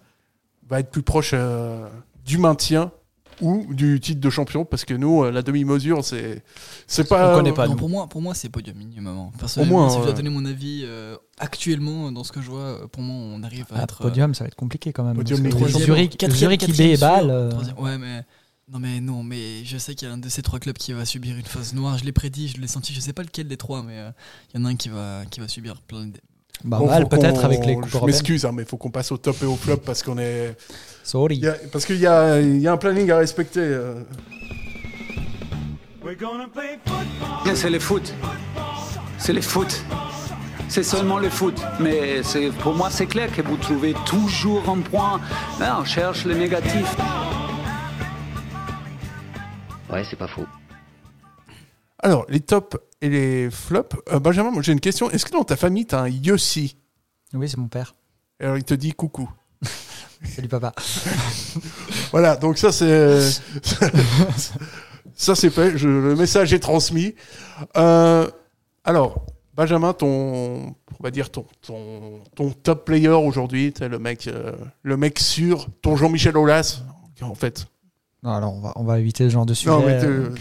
va 0.69 0.81
être 0.81 0.91
plus 0.91 1.03
proche 1.03 1.33
euh, 1.35 1.89
du 2.25 2.39
maintien 2.39 2.93
ou 3.41 3.75
du 3.75 3.99
titre 3.99 4.21
de 4.21 4.31
champion, 4.31 4.65
parce 4.65 4.85
que 4.85 4.95
nous, 4.95 5.25
euh, 5.25 5.33
la 5.33 5.43
demi-mesure, 5.43 6.05
c'est 6.05 6.43
c'est 6.87 7.09
pas. 7.09 7.33
On 7.33 7.39
connaît 7.39 7.53
pas. 7.53 7.67
Non, 7.67 7.75
pour 7.75 7.89
moi, 7.89 8.07
pour 8.07 8.23
moi 8.23 8.35
c'est 8.35 8.49
podium 8.51 8.77
minimum. 8.77 9.19
hein. 9.19 9.31
Personnellement, 9.37 9.79
moins, 9.81 9.89
si 9.89 9.99
je 9.99 10.03
dois 10.05 10.13
donner 10.13 10.31
mon 10.31 10.45
avis 10.45 10.83
euh, 10.85 11.17
actuellement 11.39 12.13
dans 12.13 12.23
ce 12.23 12.31
que 12.31 12.41
je 12.41 12.49
vois, 12.51 12.87
pour 12.93 13.03
moi, 13.03 13.17
on 13.17 13.43
arrive 13.43 13.65
à 13.73 13.81
Ah, 13.81 13.83
être. 13.83 14.03
euh, 14.03 14.09
podium, 14.09 14.33
ça 14.35 14.45
va 14.45 14.49
être 14.49 14.55
compliqué 14.55 14.93
quand 14.93 15.03
même. 15.03 15.17
Podium, 15.17 15.49
troisième, 15.49 15.83
Zurich, 15.83 16.17
quatrième, 16.17 16.39
Zurich, 16.39 16.69
IB 16.69 16.81
et 16.93 16.97
Bâle. 16.99 17.51
Ouais, 17.79 17.99
mais. 17.99 18.23
Non, 18.71 18.79
mais 18.79 19.01
non, 19.01 19.23
mais 19.23 19.65
je 19.65 19.77
sais 19.77 19.95
qu'il 19.95 20.09
y 20.09 20.11
a 20.11 20.15
un 20.15 20.19
de 20.19 20.29
ces 20.29 20.41
trois 20.43 20.59
clubs 20.59 20.77
qui 20.77 20.93
va 20.93 21.05
subir 21.05 21.37
une 21.37 21.45
phase 21.45 21.75
noire. 21.75 21.99
Je 21.99 22.05
l'ai 22.05 22.13
prédit, 22.13 22.49
je 22.49 22.61
l'ai 22.61 22.69
senti. 22.69 22.95
Je 22.95 23.01
sais 23.01 23.13
pas 23.13 23.23
lequel 23.23 23.49
des 23.49 23.57
trois, 23.57 23.83
mais 23.83 23.99
euh, 23.99 24.11
il 24.55 24.61
y 24.61 24.63
en 24.63 24.67
a 24.67 24.71
un 24.71 24.77
qui 24.77 24.89
va, 24.89 25.23
qui 25.31 25.41
va 25.41 25.49
subir 25.49 25.75
plein 25.83 26.07
de. 26.07 26.13
bah, 26.65 26.79
Bon, 26.79 26.89
faut 26.89 27.07
peut-être 27.09 27.45
avec 27.45 27.67
les 27.67 27.75
coupes 27.75 27.89
Je 27.91 27.99
m'excuse, 28.07 28.45
hein, 28.47 28.53
mais 28.55 28.63
il 28.63 28.69
faut 28.69 28.77
qu'on 28.79 28.91
passe 28.91 29.13
au 29.13 29.19
top 29.19 29.37
et 29.43 29.47
au 29.47 29.57
flop 29.57 29.79
parce 29.79 30.03
qu'on 30.03 30.17
est. 30.19 30.57
Sorry. 31.03 31.37
il 31.37 31.43
y 31.43 31.49
a- 31.49 31.57
parce 31.71 31.85
qu'il 31.85 31.99
y 31.99 32.07
a, 32.07 32.41
il 32.41 32.61
y 32.61 32.69
a 32.69 32.73
un 32.73 32.77
planning 32.77 33.11
à 33.11 33.19
respecter. 33.19 33.61
euh. 33.61 34.03
C'est 37.55 37.71
le 37.71 37.79
foot. 37.79 38.15
C'est 39.19 39.33
le 39.33 39.41
foot. 39.43 39.85
C'est 40.69 40.83
seulement 40.83 41.19
le 41.19 41.29
foot. 41.29 41.61
Mais 41.81 42.23
c'est- 42.23 42.51
pour 42.61 42.75
moi, 42.75 42.89
c'est 42.91 43.07
clair 43.07 43.31
que 43.35 43.43
vous 43.43 43.57
trouvez 43.57 43.95
toujours 44.07 44.67
un 44.71 44.79
point. 44.81 45.21
Là, 45.61 45.79
on 45.81 45.85
cherche 45.85 46.25
le 46.25 46.35
négatif. 46.35 46.97
Ouais, 49.93 50.05
c'est 50.09 50.17
pas 50.17 50.27
faux. 50.27 50.47
Alors, 51.99 52.25
les 52.29 52.41
tops 52.41 52.77
et 53.01 53.09
les 53.09 53.51
flops. 53.51 53.97
Euh, 54.13 54.19
Benjamin, 54.19 54.51
moi 54.51 54.63
j'ai 54.63 54.73
une 54.73 54.81
question. 54.81 55.11
Est-ce 55.11 55.25
que 55.25 55.33
dans 55.33 55.45
ta 55.45 55.57
famille, 55.57 55.87
tu 55.87 55.95
as 55.95 56.01
un 56.01 56.09
Yossi? 56.09 56.77
Oui, 57.35 57.49
c'est 57.49 57.59
mon 57.59 57.69
père. 57.69 57.95
Alors, 58.41 58.57
il 58.57 58.65
te 58.65 58.75
dit 58.75 58.93
coucou. 58.93 59.31
Salut 60.25 60.49
papa. 60.49 60.73
Voilà, 62.13 62.37
donc 62.37 62.59
ça 62.59 62.73
c'est 62.73 63.21
ça 65.15 65.35
c'est 65.35 65.51
fait. 65.51 65.77
Je- 65.79 65.89
le 65.89 66.15
message 66.15 66.53
est 66.53 66.59
transmis. 66.59 67.15
Euh, 67.77 68.31
alors, 68.85 69.25
Benjamin, 69.55 69.93
ton 69.95 70.67
on 70.67 71.03
va 71.03 71.11
dire 71.11 71.31
ton 71.31 71.47
ton, 71.63 72.21
ton 72.37 72.51
top 72.51 72.85
player 72.85 73.09
aujourd'hui, 73.09 73.73
t'es 73.73 73.89
le 73.89 73.99
mec 73.99 74.27
euh, 74.27 74.53
le 74.83 74.97
mec 74.97 75.19
sûr, 75.19 75.69
ton 75.81 75.97
Jean-Michel 75.97 76.37
Aulas 76.37 76.83
en 77.23 77.35
fait. 77.35 77.67
Non, 78.23 78.31
alors 78.33 78.55
on 78.55 78.61
va, 78.61 78.73
on 78.77 78.85
va 78.85 78.99
éviter 79.01 79.25
ce 79.25 79.31
genre 79.31 79.47
de 79.47 79.55
sujet. 79.55 79.71
Non 79.71 79.83
mais 79.85 79.99
t'es- 80.01 80.41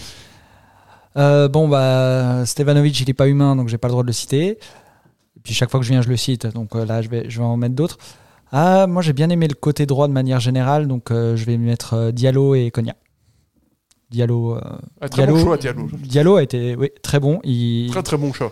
Euh, 1.18 1.48
bon, 1.50 1.68
bah, 1.68 2.46
Stevanovic, 2.46 3.00
il 3.02 3.10
est 3.10 3.14
pas 3.14 3.28
humain, 3.28 3.56
donc 3.56 3.68
j'ai 3.68 3.78
pas 3.78 3.88
le 3.88 3.92
droit 3.94 4.04
de 4.04 4.08
le 4.08 4.14
citer. 4.14 4.48
Et 5.36 5.40
puis 5.44 5.54
chaque 5.54 5.70
fois 5.70 5.80
que 5.80 5.86
je 5.86 5.92
viens, 5.92 6.02
je 6.02 6.10
le 6.10 6.16
cite. 6.18 6.48
Donc 6.48 6.76
euh, 6.76 6.86
là, 6.86 7.02
je 7.02 7.10
vais, 7.10 7.30
je 7.30 7.40
vais 7.40 7.46
en 7.46 7.58
mettre 7.58 7.76
d'autres. 7.76 7.98
Ah, 8.52 8.86
moi, 8.88 9.02
j'ai 9.02 9.14
bien 9.14 9.30
aimé 9.30 9.48
le 9.48 9.56
côté 9.56 9.86
droit 9.86 10.08
de 10.08 10.14
manière 10.14 10.40
générale, 10.40 10.88
donc 10.88 11.10
euh, 11.12 11.36
je 11.36 11.46
vais 11.46 11.58
mettre 11.58 11.94
euh, 11.96 12.12
Diallo 12.12 12.54
et 12.56 12.70
Cognac. 12.72 12.98
Diallo, 14.10 14.56
euh, 14.58 14.62
ah, 15.00 15.08
très 15.10 15.26
bon 15.26 15.40
choix 15.42 15.58
Diallo. 15.58 15.88
Diallo 16.04 16.36
a 16.36 16.44
été 16.44 16.76
oui, 16.76 16.90
très 17.02 17.20
bon. 17.20 17.40
Il, 17.44 17.90
Très 17.92 18.04
très 18.04 18.18
bon 18.18 18.32
choix. 18.34 18.52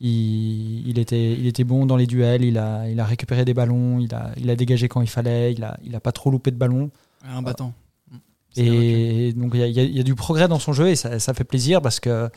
il, 0.00 0.86
il 0.86 0.98
était, 0.98 1.32
il 1.32 1.46
était 1.46 1.64
bon 1.64 1.86
dans 1.86 1.96
les 1.96 2.06
duels. 2.06 2.44
Il 2.44 2.58
a, 2.58 2.88
il 2.88 3.00
a 3.00 3.04
récupéré 3.06 3.44
des 3.46 3.54
ballons. 3.54 3.98
Il 4.00 4.14
a, 4.14 4.32
il 4.36 4.48
a 4.50 4.56
dégagé 4.56 4.86
quand 4.88 5.00
il 5.00 5.08
fallait. 5.08 5.52
Il 5.54 5.64
a, 5.64 5.78
il 5.82 5.94
a 5.96 6.00
pas 6.00 6.12
trop 6.12 6.30
loupé 6.30 6.50
de 6.50 6.56
ballons. 6.56 6.90
Un 7.26 7.40
battant. 7.42 7.72
Et 8.58 9.32
donc 9.34 9.52
il 9.54 9.60
y 9.60 9.62
a, 9.62 9.66
y 9.66 9.98
y 9.98 10.04
du 10.04 10.14
progrès 10.14 10.48
dans 10.48 10.58
son 10.58 10.72
jeu 10.72 10.88
et 10.88 10.96
ça, 10.96 11.18
ça 11.18 11.34
fait 11.34 11.44
plaisir 11.44 11.80
parce 11.82 12.00
que 12.00 12.28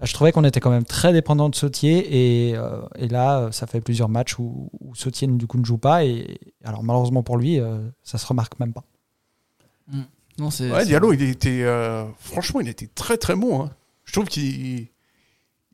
bah, 0.00 0.06
je 0.06 0.12
trouvais 0.14 0.32
qu'on 0.32 0.44
était 0.44 0.60
quand 0.60 0.70
même 0.70 0.84
très 0.84 1.12
dépendant 1.12 1.48
de 1.48 1.54
Sautier 1.54 2.48
et, 2.50 2.56
euh, 2.56 2.80
et 2.96 3.08
là 3.08 3.48
ça 3.52 3.66
fait 3.66 3.80
plusieurs 3.80 4.08
matchs 4.08 4.38
où, 4.38 4.70
où 4.80 4.94
Sautier 4.94 5.26
du 5.28 5.46
coup 5.46 5.58
ne 5.58 5.64
joue 5.64 5.78
pas 5.78 6.04
et 6.04 6.38
alors 6.64 6.82
malheureusement 6.82 7.22
pour 7.22 7.36
lui 7.36 7.60
euh, 7.60 7.78
ça 8.02 8.18
se 8.18 8.26
remarque 8.26 8.58
même 8.60 8.72
pas. 8.72 8.84
que- 9.90 9.96
Non, 10.38 10.50
c'est. 10.50 10.70
Ouais, 10.70 10.80
c'est- 10.80 10.86
Diallo, 10.86 11.12
il 11.12 11.22
était 11.22 11.62
euh, 11.62 12.04
franchement, 12.18 12.60
il 12.60 12.68
était 12.68 12.88
très 12.94 13.16
très 13.18 13.36
bon. 13.36 13.62
hein. 13.64 13.70
Je 14.04 14.12
trouve 14.12 14.26
qu'il 14.26 14.88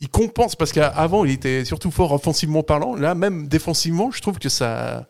il 0.01 0.09
compense 0.11 0.55
parce 0.57 0.73
qu'avant, 0.73 1.25
il 1.25 1.33
était 1.33 1.65
surtout 1.65 1.91
fort 1.91 2.13
offensivement 2.13 2.63
parlant. 2.63 2.95
Là, 2.95 3.15
même 3.17 3.49
défensivement, 3.49 4.11
je 4.13 4.21
trouve 4.21 4.39
que 4.39 4.49
ça 4.49 5.09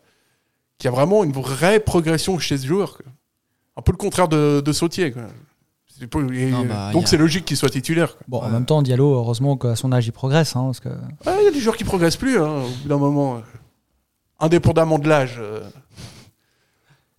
qu'il 0.77 0.89
y 0.89 0.93
a 0.93 0.95
vraiment 0.95 1.23
une 1.23 1.31
vraie 1.33 1.79
progression 1.79 2.39
chez 2.39 2.57
ce 2.57 2.65
joueur. 2.65 2.97
quoi. 2.97 3.05
Un 3.79 3.81
peu 3.81 3.91
le 3.91 3.97
contraire 3.97 4.27
de, 4.27 4.61
de 4.63 4.71
Sautier. 4.73 5.11
quoi. 5.11 5.23
C'est 5.87 6.07
pas- 6.07 6.19
et- 6.19 6.51
Non, 6.51 6.63
bah, 6.65 6.91
donc 6.93 7.01
y 7.01 7.05
a- 7.05 7.07
c'est 7.07 7.17
logique 7.17 7.45
qu'il 7.45 7.57
soit 7.57 7.69
titulaire. 7.69 8.15
quoi. 8.15 8.25
Bon 8.27 8.41
en 8.41 8.49
même 8.49 8.65
temps 8.65 8.81
Diallo 8.81 9.15
heureusement 9.15 9.57
qu'à 9.57 9.75
son 9.75 9.91
âge 9.91 10.07
il 10.07 10.11
progresse 10.13 10.55
hein, 10.55 10.63
parce 10.65 10.79
que 10.79 10.89
Ouais, 10.89 11.37
Il 11.41 11.45
y 11.45 11.47
a 11.47 11.51
des 11.51 11.59
joueurs 11.59 11.75
qui 11.75 11.83
progressent 11.83 12.15
plus 12.17 12.39
hein, 12.39 12.63
au 12.63 12.69
bout 12.83 12.87
d'un 12.87 12.97
moment, 12.97 13.37
euh, 13.37 13.41
indépendamment 14.39 14.97
de 14.99 15.09
l'âge. 15.09 15.35
euh. 15.39 15.61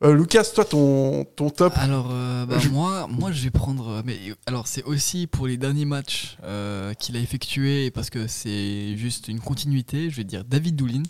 Euh, 0.03 0.15
Lucas, 0.15 0.45
toi, 0.55 0.65
ton, 0.65 1.27
ton 1.37 1.51
top. 1.51 1.75
Alors, 1.77 2.09
euh, 2.11 2.47
bah, 2.47 2.59
Je- 2.59 2.71
moi, 2.71 3.07
moi, 3.07 3.33
je 3.33 3.43
vais 3.45 3.51
prendre. 3.51 4.01
Mais 4.07 4.17
alors, 4.47 4.67
c'est 4.67 4.83
aussi 4.85 5.27
pour 5.27 5.47
les 5.47 5.59
derniers 5.59 5.85
matchs 5.85 6.39
euh, 6.45 6.95
qu'il 6.95 7.19
a 7.19 7.21
effectués 7.21 7.91
parce 7.91 8.09
que 8.09 8.27
c'est 8.27 8.97
juste 8.97 9.29
une 9.29 9.41
continuité. 9.41 10.09
Je 10.09 10.17
vais 10.17 10.25
dire 10.25 10.43
David 10.45 10.75
Doulin. 10.77 11.03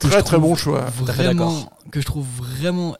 Très 0.00 0.24
très 0.24 0.38
bon 0.40 0.56
choix. 0.56 0.86
Vraiment, 0.98 1.52
d'accord. 1.60 1.78
que 1.92 2.00
je 2.00 2.06
trouve 2.06 2.26
vraiment 2.36 2.96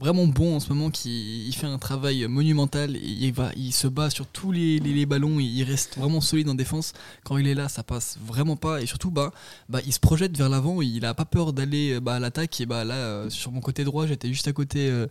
vraiment 0.00 0.26
bon 0.26 0.56
en 0.56 0.60
ce 0.60 0.70
moment 0.70 0.90
qui 0.90 1.46
il 1.46 1.54
fait 1.54 1.66
un 1.66 1.78
travail 1.78 2.26
monumental 2.26 2.96
et 2.96 3.00
il 3.00 3.32
va 3.32 3.50
il 3.54 3.72
se 3.72 3.86
bat 3.86 4.08
sur 4.08 4.26
tous 4.26 4.50
les, 4.50 4.80
ballons 5.06 5.38
il 5.38 5.62
reste 5.62 5.98
vraiment 5.98 6.22
solide 6.22 6.48
en 6.48 6.54
défense. 6.54 6.94
Quand 7.22 7.36
il 7.36 7.46
est 7.46 7.54
là 7.54 7.68
ça 7.68 7.82
passe 7.82 8.18
vraiment 8.24 8.56
pas 8.56 8.80
et 8.80 8.86
surtout 8.86 9.10
bah 9.10 9.30
bah 9.68 9.80
il 9.86 9.92
se 9.92 10.00
projette 10.00 10.36
vers 10.36 10.48
l'avant 10.48 10.80
il 10.80 11.04
a 11.04 11.12
pas 11.12 11.26
peur 11.26 11.52
d'aller 11.52 12.00
bah, 12.00 12.14
à 12.14 12.18
l'attaque 12.18 12.60
et 12.62 12.66
bah 12.66 12.84
là 12.84 12.94
euh, 12.94 13.30
sur 13.30 13.52
mon 13.52 13.60
côté 13.60 13.84
droit 13.84 14.06
j'étais 14.06 14.28
juste 14.28 14.48
à 14.48 14.52
côté 14.54 14.88
euh, 14.88 15.06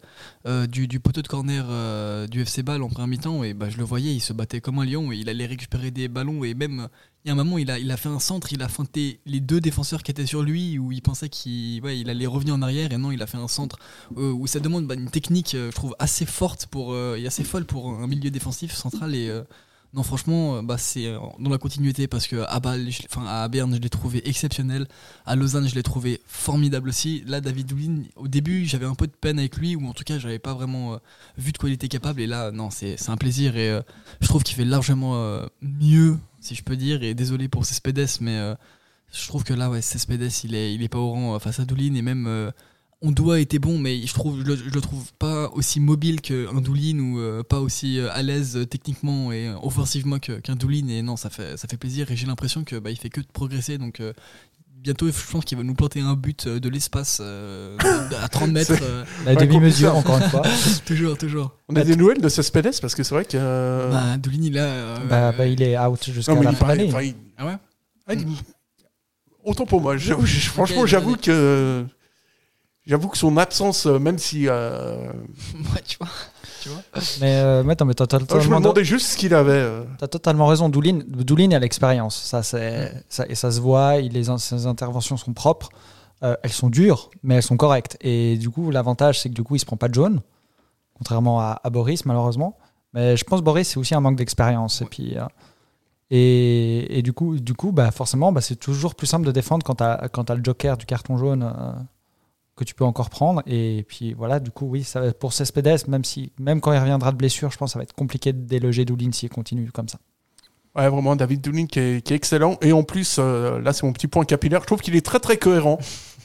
euh, 0.47 0.65
du, 0.65 0.88
du 0.88 0.99
poteau 0.99 1.21
de 1.21 1.28
corner 1.28 2.28
du 2.28 2.41
FC 2.41 2.63
Ball 2.63 2.82
en 2.82 2.89
première 2.89 3.08
mi-temps 3.08 3.43
et 3.43 3.54
bah 3.54 3.69
je 3.69 3.78
le 3.78 3.84
voyais 3.84 4.15
il 4.15 4.21
se 4.21 4.34
battait 4.34 4.60
comme 4.60 4.80
un 4.80 4.86
lion 4.86 5.12
et 5.12 5.17
il 5.17 5.30
allait 5.30 5.45
récupérer 5.45 5.91
des 5.91 6.08
ballons 6.08 6.43
et 6.43 6.56
même 6.56 6.89
il 7.25 7.27
y 7.27 7.32
a 7.32 7.34
un 7.34 7.36
moment, 7.36 7.58
il 7.58 7.69
a, 7.69 7.97
fait 7.97 8.08
un 8.08 8.19
centre, 8.19 8.53
il 8.53 8.62
a 8.62 8.69
feinté 8.69 9.19
les 9.25 9.41
deux 9.41 9.60
défenseurs 9.60 10.03
qui 10.03 10.12
étaient 10.12 10.25
sur 10.25 10.41
lui, 10.41 10.79
où 10.79 10.93
il 10.93 11.01
pensait 11.01 11.27
qu'il 11.27 12.10
allait 12.10 12.25
revenir 12.25 12.55
en 12.55 12.62
arrière, 12.62 12.93
et 12.93 12.97
non, 12.97 13.12
il 13.12 13.21
a 13.21 13.27
fait 13.27 13.38
un 13.38 13.49
centre 13.49 13.77
euh, 14.17 14.32
où 14.32 14.47
ça 14.47 14.62
demande 14.62 14.88
bah, 14.88 14.95
une 14.95 15.10
technique, 15.10 15.53
euh, 15.53 15.69
je 15.69 15.75
trouve, 15.75 15.95
assez 15.99 16.25
forte 16.25 16.67
pour, 16.67 16.93
euh, 16.93 17.17
et 17.17 17.27
assez 17.27 17.43
folle 17.43 17.65
pour 17.65 17.89
un 17.89 18.08
milieu 18.08 18.32
défensif 18.32 18.73
central. 18.73 19.15
Et 19.15 19.29
Non, 19.93 20.04
franchement, 20.04 20.58
euh, 20.58 20.62
bah, 20.62 20.78
c'est 20.78 21.08
euh, 21.08 21.17
dans 21.39 21.49
la 21.49 21.58
continuité 21.58 22.08
parce 22.08 22.28
que 22.28 22.45
à, 22.47 22.60
Bâle, 22.60 22.88
enfin, 23.10 23.25
à 23.25 23.47
Berne, 23.47 23.73
je 23.73 23.80
l'ai 23.80 23.89
trouvé 23.89 24.28
exceptionnel. 24.28 24.88
À 25.25 25.36
Lausanne, 25.36 25.67
je 25.67 25.73
l'ai 25.73 25.82
trouvé 25.82 26.21
formidable 26.28 26.89
aussi. 26.89 27.23
Là, 27.25 27.41
David 27.41 27.67
Doulin, 27.67 28.04
au 28.15 28.28
début, 28.28 28.65
j'avais 28.65 28.86
un 28.86 28.93
peu 28.93 29.08
de 29.08 29.12
peine 29.12 29.39
avec 29.39 29.58
lui, 29.58 29.75
ou 29.75 29.88
en 29.88 29.93
tout 29.93 30.04
cas, 30.04 30.19
j'avais 30.19 30.38
pas 30.38 30.54
vraiment 30.54 30.93
euh, 30.93 30.97
vu 31.38 31.52
de 31.52 31.58
quoi 31.58 31.69
il 31.69 31.73
était 31.73 31.88
capable. 31.88 32.21
Et 32.21 32.28
là, 32.28 32.52
non, 32.52 32.69
c'est 32.69 33.10
un 33.10 33.17
plaisir. 33.17 33.58
Et 33.58 33.80
je 34.21 34.28
trouve 34.28 34.43
qu'il 34.43 34.56
fait 34.56 34.65
largement 34.65 35.41
mieux, 35.62 36.17
si 36.39 36.54
je 36.54 36.63
peux 36.63 36.75
dire. 36.75 37.02
Et 37.02 37.15
désolé 37.15 37.47
pour 37.47 37.65
Cespedes, 37.65 38.08
mais 38.21 38.56
je 39.12 39.28
trouve 39.28 39.43
que 39.43 39.54
là, 39.54 39.69
ouais, 39.69 39.82
Cespedes, 39.82 40.30
il 40.43 40.54
est, 40.54 40.73
il 40.75 40.84
est 40.84 40.89
pas 40.89 40.99
au 40.99 41.10
rang 41.12 41.39
face 41.39 41.60
à 41.60 41.65
Doulin. 41.65 41.95
Et 41.95 42.02
même. 42.02 42.52
On 43.02 43.12
doit 43.12 43.40
était 43.40 43.60
bon, 43.60 43.78
mais 43.80 44.06
je 44.06 44.14
trouve, 44.14 44.40
je 44.42 44.46
le, 44.46 44.56
je 44.58 44.70
le 44.70 44.82
trouve 44.82 45.06
pas 45.20 45.50
aussi 45.52 45.80
mobile 45.80 46.20
qu'un 46.22 46.60
Doulin 46.62 47.00
ou 47.00 47.20
euh, 47.20 47.44
pas 47.44 47.60
aussi 47.62 47.98
euh, 48.00 48.10
à 48.12 48.22
l'aise 48.22 48.58
euh, 48.58 48.66
techniquement 48.66 49.32
et 49.32 49.50
offensivement 49.64 50.20
que- 50.20 50.40
qu'un 50.40 50.56
Doulin. 50.56 50.88
Et 50.90 51.02
non, 51.02 51.16
ça 51.16 51.30
fait, 51.30 51.56
ça 51.58 51.68
fait 51.70 51.78
plaisir. 51.78 52.12
Et 52.12 52.18
j'ai 52.18 52.26
l'impression 52.28 52.64
que 52.66 52.76
bah, 52.78 52.92
il 52.92 52.98
fait 52.98 53.10
que 53.10 53.22
de 53.22 53.28
progresser. 53.32 53.78
Donc 53.78 54.02
euh, 54.02 54.12
bientôt, 54.76 55.08
je 55.08 55.32
pense 55.32 55.46
qu'il 55.46 55.58
va 55.58 55.64
nous 55.64 55.76
planter 55.76 56.02
un 56.02 56.16
but 56.16 56.48
de 56.50 56.68
l'espace 56.70 57.20
euh, 57.22 57.78
à 58.22 58.28
30 58.28 58.52
mètres. 58.52 58.74
Euh. 58.82 59.06
La 59.26 59.36
demi-mesure, 59.36 59.96
encore 59.96 60.18
une 60.18 60.30
fois. 60.30 60.42
toujours, 60.86 61.18
toujours. 61.18 61.56
On 61.70 61.76
a 61.78 61.84
des 61.86 61.96
nouvelles 61.96 62.20
de 62.22 62.28
Cespedes 62.30 62.82
parce 62.82 62.96
que 62.96 63.04
c'est 63.04 63.16
vrai 63.16 63.24
que. 63.24 63.38
Bah, 63.92 64.18
Doulin, 64.18 64.40
il 64.44 64.58
a. 64.58 64.64
euh, 64.66 64.98
Bah, 65.10 65.32
bah, 65.32 65.46
il 65.48 65.62
est 65.62 65.80
out 65.80 66.04
jusqu'à 66.12 66.34
la 66.44 66.52
fin 66.52 66.76
il- 66.76 67.16
Ah 67.38 67.46
ouais? 67.46 67.56
Ah, 68.08 68.14
il- 68.14 68.26
Autant 69.46 69.66
pour 69.66 69.80
moi. 69.80 69.98
Franchement, 69.98 70.86
j'avoue 70.86 71.16
que. 71.16 71.86
J'avoue 72.89 73.08
que 73.08 73.17
son 73.17 73.38
absence, 73.38 73.86
euh, 73.86 73.99
même 73.99 74.17
si. 74.17 74.47
euh, 74.49 74.97
ouais, 75.73 75.82
tu 75.88 75.97
vois. 75.99 76.10
Tu 76.62 76.69
vois 76.69 76.82
Mais, 77.21 77.36
euh, 77.38 77.63
mais 77.63 77.73
attends, 77.73 77.86
mais 77.86 77.93
t'as 77.93 78.06
t'as 78.08 78.17
je 78.39 78.49
me 78.49 78.58
demandais 78.58 78.84
juste 78.84 79.06
ce 79.12 79.17
qu'il 79.17 79.34
avait. 79.34 79.52
euh. 79.54 79.84
t'as 79.99 80.08
totalement 80.08 80.47
raison. 80.47 80.67
Doulin, 80.69 80.99
Doulin 81.08 81.52
a 81.52 81.60
l'expérience. 81.60 82.17
Ça, 82.21 82.43
c'est, 82.43 82.91
ça, 83.08 83.25
et 83.30 83.36
ça 83.36 83.52
se 83.52 83.62
voit. 83.62 83.97
Il, 83.97 84.12
les, 84.13 84.25
ses 84.39 84.65
interventions 84.65 85.15
sont 85.17 85.34
propres. 85.34 85.69
Euh, 86.23 86.36
elles 86.43 86.52
sont 86.52 86.69
dures, 86.69 87.12
mais 87.23 87.36
elles 87.36 87.43
sont 87.43 87.56
correctes. 87.56 87.95
Et 88.02 88.38
du 88.38 88.49
coup, 88.49 88.71
l'avantage, 88.71 89.21
c'est 89.21 89.30
que 89.30 89.36
du 89.36 89.43
coup, 89.43 89.56
il 89.56 89.60
se 89.60 89.65
prend 89.65 89.78
pas 89.78 89.88
de 89.88 89.93
jaune, 89.93 90.19
contrairement 90.97 91.39
à, 91.39 91.62
à 91.63 91.69
Boris, 91.69 92.06
malheureusement. 92.06 92.58
Mais 92.93 93.15
je 93.15 93.23
pense 93.23 93.39
que 93.39 93.45
Boris, 93.45 93.69
c'est 93.69 93.78
aussi 93.78 93.95
un 93.95 94.02
manque 94.02 94.17
d'expérience. 94.17 94.82
Et 94.82 94.86
puis. 94.86 95.15
euh, 95.17 95.21
et, 96.12 96.97
et 96.97 97.02
du 97.04 97.13
coup, 97.13 97.38
du 97.39 97.54
coup 97.54 97.71
bah, 97.71 97.91
forcément, 97.91 98.32
bah, 98.32 98.41
c'est 98.41 98.56
toujours 98.56 98.95
plus 98.95 99.06
simple 99.08 99.25
de 99.28 99.32
défendre 99.32 99.63
quand 99.63 99.75
tu 99.75 99.84
as, 99.84 100.36
le 100.36 100.43
joker 100.43 100.75
du 100.75 100.86
carton 100.88 101.17
jaune 101.17 101.43
euh, 101.43 101.71
que 102.60 102.65
tu 102.65 102.76
peux 102.76 102.84
encore 102.84 103.10
prendre. 103.10 103.41
Et 103.48 103.86
puis 103.88 104.13
voilà, 104.13 104.39
du 104.39 104.52
coup, 104.52 104.67
oui, 104.67 104.84
ça, 104.84 105.00
va- 105.00 105.13
pour 105.13 105.34
Cespedes, 105.34 105.88
même, 105.88 106.04
si, 106.04 106.32
même 106.39 106.62
quand 106.62 106.74
il 106.74 106.80
reviendra 106.80 107.12
de 107.12 107.17
blessure, 107.17 107.50
je 107.52 107.58
pense 107.58 107.69
que 107.69 107.74
ça 107.74 107.80
va 107.80 107.84
être 107.84 107.93
compliqué 107.93 108.34
de 108.34 108.41
déloger 108.41 108.86
Doulin 108.86 109.12
s'il 109.12 109.30
continue 109.30 109.72
comme 109.72 109.88
ça. 109.88 109.98
Ouais, 110.76 110.88
vraiment, 110.88 111.15
David 111.15 111.41
Doulin 111.41 111.65
qui 111.65 111.80
est, 111.80 112.12
excellent. 112.12 112.58
Et 112.62 112.74
en 112.74 112.84
plus, 112.84 113.15
euh, 113.17 113.60
là, 113.62 113.74
c'est 113.74 113.84
mon 113.86 113.93
petit 113.93 114.08
point 114.08 114.26
capillaire. 114.26 114.62
Je 114.62 114.67
trouve 114.67 114.82
qu'il 114.82 114.95
est 114.95 115.06
très, 115.06 115.19
très 115.19 115.38
cohérent 115.38 115.80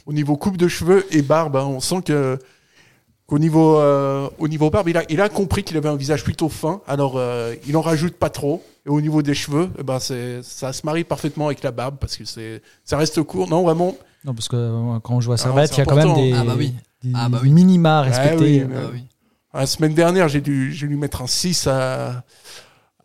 au 0.07 0.13
niveau 0.13 0.37
coupe 0.37 0.57
de 0.57 0.69
cheveux 0.69 1.07
et 1.11 1.23
barbe. 1.23 1.57
hein. 1.57 1.67
On 1.67 1.81
sent 1.81 2.03
que. 2.05 2.39
Qu'au 3.27 3.39
niveau, 3.39 3.79
euh, 3.79 4.29
au 4.39 4.49
niveau 4.49 4.69
barbe, 4.69 4.91
il 5.09 5.21
a, 5.23 5.29
compris 5.31 5.65
qu'il 5.65 5.79
avait 5.79 5.89
un 5.89 5.97
visage 5.97 6.25
plutôt 6.25 6.51
fin, 6.51 6.83
alors 6.87 7.15
euh, 7.17 7.55
il 7.67 7.75
en 7.75 7.81
rajoute 7.81 8.17
pas 8.17 8.29
trop. 8.29 8.63
Et 8.85 8.91
au 8.91 9.01
niveau 9.01 9.23
des 9.23 9.33
cheveux, 9.33 9.71
eh 9.79 9.83
ben 9.83 9.99
ça 9.99 10.75
se 10.75 10.85
marie 10.85 11.05
parfaitement 11.05 11.47
avec 11.47 11.63
la 11.63 11.71
barbe 11.71 11.97
parce 11.99 12.19
que 12.19 12.25
ça 12.85 12.99
reste 12.99 13.23
court. 13.23 13.49
Non, 13.49 13.63
vraiment, 13.63 13.97
Non, 14.25 14.35
parce 14.35 14.49
que 14.49 14.57
euh, 14.57 14.99
quand 15.01 15.15
on 15.15 15.21
joue 15.21 15.33
à 15.33 15.35
Ah, 15.35 15.39
Servette, 15.39 15.69
c'est 15.71 15.77
il 15.77 15.79
y 15.79 15.83
a 15.83 15.85
quand 15.85 15.97
même 15.97 16.15
des, 16.15 16.33
Ah 16.33 16.45
bah 16.45 16.55
oui. 16.57 16.75
des 17.03 17.13
Ah 17.15 17.29
bah 17.29 17.41
oui. 17.43 17.51
minima 17.51 17.99
à 17.99 18.03
Ouais, 18.03 18.09
respecter. 18.09 18.45
oui, 18.45 18.61
Euh, 18.61 18.67
mais- 18.69 18.77
Ah 18.79 18.89
oui. 18.93 19.05
La 19.53 19.67
semaine 19.67 19.95
dernière, 19.95 20.29
j'ai 20.29 20.41
dû, 20.41 20.73
j'ai 20.73 20.89
dû 20.89 20.97
mettre 20.97 21.23
un 21.23 21.27
6 21.29 21.67
à, 21.69 22.25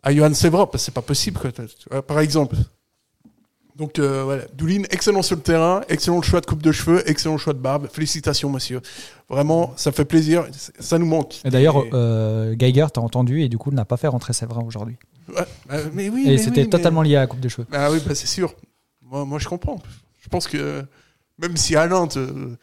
à 0.02 0.12
Johan 0.14 0.34
Sevra, 0.34 0.68
parce 0.70 0.82
que 0.82 0.86
c'est 0.86 0.94
pas 0.94 1.02
possible, 1.02 1.38
quoi, 1.38 2.02
par 2.02 2.18
exemple. 2.20 2.56
Donc 3.76 3.98
euh, 3.98 4.24
voilà, 4.24 4.42
Doulin, 4.54 4.82
excellent 4.90 5.22
sur 5.22 5.36
le 5.36 5.42
terrain, 5.42 5.80
excellent 5.88 6.20
choix 6.22 6.40
de 6.40 6.46
coupe 6.46 6.60
de 6.62 6.72
cheveux, 6.72 7.08
excellent 7.08 7.38
choix 7.38 7.52
de 7.54 7.58
barbe. 7.60 7.86
Félicitations, 7.90 8.50
monsieur. 8.50 8.80
Vraiment, 9.28 9.72
ça 9.76 9.90
fait 9.92 10.04
plaisir, 10.04 10.44
ça 10.80 10.98
nous 10.98 11.06
manque. 11.06 11.40
Et 11.44 11.50
d'ailleurs, 11.50 11.82
euh, 11.94 12.54
Geiger, 12.56 12.86
t'as 12.92 13.00
entendu, 13.00 13.42
et 13.42 13.48
du 13.48 13.56
coup, 13.56 13.70
n'a 13.70 13.84
pas 13.86 13.96
fait 13.96 14.08
rentrer 14.08 14.32
Séverin 14.32 14.62
aujourd'hui. 14.64 14.96
Ouais, 15.28 15.36
euh, 15.72 15.84
mais 15.94 16.08
oui, 16.10 16.24
Et 16.26 16.30
mais 16.30 16.38
c'était 16.38 16.62
oui, 16.62 16.64
mais- 16.64 16.70
totalement 16.70 17.02
lié 17.02 17.16
à 17.16 17.20
la 17.20 17.26
coupe 17.28 17.40
de 17.40 17.48
cheveux. 17.48 17.66
Ah 17.72 17.90
oui, 17.92 18.00
bah, 18.04 18.14
c'est 18.14 18.26
sûr. 18.26 18.52
Moi, 19.02 19.24
moi, 19.24 19.38
je 19.38 19.48
comprends. 19.48 19.80
Je 20.18 20.28
pense 20.28 20.46
que 20.48 20.84
même 21.40 21.56
si 21.56 21.76
Alain 21.76 22.06
te 22.06 22.54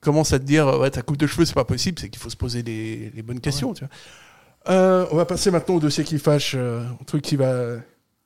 commence 0.00 0.32
à 0.32 0.38
te 0.38 0.44
dire 0.44 0.78
ouais, 0.78 0.90
ta 0.90 1.02
coupe 1.02 1.16
de 1.16 1.26
cheveux, 1.26 1.44
c'est 1.44 1.54
pas 1.54 1.64
possible, 1.64 1.98
c'est 1.98 2.08
qu'il 2.08 2.20
faut 2.20 2.30
se 2.30 2.36
poser 2.36 2.62
les, 2.62 3.10
les 3.14 3.22
bonnes 3.22 3.40
questions. 3.40 3.74
tu 3.74 3.84
vois. 3.84 4.72
Euh, 4.72 5.06
on 5.10 5.16
va 5.16 5.24
passer 5.24 5.50
maintenant 5.50 5.76
au 5.76 5.80
dossier 5.80 6.04
qui 6.04 6.18
fâche, 6.18 6.54
euh, 6.56 6.84
au 7.00 7.04
truc 7.04 7.22
qui 7.22 7.36
va. 7.36 7.76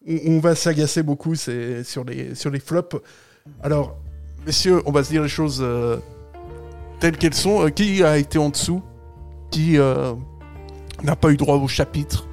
On, 0.06 0.18
on 0.26 0.40
va 0.40 0.54
s'agacer 0.54 1.02
beaucoup, 1.02 1.34
c'est 1.34 1.84
sur 1.84 2.04
les, 2.04 2.34
sur 2.34 2.50
les 2.50 2.60
flops. 2.60 2.96
Alors, 3.62 3.98
messieurs, 4.46 4.82
on 4.86 4.92
va 4.92 5.04
se 5.04 5.10
dire 5.10 5.22
les 5.22 5.28
choses 5.28 5.60
euh, 5.62 5.98
telles 6.98 7.16
qu'elles 7.16 7.34
sont. 7.34 7.66
Euh, 7.66 7.70
qui 7.70 8.02
a 8.02 8.16
été 8.16 8.38
en 8.38 8.48
dessous? 8.48 8.82
Qui 9.50 9.78
euh, 9.78 10.14
n'a 11.02 11.16
pas 11.16 11.30
eu 11.30 11.36
droit 11.36 11.56
au 11.56 11.68
chapitre? 11.68 12.26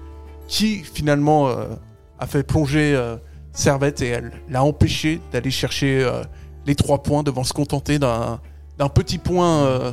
Qui 0.47 0.83
finalement 0.83 1.49
euh, 1.49 1.65
a 2.19 2.27
fait 2.27 2.43
plonger 2.43 2.95
euh, 2.95 3.17
Servette 3.51 4.01
et 4.01 4.07
elle 4.07 4.31
l'a 4.49 4.63
empêché 4.63 5.19
d'aller 5.31 5.51
chercher 5.51 6.03
euh, 6.03 6.23
les 6.67 6.75
trois 6.75 7.01
points 7.01 7.23
devant 7.23 7.43
se 7.43 7.53
contenter 7.53 7.97
d'un 7.97 8.39
petit 8.93 9.17
point, 9.17 9.63
euh, 9.63 9.91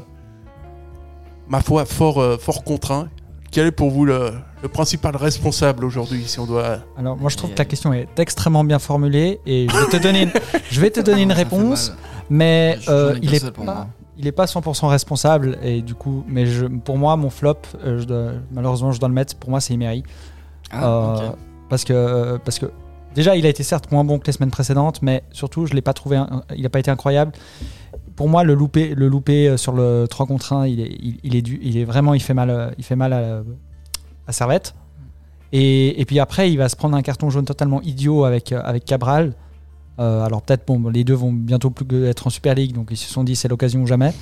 ma 1.48 1.60
foi, 1.62 1.84
fort, 1.86 2.20
euh, 2.20 2.36
fort 2.36 2.64
contraint. 2.64 3.08
Quel 3.50 3.68
est 3.68 3.72
pour 3.72 3.90
vous 3.90 4.04
le, 4.04 4.32
le 4.62 4.68
principal 4.68 5.14
responsable 5.14 5.84
aujourd'hui, 5.84 6.24
si 6.26 6.40
on 6.40 6.46
doit... 6.46 6.78
Alors, 6.98 7.16
moi, 7.16 7.30
je 7.30 7.36
trouve 7.36 7.52
que 7.52 7.58
la 7.58 7.64
question 7.64 7.92
est 7.92 8.08
extrêmement 8.18 8.64
bien 8.64 8.80
formulée, 8.80 9.40
et 9.46 9.68
je 9.70 9.76
vais 9.76 9.86
te 9.98 10.02
donner 10.02 10.22
une, 10.24 10.32
je 10.70 10.80
vais 10.80 10.90
te 10.90 11.00
donner 11.00 11.22
une 11.22 11.30
Ça 11.30 11.36
fait 11.36 11.42
réponse, 11.44 11.92
mais 12.28 12.76
euh, 12.88 13.16
il 13.22 13.32
est 13.32 13.50
pas, 13.52 13.62
moi. 13.62 13.86
il 14.18 14.26
est 14.26 14.32
pas 14.32 14.46
100% 14.46 14.88
responsable, 14.88 15.56
et 15.62 15.82
du 15.82 15.94
coup, 15.94 16.24
mais 16.26 16.46
je, 16.46 16.66
pour 16.66 16.98
moi, 16.98 17.16
mon 17.16 17.30
flop, 17.30 17.54
euh, 17.84 18.00
je 18.00 18.04
dois- 18.04 18.32
malheureusement, 18.50 18.90
je 18.90 18.98
dois 18.98 19.08
le 19.08 19.14
mettre. 19.14 19.36
Pour 19.36 19.50
moi, 19.50 19.60
c'est 19.60 19.74
Emery. 19.74 20.02
Ah, 20.72 20.84
Euh, 20.84 21.30
parce 21.68 21.84
que 21.84 22.36
parce 22.44 22.58
que 22.58 22.66
déjà 23.14 23.36
il 23.36 23.46
a 23.46 23.48
été 23.48 23.62
certes 23.62 23.90
moins 23.92 24.04
bon 24.04 24.18
que 24.18 24.26
les 24.26 24.32
semaines 24.32 24.50
précédentes 24.50 25.00
mais 25.02 25.22
surtout 25.32 25.66
je 25.66 25.74
l'ai 25.74 25.82
pas 25.82 25.92
trouvé 25.92 26.16
un- 26.16 26.42
il 26.56 26.62
n'a 26.62 26.68
pas 26.70 26.78
été 26.80 26.90
incroyable. 26.90 27.32
Pour 28.16 28.28
moi 28.28 28.44
le 28.44 28.54
loupé 28.54 28.94
le 28.94 29.08
loupé 29.08 29.48
euh, 29.48 29.56
sur 29.56 29.72
le 29.72 30.06
3 30.08 30.26
contre 30.26 30.52
1 30.52 30.66
il 30.66 30.80
est 30.80 30.96
il, 31.02 31.18
il 31.24 31.36
est 31.36 31.42
dû 31.42 31.58
il 31.62 31.76
est 31.78 31.84
vraiment 31.84 32.14
il 32.14 32.20
fait 32.20 32.34
mal 32.34 32.50
euh, 32.50 32.70
il 32.78 32.84
fait 32.84 32.96
mal 32.96 33.12
à, 33.12 33.42
à 34.26 34.32
Servette. 34.32 34.74
Et, 35.52 36.00
et 36.00 36.04
puis 36.04 36.18
après 36.20 36.50
il 36.50 36.56
va 36.56 36.68
se 36.68 36.76
prendre 36.76 36.96
un 36.96 37.02
carton 37.02 37.30
jaune 37.30 37.44
totalement 37.44 37.80
idiot 37.82 38.24
avec 38.24 38.52
euh, 38.52 38.60
avec 38.64 38.84
Cabral. 38.84 39.34
Euh, 40.00 40.24
alors 40.24 40.42
peut-être 40.42 40.66
bon 40.66 40.88
les 40.90 41.04
deux 41.04 41.14
vont 41.14 41.32
bientôt 41.32 41.70
plus 41.70 42.04
être 42.06 42.26
en 42.26 42.30
Super 42.30 42.54
League 42.56 42.72
donc 42.72 42.88
ils 42.90 42.96
se 42.96 43.08
sont 43.08 43.22
dit 43.24 43.36
c'est 43.36 43.48
l'occasion 43.48 43.80
ou 43.82 43.86
jamais. 43.86 44.12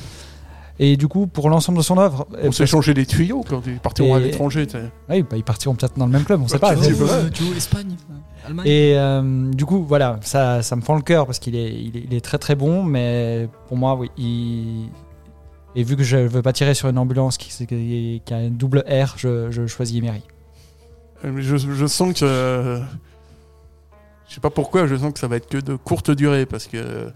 Et 0.79 0.97
du 0.97 1.07
coup 1.09 1.27
pour 1.27 1.49
l'ensemble 1.51 1.79
de 1.79 1.83
son 1.83 1.99
œuvre 1.99 2.27
On 2.43 2.49
euh, 2.49 2.51
s'est 2.53 2.67
changé 2.67 2.93
les 2.95 3.07
tuyaux 3.07 3.43
quand 3.49 3.63
ils 3.67 3.79
partiront 3.79 4.15
à 4.15 4.21
Et- 4.21 4.25
l'étranger. 4.25 4.67
t'sais. 4.67 4.91
oui, 5.11 5.23
bah, 5.23 5.37
ils 5.37 5.45
partiront 5.45 5.75
peut-être 5.75 5.99
dans 5.99 6.07
le 6.07 6.13
même 6.13 6.25
club 6.25 6.41
on 6.43 6.49
sait 6.49 6.59
Bah, 6.59 6.75
pas. 6.75 7.31
tu 7.31 7.45
l'Espagne 7.55 7.95
Et 8.65 8.95
euh, 8.97 9.51
du 9.51 9.65
coup, 9.65 9.85
voilà, 9.85 10.19
ça, 10.23 10.63
ça 10.63 10.77
me 10.77 10.83
fend 10.83 10.97
le 10.97 11.03
cœur 11.03 11.27
parce 11.27 11.39
qu'il 11.39 11.55
est, 11.55 11.73
il 11.73 11.97
est, 11.97 12.05
il 12.09 12.15
est 12.15 12.21
très 12.21 12.39
très 12.39 12.55
bon, 12.55 12.83
mais 12.83 13.49
pour 13.69 13.77
moi, 13.77 13.95
oui, 13.95 14.11
il... 14.17 14.89
Et 15.75 15.85
vu 15.85 15.97
que 15.97 16.03
je 16.03 16.17
veux 16.17 16.43
pas 16.43 16.53
tirer 16.53 16.75
sur 16.75 16.89
une 16.89 16.99
ambulance 16.99 17.39
qui, 17.39 17.49
qui, 17.67 18.23
qui 18.25 18.35
a 18.35 18.37
un 18.37 18.51
double 18.51 18.85
R, 18.89 19.15
je, 19.17 19.51
je 19.51 19.67
choisis 19.67 19.97
Emery. 19.99 20.23
Euh, 21.25 21.33
mais 21.33 21.43
Je, 21.43 21.57
je 21.57 21.87
sens 21.87 22.13
que... 22.19 22.81
je 24.29 24.35
sais 24.35 24.41
pas 24.41 24.51
pourquoi, 24.51 24.87
je 24.87 24.97
sens 24.97 25.13
que 25.13 25.19
ça 25.19 25.29
va 25.29 25.37
être 25.37 25.49
que 25.49 25.59
de 25.59 25.77
courte 25.77 26.11
durée, 26.11 26.45
parce 26.47 26.67
que... 26.67 27.11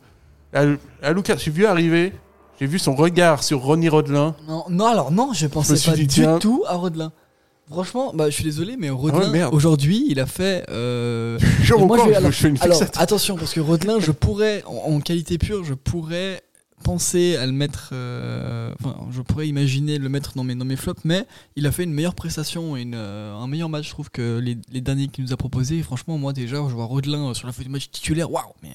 Là, 0.52 1.12
Lucas, 1.12 1.36
j'ai 1.36 1.50
vu 1.50 1.66
arriver, 1.66 2.14
j'ai 2.58 2.66
vu 2.66 2.78
son 2.78 2.94
regard 2.94 3.42
sur 3.42 3.60
Ronnie 3.60 3.90
Rodelin. 3.90 4.34
Non, 4.48 4.64
non, 4.70 4.86
alors 4.86 5.10
non, 5.10 5.32
je 5.34 5.46
pensais 5.48 5.74
pas 5.90 5.94
dit, 5.94 6.02
du 6.02 6.06
tiens. 6.06 6.38
tout 6.38 6.64
à 6.66 6.76
Rodelin. 6.76 7.12
Franchement, 7.70 8.12
bah, 8.14 8.31
je 8.31 8.35
suis 8.35 8.44
désolé, 8.44 8.76
mais 8.79 8.88
Ah 8.88 8.94
ouais, 8.94 9.11
Rodelin, 9.11 9.48
aujourd'hui, 9.50 10.05
il 10.09 10.20
a 10.20 10.26
fait. 10.26 10.64
euh, 10.70 11.38
Genre 11.62 11.81
et 11.81 11.85
moi, 11.87 11.96
encore, 11.96 12.07
je 12.07 12.11
vais- 12.11 12.14
je, 12.14 12.18
alors- 12.20 12.31
je 12.33 12.37
fais 12.37 12.48
une 12.48 12.59
Alors, 12.61 12.83
attention, 12.96 13.37
parce 13.37 13.52
que 13.52 13.61
Rodelin, 13.61 13.98
je 13.98 14.12
pourrais, 14.12 14.62
en, 14.66 14.92
en 14.94 15.00
qualité 15.00 15.37
pure, 15.38 15.64
je 15.64 15.74
pourrais 15.74 16.40
penser 16.85 17.37
à 17.37 17.44
le 17.46 17.52
mettre. 17.52 17.90
euh, 17.92 18.72
Enfin, 18.81 18.96
je 19.11 19.20
pourrais 19.22 19.48
imaginer 19.48 19.98
le 19.98 20.09
mettre 20.09 20.35
dans 20.37 20.44
mes, 20.44 20.55
dans 20.55 20.64
mes 20.64 20.76
flops, 20.76 21.00
mais 21.05 21.26
il 21.57 21.66
a 21.66 21.72
fait 21.72 21.83
une 21.85 21.92
meilleure 21.92 22.14
prestation 22.14 22.76
et 22.76 22.83
une, 22.83 22.94
euh, 22.94 23.35
un 23.35 23.48
meilleur 23.48 23.68
match, 23.68 23.87
je 23.87 23.90
trouve, 23.90 24.11
que 24.11 24.38
les, 24.38 24.57
les 24.70 24.81
derniers 24.81 25.09
qu'il 25.09 25.24
nous 25.24 25.33
a 25.33 25.37
proposés. 25.37 25.79
Et 25.79 25.83
franchement, 25.83 26.18
moi, 26.18 26.33
déjà, 26.33 26.57
je 26.57 26.74
vois 26.74 26.85
Rodelin 26.85 27.31
euh, 27.31 27.35
sur 27.35 27.46
la 27.48 27.52
feuille 27.52 27.66
de 27.66 27.70
match 27.72 27.90
titulaire, 27.90 28.31
waouh, 28.31 28.44
mais. 28.62 28.70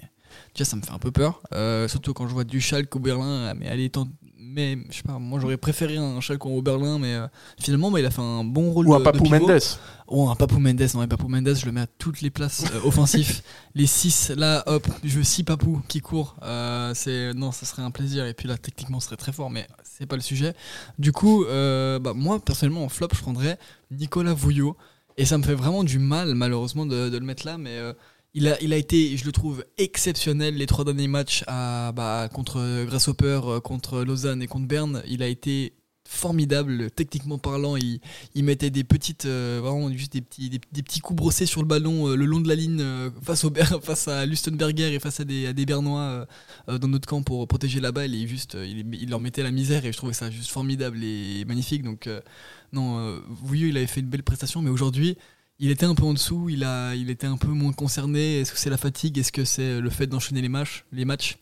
Déjà, 0.53 0.65
ça 0.65 0.75
me 0.75 0.81
fait 0.81 0.91
un 0.91 0.97
peu 0.99 1.11
peur. 1.11 1.41
Surtout 1.87 2.13
quand 2.13 2.27
je 2.27 2.33
vois 2.33 2.43
du 2.43 2.59
Schalke 2.59 2.93
au 2.95 2.99
Berlin. 2.99 3.53
Mais 3.53 3.67
allez, 3.69 3.89
tant- 3.89 4.07
mais 4.41 4.77
je 4.89 4.97
sais 4.97 5.03
pas, 5.03 5.19
moi 5.19 5.39
j'aurais 5.39 5.57
préféré 5.57 5.97
un 5.97 6.19
Schalke 6.19 6.45
au 6.45 6.61
Berlin, 6.61 6.99
mais 6.99 7.13
euh, 7.13 7.27
finalement, 7.59 7.91
bah, 7.91 7.99
il 7.99 8.05
a 8.05 8.11
fait 8.11 8.21
un 8.21 8.43
bon 8.43 8.71
rôle 8.71 8.87
Ou 8.87 8.95
un 8.95 8.99
de, 8.99 9.03
Papou. 9.03 9.25
Mendes. 9.25 9.59
Oh, 10.07 10.29
un 10.29 10.35
Papou 10.35 10.59
Mendes, 10.59 10.81
non, 10.93 11.01
un 11.01 11.07
Papou 11.07 11.27
Mendes, 11.27 11.55
je 11.55 11.65
le 11.65 11.71
mets 11.71 11.81
à 11.81 11.87
toutes 11.87 12.21
les 12.21 12.29
places 12.29 12.65
euh, 12.73 12.87
offensifs. 12.87 13.43
les 13.75 13.85
6, 13.85 14.31
là, 14.35 14.63
hop, 14.65 14.87
je 15.03 15.17
veux 15.17 15.23
6 15.23 15.43
Papou 15.43 15.81
qui 15.87 16.01
courent. 16.01 16.35
Euh, 16.43 16.91
c'est, 16.95 17.33
non, 17.33 17.51
ça 17.51 17.65
serait 17.65 17.83
un 17.83 17.91
plaisir. 17.91 18.25
Et 18.25 18.33
puis 18.33 18.47
là, 18.47 18.57
techniquement, 18.57 18.99
ce 18.99 19.07
serait 19.07 19.17
très 19.17 19.31
fort, 19.31 19.49
mais 19.49 19.67
c'est 19.83 20.05
pas 20.05 20.15
le 20.15 20.21
sujet. 20.21 20.53
Du 20.99 21.11
coup, 21.11 21.45
euh, 21.45 21.99
bah, 21.99 22.13
moi, 22.13 22.39
personnellement, 22.39 22.83
en 22.83 22.89
flop, 22.89 23.09
je 23.13 23.21
prendrais 23.21 23.57
Nicolas 23.91 24.33
Vouillot. 24.33 24.75
Et 25.17 25.25
ça 25.25 25.37
me 25.37 25.43
fait 25.43 25.53
vraiment 25.53 25.83
du 25.83 25.99
mal, 25.99 26.35
malheureusement, 26.35 26.85
de, 26.85 27.09
de 27.09 27.17
le 27.17 27.25
mettre 27.25 27.45
là, 27.45 27.57
mais 27.57 27.77
euh, 27.77 27.93
il, 28.33 28.47
a, 28.47 28.61
il 28.61 28.73
a 28.73 28.77
été, 28.77 29.17
je 29.17 29.25
le 29.25 29.31
trouve, 29.31 29.65
exceptionnel 29.77 30.55
les 30.55 30.65
trois 30.65 30.85
derniers 30.85 31.07
matchs 31.07 31.43
bah, 31.47 32.29
contre 32.33 32.85
Grasshopper, 32.85 33.41
euh, 33.43 33.59
contre 33.59 34.03
Lausanne 34.03 34.41
et 34.41 34.47
contre 34.47 34.67
Berne. 34.67 35.03
Il 35.07 35.21
a 35.21 35.27
été 35.27 35.73
formidable, 36.07 36.91
techniquement 36.91 37.37
parlant. 37.37 37.75
Il, 37.75 37.99
il 38.33 38.45
mettait 38.45 38.69
des 38.69 38.85
petites, 38.85 39.25
euh, 39.25 39.59
vraiment 39.61 39.91
juste 39.91 40.13
des 40.13 40.21
petits, 40.21 40.49
des, 40.49 40.59
petits 40.59 41.01
coups 41.01 41.17
brossés 41.17 41.45
sur 41.45 41.61
le 41.61 41.67
ballon 41.67 42.07
euh, 42.07 42.15
le 42.15 42.25
long 42.25 42.39
de 42.39 42.47
la 42.47 42.55
ligne 42.55 42.83
face, 43.21 43.43
au, 43.43 43.51
face 43.81 44.07
à 44.07 44.25
Lustenberger 44.25 44.93
et 44.93 44.99
face 44.99 45.19
à 45.19 45.25
des, 45.25 45.47
à 45.47 45.53
des 45.53 45.65
Bernois 45.65 46.25
dans 46.67 46.87
notre 46.87 47.07
camp 47.07 47.23
pour 47.23 47.45
protéger 47.49 47.81
la 47.81 47.91
balle. 47.91 48.15
Et 48.15 48.27
juste, 48.27 48.55
il, 48.55 48.95
il 48.95 49.09
leur 49.09 49.19
mettait 49.19 49.43
la 49.43 49.51
misère 49.51 49.85
et 49.85 49.91
je 49.91 49.97
trouvais 49.97 50.13
ça 50.13 50.31
juste 50.31 50.51
formidable 50.51 51.03
et 51.03 51.43
magnifique. 51.45 51.83
Donc, 51.83 52.09
non, 52.71 53.21
Vouilleux, 53.27 53.69
il 53.69 53.77
avait 53.77 53.87
fait 53.87 53.99
une 53.99 54.09
belle 54.09 54.23
prestation, 54.23 54.61
mais 54.61 54.69
aujourd'hui, 54.69 55.17
il 55.61 55.69
était 55.69 55.85
un 55.85 55.93
peu 55.93 56.03
en 56.03 56.13
dessous, 56.13 56.49
il, 56.49 56.63
a, 56.63 56.95
il 56.95 57.11
était 57.11 57.27
un 57.27 57.37
peu 57.37 57.47
moins 57.47 57.71
concerné. 57.71 58.39
Est-ce 58.39 58.51
que 58.51 58.57
c'est 58.57 58.71
la 58.71 58.77
fatigue? 58.77 59.19
Est-ce 59.19 59.31
que 59.31 59.45
c'est 59.45 59.79
le 59.79 59.89
fait 59.91 60.07
d'enchaîner 60.07 60.41
les 60.41 60.49
matchs, 60.49 60.85
les 60.91 61.05
matchs? 61.05 61.37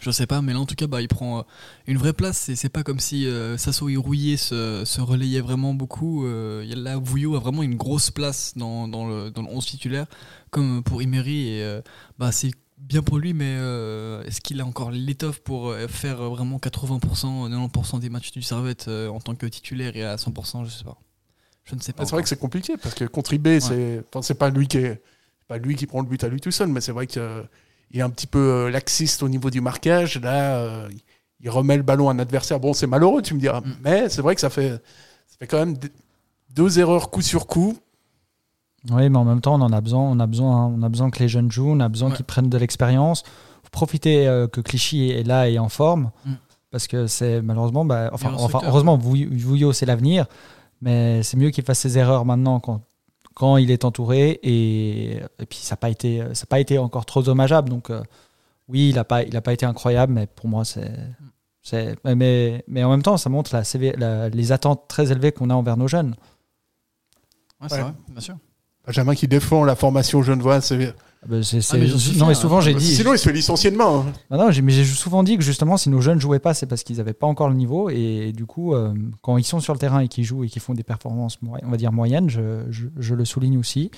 Je 0.00 0.10
sais 0.10 0.26
pas, 0.26 0.42
mais 0.42 0.52
là 0.52 0.58
en 0.58 0.66
tout 0.66 0.74
cas, 0.74 0.88
bah, 0.88 1.00
il 1.00 1.06
prend 1.06 1.38
euh, 1.38 1.42
une 1.86 1.96
vraie 1.96 2.12
place. 2.12 2.36
C'est, 2.36 2.56
c'est 2.56 2.68
pas 2.68 2.82
comme 2.82 2.98
si 2.98 3.28
euh, 3.28 3.56
Sasso 3.56 3.88
et 3.88 3.94
se, 4.36 5.00
relayaient 5.00 5.40
vraiment 5.40 5.72
beaucoup. 5.72 6.26
Euh, 6.26 6.64
là, 6.74 6.98
Vouillot 6.98 7.36
a 7.36 7.38
vraiment 7.38 7.62
une 7.62 7.76
grosse 7.76 8.10
place 8.10 8.54
dans, 8.56 8.86
le, 8.86 9.30
dans 9.30 9.42
le 9.42 9.48
11 9.48 9.64
titulaire, 9.64 10.06
comme 10.50 10.82
pour 10.82 11.00
Imery. 11.00 11.48
Et 11.48 11.62
euh, 11.62 11.80
bah, 12.18 12.32
c'est 12.32 12.50
bien 12.76 13.02
pour 13.02 13.18
lui, 13.18 13.34
mais 13.34 13.52
est-ce 14.26 14.40
qu'il 14.40 14.60
a 14.60 14.66
encore 14.66 14.90
l'étoffe 14.90 15.38
pour 15.38 15.74
faire 15.88 16.16
vraiment 16.28 16.58
80%, 16.58 17.48
90% 17.48 18.00
des 18.00 18.10
matchs 18.10 18.32
du 18.32 18.42
Servette 18.42 18.88
en 18.88 19.20
tant 19.20 19.36
que 19.36 19.46
titulaire 19.46 19.96
et 19.96 20.02
à 20.02 20.16
100% 20.16 20.64
Je 20.64 20.70
sais 20.70 20.84
pas. 20.84 20.98
Je 21.64 21.74
ne 21.74 21.80
sais 21.80 21.92
pas. 21.92 22.02
Ah, 22.02 22.06
C'est 22.06 22.12
vrai 22.12 22.22
que 22.22 22.28
c'est 22.28 22.38
compliqué 22.38 22.76
parce 22.76 22.94
que 22.94 23.04
contre 23.04 23.32
IB, 23.32 23.58
c'est 23.60 24.02
enfin, 24.12 24.22
c'est 24.22 24.34
pas 24.34 24.50
lui 24.50 24.66
qui 24.68 24.78
est 24.78 25.02
c'est 25.40 25.48
pas 25.48 25.58
lui 25.58 25.76
qui 25.76 25.86
prend 25.86 26.00
le 26.00 26.06
but 26.06 26.22
à 26.24 26.28
lui 26.28 26.40
tout 26.40 26.50
seul, 26.50 26.68
mais 26.68 26.80
c'est 26.80 26.92
vrai 26.92 27.06
qu'il 27.06 27.22
est 27.94 28.00
un 28.02 28.10
petit 28.10 28.26
peu 28.26 28.38
euh, 28.38 28.70
laxiste 28.70 29.22
au 29.22 29.28
niveau 29.28 29.50
du 29.50 29.60
marquage. 29.60 30.20
Là, 30.20 30.56
euh, 30.58 30.88
il 31.40 31.50
remet 31.50 31.76
le 31.76 31.82
ballon 31.82 32.08
à 32.08 32.12
un 32.12 32.18
adversaire. 32.18 32.60
Bon, 32.60 32.72
c'est 32.72 32.86
malheureux, 32.86 33.22
tu 33.22 33.34
me 33.34 33.40
diras, 33.40 33.60
Mm. 33.60 33.74
mais 33.82 34.08
c'est 34.08 34.22
vrai 34.22 34.34
que 34.34 34.40
ça 34.40 34.50
fait, 34.50 34.70
ça 35.26 35.36
fait 35.38 35.46
quand 35.46 35.58
même 35.58 35.76
deux 36.50 36.78
erreurs 36.78 37.10
coup 37.10 37.22
sur 37.22 37.46
coup. 37.46 37.76
Oui, 38.90 39.08
mais 39.08 39.16
en 39.18 39.24
même 39.24 39.40
temps, 39.40 39.54
on 39.54 39.62
en 39.62 39.72
a 39.72 39.80
besoin. 39.80 40.00
On 40.02 40.20
a 40.20 40.26
besoin, 40.26 40.64
hein. 40.66 40.74
on 40.78 40.82
a 40.82 40.88
besoin 40.90 41.10
que 41.10 41.18
les 41.18 41.28
jeunes 41.28 41.50
jouent. 41.50 41.70
On 41.70 41.80
a 41.80 41.88
besoin 41.88 42.10
Ouais. 42.10 42.16
qu'ils 42.16 42.24
prennent 42.26 42.50
de 42.50 42.58
l'expérience. 42.58 43.22
Euh, 44.06 44.46
que 44.46 44.60
Clichy 44.60 45.10
est 45.10 45.24
là 45.24 45.48
et 45.48 45.58
en 45.58 45.68
forme, 45.68 46.10
Mm. 46.24 46.32
parce 46.70 46.86
que 46.86 47.06
c'est 47.08 47.42
malheureusement, 47.42 47.84
bah, 47.84 48.08
enfin, 48.12 48.32
enfin, 48.38 48.60
heureusement, 48.64 48.96
Vouillot, 48.96 49.72
c'est 49.72 49.84
l'avenir, 49.86 50.26
mais 50.80 51.22
c'est 51.22 51.36
mieux 51.36 51.50
qu'il 51.50 51.64
fasse 51.64 51.80
ses 51.80 51.98
erreurs 51.98 52.24
maintenant 52.24 52.60
quand 52.60 52.80
quand 53.34 53.56
il 53.56 53.70
est 53.72 53.84
entouré 53.84 54.38
et, 54.44 55.16
et 55.16 55.46
puis 55.48 55.58
ça 55.58 55.72
n'a 55.72 55.76
pas 55.78 55.90
été 55.90 56.22
ça 56.34 56.44
a 56.44 56.46
pas 56.46 56.60
été 56.60 56.78
encore 56.78 57.04
trop 57.04 57.22
dommageable. 57.22 57.68
Donc 57.68 57.90
euh, 57.90 58.02
oui, 58.68 58.90
il 58.90 58.98
a 58.98 59.04
pas 59.04 59.22
il 59.24 59.36
a 59.36 59.40
pas 59.42 59.52
été 59.52 59.66
incroyable, 59.66 60.12
mais 60.12 60.26
pour 60.26 60.48
moi 60.48 60.64
c'est 60.64 60.92
c'est 61.62 61.96
mais- 62.04 62.62
mais 62.68 62.84
en 62.84 62.90
même 62.90 63.02
temps, 63.02 63.16
ça 63.16 63.30
montre 63.30 63.50
la, 63.56 64.28
les 64.28 64.52
attentes 64.52 64.86
très 64.86 65.10
élevées 65.10 65.32
qu'on 65.32 65.48
a 65.50 65.54
envers 65.54 65.76
nos 65.78 65.88
jeunes. 65.88 66.14
Ouais, 67.60 67.68
c'est 67.68 67.76
Ouais. 67.76 67.82
vrai, 67.82 67.92
bien 68.08 68.20
sûr. 68.20 68.36
Benjamin 68.86 69.14
qui 69.14 69.26
défend 69.28 69.64
la 69.64 69.74
formation 69.74 70.22
genevoise. 70.22 70.72
C'est- 71.28 71.36
Ah 71.36 71.42
c'est- 71.42 71.60
c'est- 71.60 71.78
mais 71.78 71.86
j'en 71.86 71.98
suis 71.98 72.16
non, 72.18 72.26
mais 72.26 72.34
fier, 72.34 72.40
souvent 72.42 72.58
hein. 72.58 72.60
j'ai 72.60 72.74
dit. 72.74 72.94
Sinon, 72.94 73.12
il 73.14 73.18
se 73.18 73.24
fait 73.24 73.32
licencier 73.32 73.70
demain. 73.70 74.04
hein. 74.06 74.12
Ah 74.30 74.36
non, 74.36 74.50
j'ai- 74.50 74.62
mais 74.62 74.72
j'ai 74.72 74.84
souvent 74.84 75.22
dit 75.22 75.36
que 75.36 75.42
justement, 75.44 75.76
si 75.76 75.88
nos 75.90 76.00
jeunes 76.00 76.20
jouaient 76.20 76.38
pas, 76.38 76.54
c'est 76.54 76.66
parce 76.66 76.82
qu'ils 76.82 76.96
n'avaient 76.98 77.12
pas 77.14 77.26
encore 77.26 77.48
le 77.48 77.54
niveau. 77.54 77.88
Et 77.90 78.32
du 78.32 78.46
coup, 78.46 78.74
euh, 78.74 78.94
quand 79.22 79.36
ils 79.38 79.44
sont 79.44 79.60
sur 79.60 79.72
le 79.72 79.78
terrain 79.78 80.00
et 80.00 80.08
qu'ils 80.08 80.24
jouent 80.24 80.44
et 80.44 80.48
qu'ils 80.48 80.62
font 80.62 80.74
des 80.74 80.82
performances, 80.84 81.38
on 81.42 81.70
va 81.70 81.76
dire 81.76 81.92
moyennes, 81.92 82.28
je, 82.30 82.64
je- 82.70 82.88
je 82.98 83.14
le 83.14 83.24
souligne 83.24 83.58
aussi. 83.58 83.90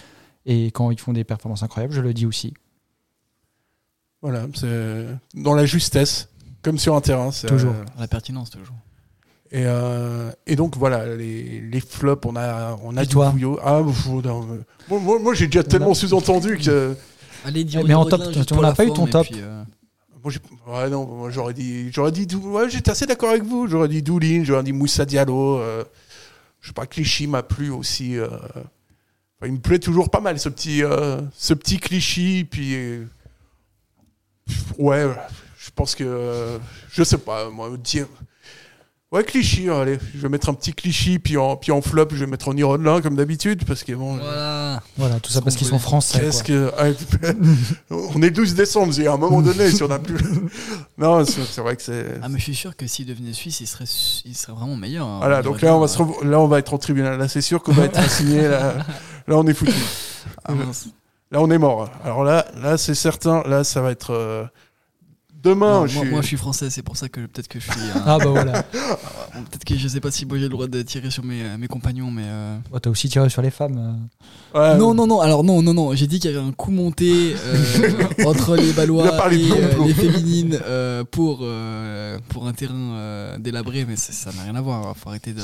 Et 0.47 0.67
quand 0.67 0.91
ils 0.91 1.01
font 1.01 1.13
des 1.13 1.25
performances 1.25 1.63
incroyables, 1.63 1.93
je 1.93 2.01
le 2.01 2.15
dis 2.15 2.27
aussi. 2.27 2.55
Voilà, 4.23 4.47
c'est 4.55 5.07
dans 5.35 5.55
la 5.55 5.67
justesse, 5.67 6.29
comme 6.63 6.79
sur 6.79 6.95
un 6.95 7.01
terrain. 7.01 7.31
c'est, 7.31 7.47
Toujours. 7.49 7.73
euh, 7.73 7.85
La 7.99 8.09
pertinence, 8.09 8.51
toujours. 8.51 8.75
Et, 9.53 9.63
euh, 9.65 10.31
et 10.47 10.57
donc 10.57 10.77
voilà, 10.77 11.15
les, 11.15 11.61
les 11.61 11.81
flops, 11.81 12.27
on 12.27 12.35
a, 12.35 12.77
on 12.83 12.97
a 12.97 13.03
Et 13.03 13.07
du 13.07 13.13
toi 13.13 13.31
bouillot. 13.31 13.59
Ah, 13.63 13.81
pff, 13.85 14.07
non, 14.09 14.43
mais- 14.43 14.59
moi, 14.89 14.99
moi, 15.01 15.19
moi, 15.21 15.35
j'ai 15.35 15.47
déjà 15.47 15.63
tellement 15.63 15.95
sous-entendu 15.95 16.59
que. 16.59 16.97
Allez, 17.47 17.63
dis 17.63 17.77
Eh, 17.79 17.85
mais 17.85 17.95
en 17.95 18.05
top, 18.05 18.21
on 18.51 18.61
n'a 18.61 18.73
pas 18.73 18.85
eu 18.85 18.93
ton 18.93 19.07
top. 19.07 19.29
euh, 19.33 19.63
ouais, 20.67 20.91
non, 20.91 21.07
moi, 21.07 21.31
j'aurais 21.31 21.55
dit, 21.55 21.93
j'aurais 21.93 22.11
dit, 22.11 22.27
ouais, 22.35 22.69
j'étais 22.69 22.91
assez 22.91 23.07
d'accord 23.07 23.31
avec 23.31 23.45
vous. 23.45 23.69
J'aurais 23.69 23.87
dit 23.87 24.03
Doulin, 24.03 24.43
j'aurais 24.43 24.65
dit 24.65 24.73
Moussa 24.73 25.05
Diallo. 25.05 25.59
euh, 25.61 25.85
je 26.61 26.67
sais 26.69 26.73
pas, 26.75 26.87
Clichy 26.87 27.29
m'a 27.29 27.45
plu 27.45 27.71
aussi. 27.71 28.19
euh, 28.19 28.29
il 29.45 29.53
me 29.53 29.59
plaît 29.59 29.79
toujours 29.79 30.11
pas 30.11 30.19
mal 30.19 30.41
ce 30.41 30.49
petit, 30.49 30.83
euh, 30.83 31.21
ce 31.37 31.55
petit 31.55 31.79
Clichy. 31.79 32.45
Puis, 32.51 32.75
euh, 32.75 33.05
ouais, 34.79 35.07
je 35.57 35.71
pense 35.73 35.95
que, 35.95 36.03
euh, 36.05 36.59
je 36.91 37.05
sais 37.05 37.19
pas, 37.19 37.49
moi, 37.51 37.71
dire. 37.77 38.09
Ouais, 39.13 39.23
Clichy, 39.23 39.69
hein, 39.69 39.79
allez, 39.83 39.99
je 40.17 40.21
vais 40.21 40.29
mettre 40.29 40.49
un 40.49 40.55
petit 40.55 40.73
Clichy, 40.75 41.21
puis 41.21 41.37
en, 41.37 41.57
puis 41.57 41.71
en 41.71 41.81
flop, 41.81 42.09
je 42.11 42.17
vais 42.17 42.27
mettre 42.27 42.49
en 42.49 42.57
Ironlin 42.57 43.01
comme 43.01 43.15
d'habitude, 43.15 43.65
parce 43.65 43.85
que 43.85 43.93
bon. 43.93 44.17
Voilà. 44.17 44.83
Voilà, 44.97 45.21
tout 45.21 45.31
ça 45.31 45.41
parce 45.41 45.55
qu'ils 45.55 45.69
sont 45.69 45.79
français. 45.79 46.19
Qu'est-ce 46.21 46.43
quoi. 46.43 46.55
que. 46.55 46.73
ah, 46.77 47.33
on 47.91 48.21
est 48.23 48.27
le 48.27 48.31
12 48.33 48.55
décembre, 48.57 48.93
il 48.97 49.05
y 49.05 49.07
a 49.07 49.13
un 49.13 49.17
moment 49.17 49.43
donné, 49.43 49.71
si 49.71 49.81
on 49.85 49.91
a 49.91 50.01
plus. 50.01 50.19
Non, 50.99 51.25
c'est 51.25 51.61
vrai 51.61 51.77
que 51.77 51.83
c'est. 51.83 52.19
Ah, 52.21 52.29
mais 52.29 52.39
je 52.39 52.45
suis 52.45 52.55
sûr 52.57 52.75
que 52.77 52.87
s'il 52.89 53.07
devenait 53.07 53.33
suisse, 53.33 53.61
il 53.61 53.67
serait, 53.69 53.87
su- 53.87 54.23
il 54.25 54.35
serait 54.35 54.55
vraiment 54.55 54.75
meilleur. 54.77 55.07
hein. 55.07 55.19
Voilà, 55.19 55.39
Il 55.41 55.45
donc 55.45 55.61
là 55.61 55.77
on, 55.77 55.81
va 55.81 55.89
se 55.89 55.99
là, 56.25 56.41
on 56.41 56.49
va 56.49 56.59
être 56.59 56.75
en 56.75 56.79
tribunal. 56.79 57.17
Là, 57.19 57.29
c'est 57.29 57.43
sûr 57.43 57.63
qu'on 57.63 57.73
va 57.73 57.85
être 57.85 57.99
assigné. 58.01 58.49
Là, 58.49 58.75
là, 59.29 59.37
on 59.37 59.47
est 59.47 59.55
foutu. 59.55 59.73
Ah, 60.45 60.53
mince. 60.55 60.89
Là, 61.31 61.41
on 61.43 61.51
est 61.51 61.59
mort. 61.59 61.89
Alors 62.03 62.25
là, 62.25 62.47
là 62.61 62.77
c'est 62.79 62.95
certain. 62.95 63.43
Là, 63.47 63.63
ça 63.63 63.83
va 63.83 63.91
être. 63.93 64.13
euh, 64.15 64.45
Demain, 65.47 65.81
Non, 65.81 65.87
je 65.87 65.95
moi, 65.95 66.03
suis. 66.03 66.11
moi, 66.13 66.21
je 66.23 66.27
suis 66.27 66.37
français, 66.37 66.71
c'est 66.71 66.83
pour 66.83 66.97
ça 66.97 67.09
que 67.09 67.21
peut-être 67.21 67.47
que 67.49 67.61
je 67.61 67.65
suis. 67.71 67.81
euh, 67.81 68.01
Ah 68.05 68.19
bah 68.19 68.31
voilà. 68.31 68.63
peut-être 69.33 69.65
que 69.65 69.77
je 69.77 69.87
sais 69.89 70.01
pas 70.01 70.11
si 70.11 70.27
moi 70.27 70.39
j'ai 70.39 70.45
le 70.45 70.49
droit 70.49 70.67
de 70.67 70.83
tirer 70.83 71.11
sur 71.11 71.25
mes, 71.25 71.43
euh, 71.43 71.57
mes 71.57 71.69
compagnons, 71.69 72.11
mais. 72.11 72.25
euh, 72.27 72.57
Oh, 72.73 72.79
T'as 72.81 72.91
aussi 72.91 73.09
tiré 73.09 73.29
sur 73.29 73.43
les 73.43 73.51
femmes. 73.51 73.79
euh. 74.55 74.73
Ouais, 74.73 74.79
Non, 74.79 74.93
non, 74.95 75.07
non, 75.07 75.21
alors 75.21 75.45
non, 75.45 75.63
non, 75.63 75.73
non, 75.75 75.95
j'ai 75.95 76.07
dit 76.09 76.19
qu'il 76.19 76.31
y 76.33 76.37
avait 76.37 76.45
un 76.45 76.53
coup 76.53 76.71
monté 76.73 77.35
euh, 77.45 78.03
entre 78.27 78.57
les 78.57 78.73
Balois 78.73 79.07
et 79.33 79.51
euh, 79.53 79.85
les 79.87 79.95
féminines 79.95 80.59
euh, 80.65 81.05
pour, 81.05 81.41
euh, 81.43 82.19
pour 82.31 82.47
un 82.49 82.53
terrain 82.53 82.75
euh, 82.75 83.39
délabré, 83.39 83.85
mais 83.85 83.97
ça 83.97 84.31
n'a 84.33 84.43
rien 84.43 84.55
à 84.57 84.61
voir. 84.61 84.87
hein. 84.87 84.95
Faut 84.97 85.11
arrêter 85.11 85.33
de, 85.33 85.43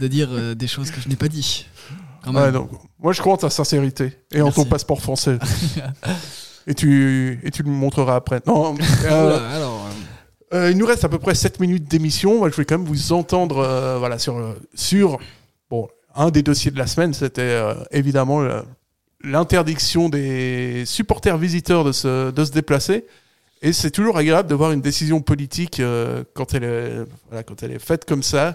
de 0.00 0.06
dire 0.08 0.28
euh, 0.30 0.54
des 0.54 0.66
choses 0.68 0.90
que 0.92 1.00
je 1.00 1.08
n'ai 1.08 1.16
pas 1.16 1.28
dit. 1.28 1.66
Quand 2.22 2.32
même. 2.32 2.42
Ouais, 2.42 2.52
donc, 2.52 2.70
moi, 3.00 3.12
je 3.12 3.20
crois 3.20 3.34
en 3.34 3.36
ta 3.36 3.50
sincérité 3.50 4.18
et 4.32 4.40
en 4.42 4.50
ton 4.50 4.64
passeport 4.64 5.00
français. 5.00 5.38
Et, 6.66 6.74
tu, 6.74 7.38
et 7.42 7.50
tu 7.50 7.62
le 7.62 7.70
montreras 7.70 8.16
après. 8.16 8.40
Non, 8.46 8.74
euh, 9.04 9.08
Voilà, 9.08 9.48
alors, 9.50 9.86
euh, 9.86 9.92
Euh, 10.54 10.70
il 10.70 10.78
nous 10.78 10.86
reste 10.86 11.04
à 11.04 11.08
peu 11.08 11.18
près 11.18 11.34
7 11.34 11.60
minutes 11.60 11.84
d'émission. 11.84 12.38
Moi, 12.38 12.50
je 12.50 12.56
vais 12.56 12.64
quand 12.64 12.78
même 12.78 12.86
vous 12.86 13.12
entendre 13.12 13.58
euh, 13.58 13.98
voilà, 13.98 14.18
sur, 14.18 14.36
euh, 14.36 14.54
sur 14.74 15.18
bon, 15.70 15.88
un 16.14 16.30
des 16.30 16.42
dossiers 16.42 16.70
de 16.70 16.78
la 16.78 16.86
semaine. 16.86 17.12
C'était 17.14 17.60
évidemment 17.90 18.46
l'interdiction 19.22 20.08
des 20.08 20.84
supporters 20.86 21.36
visiteurs 21.36 21.84
de 21.84 21.92
se, 21.92 22.30
de 22.30 22.44
se 22.44 22.52
déplacer. 22.52 23.04
Et 23.62 23.72
c'est 23.72 23.90
toujours 23.90 24.18
agréable 24.18 24.48
de 24.48 24.54
voir 24.54 24.70
une 24.72 24.80
décision 24.80 25.20
politique 25.20 25.82
quand, 26.34 26.54
elle 26.54 26.64
est, 26.64 26.92
voilà, 27.28 27.42
quand 27.42 27.62
elle 27.62 27.72
est 27.72 27.78
faite 27.78 28.04
comme 28.04 28.22
ça, 28.22 28.54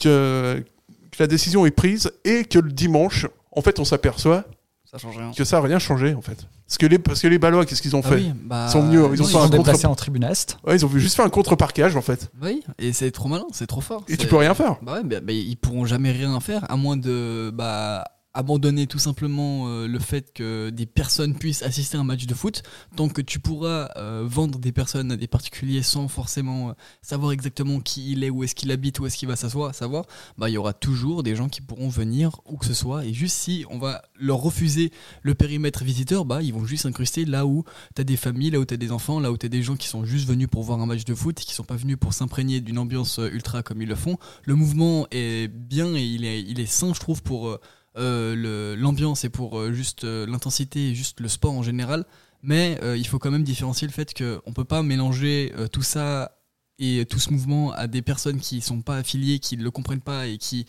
que, 0.00 0.62
que 1.10 1.16
la 1.18 1.26
décision 1.26 1.66
est 1.66 1.70
prise 1.70 2.12
et 2.24 2.44
que 2.44 2.58
le 2.58 2.70
dimanche, 2.70 3.26
en 3.50 3.62
fait, 3.62 3.78
on 3.80 3.84
s'aperçoit 3.84 4.44
ça 4.90 4.98
change 4.98 5.16
rien. 5.18 5.30
que 5.32 5.44
ça 5.44 5.56
n'a 5.60 5.66
rien 5.66 5.78
changé, 5.78 6.14
en 6.14 6.20
fait. 6.22 6.46
Parce 6.66 6.78
que 6.78 6.86
les, 6.86 6.98
parce 6.98 7.20
que 7.20 7.28
les 7.28 7.38
Balois, 7.38 7.64
qu'est-ce 7.66 7.82
qu'ils 7.82 7.94
ont 7.96 8.02
Ah 8.04 8.08
fait 8.08 8.14
oui, 8.16 8.32
bah, 8.44 8.64
Ils 8.68 8.72
sont 8.72 8.82
venus, 8.82 9.00
ils 9.14 9.22
ont 9.22 9.26
fait 9.26 9.36
un 9.38 9.48
contre- 9.48 9.86
en 9.86 9.94
tribune 9.94 10.24
Est. 10.24 10.56
Ouais, 10.66 10.76
ils 10.76 10.84
ont 10.84 10.90
juste 10.96 11.16
fait 11.16 11.22
un 11.22 11.28
contre-parquage, 11.28 11.96
en 11.96 12.02
fait. 12.02 12.30
Oui, 12.42 12.62
et 12.78 12.92
c'est 12.92 13.10
trop 13.10 13.28
malin, 13.28 13.46
c'est 13.52 13.66
trop 13.66 13.80
fort. 13.80 14.04
Et 14.08 14.16
tu 14.16 14.26
peux 14.26 14.36
rien 14.36 14.54
faire. 14.54 14.76
Bah 14.82 14.94
ouais, 15.02 15.20
bah, 15.20 15.32
ils 15.32 15.56
pourront 15.56 15.84
jamais 15.84 16.12
rien 16.12 16.38
faire 16.40 16.64
à 16.70 16.76
moins 16.76 16.96
de 16.96 17.50
bah, 17.54 18.04
abandonner 18.36 18.86
tout 18.86 18.98
simplement 18.98 19.68
euh, 19.68 19.88
le 19.88 19.98
fait 19.98 20.32
que 20.34 20.68
des 20.68 20.84
personnes 20.84 21.34
puissent 21.34 21.62
assister 21.62 21.96
à 21.96 22.00
un 22.00 22.04
match 22.04 22.26
de 22.26 22.34
foot. 22.34 22.62
Tant 22.94 23.08
que 23.08 23.22
tu 23.22 23.40
pourras 23.40 23.88
euh, 23.96 24.24
vendre 24.26 24.58
des 24.58 24.72
personnes 24.72 25.10
à 25.10 25.16
des 25.16 25.26
particuliers 25.26 25.82
sans 25.82 26.06
forcément 26.06 26.68
euh, 26.68 26.72
savoir 27.00 27.32
exactement 27.32 27.80
qui 27.80 28.12
il 28.12 28.24
est, 28.24 28.30
où 28.30 28.44
est-ce 28.44 28.54
qu'il 28.54 28.70
habite, 28.70 29.00
où 29.00 29.06
est-ce 29.06 29.16
qu'il 29.16 29.26
va 29.26 29.36
s'asseoir, 29.36 29.74
savoir, 29.74 30.04
bah 30.36 30.50
il 30.50 30.52
y 30.52 30.58
aura 30.58 30.74
toujours 30.74 31.22
des 31.22 31.34
gens 31.34 31.48
qui 31.48 31.62
pourront 31.62 31.88
venir 31.88 32.40
où 32.44 32.58
que 32.58 32.66
ce 32.66 32.74
soit. 32.74 33.06
Et 33.06 33.14
juste 33.14 33.36
si 33.36 33.64
on 33.70 33.78
va 33.78 34.02
leur 34.18 34.38
refuser 34.38 34.92
le 35.22 35.34
périmètre 35.34 35.82
visiteur, 35.82 36.26
bah 36.26 36.42
ils 36.42 36.52
vont 36.52 36.66
juste 36.66 36.82
s'incruster 36.82 37.24
là 37.24 37.46
où 37.46 37.64
t'as 37.94 38.04
des 38.04 38.18
familles, 38.18 38.50
là 38.50 38.60
où 38.60 38.66
t'as 38.66 38.76
des 38.76 38.92
enfants, 38.92 39.18
là 39.18 39.32
où 39.32 39.38
t'as 39.38 39.48
des 39.48 39.62
gens 39.62 39.76
qui 39.76 39.88
sont 39.88 40.04
juste 40.04 40.28
venus 40.28 40.48
pour 40.48 40.62
voir 40.62 40.78
un 40.80 40.86
match 40.86 41.06
de 41.06 41.14
foot, 41.14 41.36
qui 41.36 41.54
sont 41.54 41.64
pas 41.64 41.76
venus 41.76 41.96
pour 41.98 42.12
s'imprégner 42.12 42.60
d'une 42.60 42.78
ambiance 42.78 43.18
ultra 43.32 43.62
comme 43.62 43.80
ils 43.80 43.88
le 43.88 43.94
font. 43.94 44.18
Le 44.44 44.54
mouvement 44.54 45.06
est 45.10 45.48
bien 45.48 45.94
et 45.96 46.04
il 46.04 46.26
est, 46.26 46.42
il 46.42 46.60
est 46.60 46.66
sain, 46.66 46.92
je 46.92 47.00
trouve, 47.00 47.22
pour 47.22 47.58
l'ambiance 47.96 49.24
et 49.24 49.30
pour 49.30 49.58
euh, 49.58 49.72
juste 49.72 50.04
euh, 50.04 50.26
l'intensité 50.26 50.90
et 50.90 50.94
juste 50.94 51.20
le 51.20 51.28
sport 51.28 51.52
en 51.52 51.62
général. 51.62 52.04
Mais 52.42 52.78
euh, 52.82 52.96
il 52.96 53.06
faut 53.06 53.18
quand 53.18 53.30
même 53.30 53.42
différencier 53.42 53.88
le 53.88 53.92
fait 53.92 54.14
qu'on 54.14 54.52
peut 54.52 54.64
pas 54.64 54.82
mélanger 54.82 55.52
euh, 55.56 55.66
tout 55.66 55.82
ça 55.82 56.38
et 56.78 57.06
tout 57.06 57.18
ce 57.18 57.30
mouvement 57.30 57.72
à 57.72 57.86
des 57.86 58.02
personnes 58.02 58.38
qui 58.38 58.60
sont 58.60 58.82
pas 58.82 58.98
affiliées, 58.98 59.38
qui 59.38 59.56
ne 59.56 59.64
le 59.64 59.70
comprennent 59.70 60.00
pas 60.00 60.26
et 60.26 60.38
qui 60.38 60.66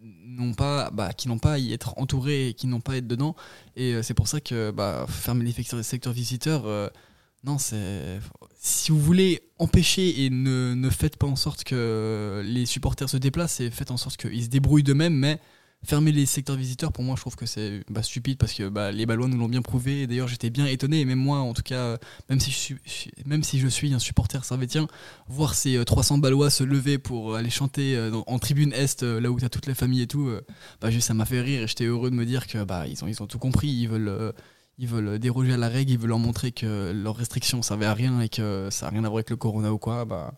n'ont 0.00 0.52
pas, 0.54 0.90
bah, 0.90 1.10
pas 1.40 1.52
à 1.54 1.58
y 1.58 1.72
être 1.72 1.94
entourés 1.96 2.48
et 2.48 2.54
qui 2.54 2.66
n'ont 2.66 2.80
pas 2.80 2.92
à 2.92 2.96
être 2.96 3.06
dedans. 3.06 3.34
Et 3.74 3.94
euh, 3.94 4.02
c'est 4.02 4.14
pour 4.14 4.28
ça 4.28 4.40
que 4.40 4.70
bah, 4.70 5.06
fermer 5.08 5.44
les 5.44 5.82
secteurs, 5.82 6.12
visiteurs, 6.12 6.66
euh, 6.66 6.88
non. 7.44 7.56
Si 7.58 8.90
vous 8.90 9.00
voulez 9.00 9.40
empêcher 9.58 10.24
et 10.24 10.30
ne, 10.30 10.74
ne 10.74 10.90
faites 10.90 11.16
pas 11.16 11.26
en 11.26 11.36
sorte 11.36 11.64
que 11.64 12.42
les 12.44 12.66
supporters 12.66 13.08
se 13.08 13.16
déplacent 13.16 13.60
et 13.60 13.70
faites 13.70 13.90
en 13.90 13.96
sorte 13.96 14.16
qu'ils 14.16 14.44
se 14.44 14.48
débrouillent 14.48 14.82
d'eux-mêmes, 14.82 15.14
mais 15.14 15.40
fermer 15.84 16.10
les 16.12 16.26
secteurs 16.26 16.56
visiteurs, 16.56 16.92
pour 16.92 17.04
moi, 17.04 17.14
je 17.16 17.20
trouve 17.20 17.36
que 17.36 17.46
c'est 17.46 17.82
bah, 17.88 18.02
stupide 18.02 18.38
parce 18.38 18.52
que 18.54 18.68
bah, 18.68 18.90
les 18.92 19.06
Ballois 19.06 19.28
nous 19.28 19.36
l'ont 19.38 19.48
bien 19.48 19.62
prouvé. 19.62 20.06
D'ailleurs, 20.06 20.26
j'étais 20.28 20.50
bien 20.50 20.66
étonné, 20.66 21.00
et 21.00 21.04
même 21.04 21.18
moi, 21.18 21.38
en 21.38 21.52
tout 21.54 21.62
cas, 21.62 21.78
euh, 21.78 21.96
même 22.28 22.40
si 22.40 22.50
je 22.50 22.56
suis, 22.56 22.76
même 23.24 23.42
si 23.44 23.58
je 23.60 23.68
suis 23.68 23.92
un 23.94 23.98
supporter 23.98 24.44
servétien, 24.44 24.88
voir 25.28 25.54
ces 25.54 25.76
euh, 25.76 25.84
300 25.84 26.18
Ballois 26.18 26.50
se 26.50 26.64
lever 26.64 26.98
pour 26.98 27.36
aller 27.36 27.50
chanter 27.50 27.96
euh, 27.96 28.10
en 28.26 28.38
tribune 28.38 28.72
Est, 28.72 29.02
euh, 29.02 29.20
là 29.20 29.30
où 29.30 29.38
t'as 29.38 29.48
toute 29.48 29.66
la 29.66 29.74
famille 29.74 30.02
et 30.02 30.06
tout, 30.08 30.26
euh, 30.28 30.40
bah, 30.80 30.90
juste, 30.90 31.06
ça 31.06 31.14
m'a 31.14 31.24
fait 31.24 31.40
rire 31.40 31.62
et 31.62 31.68
j'étais 31.68 31.84
heureux 31.84 32.10
de 32.10 32.16
me 32.16 32.26
dire 32.26 32.46
que 32.46 32.64
bah, 32.64 32.86
ils, 32.88 33.04
ont, 33.04 33.06
ils 33.08 33.22
ont 33.22 33.26
tout 33.26 33.38
compris. 33.38 33.68
Ils 33.68 33.88
veulent. 33.88 34.08
euh, 34.08 34.32
ils 34.78 34.86
veulent 34.88 35.18
déroger 35.18 35.54
à 35.54 35.56
la 35.56 35.70
règle, 35.70 35.92
ils 35.92 35.98
veulent 35.98 36.10
leur 36.10 36.18
montrer 36.18 36.52
que 36.52 36.92
leurs 36.94 37.16
restrictions 37.16 37.62
servaient 37.62 37.86
à 37.86 37.94
rien 37.94 38.20
et 38.20 38.28
que 38.28 38.68
ça 38.70 38.84
n'a 38.84 38.90
rien 38.90 39.04
à 39.04 39.08
voir 39.08 39.20
avec 39.20 39.30
le 39.30 39.36
corona 39.36 39.72
ou 39.72 39.78
quoi. 39.78 40.04
Bah, 40.04 40.34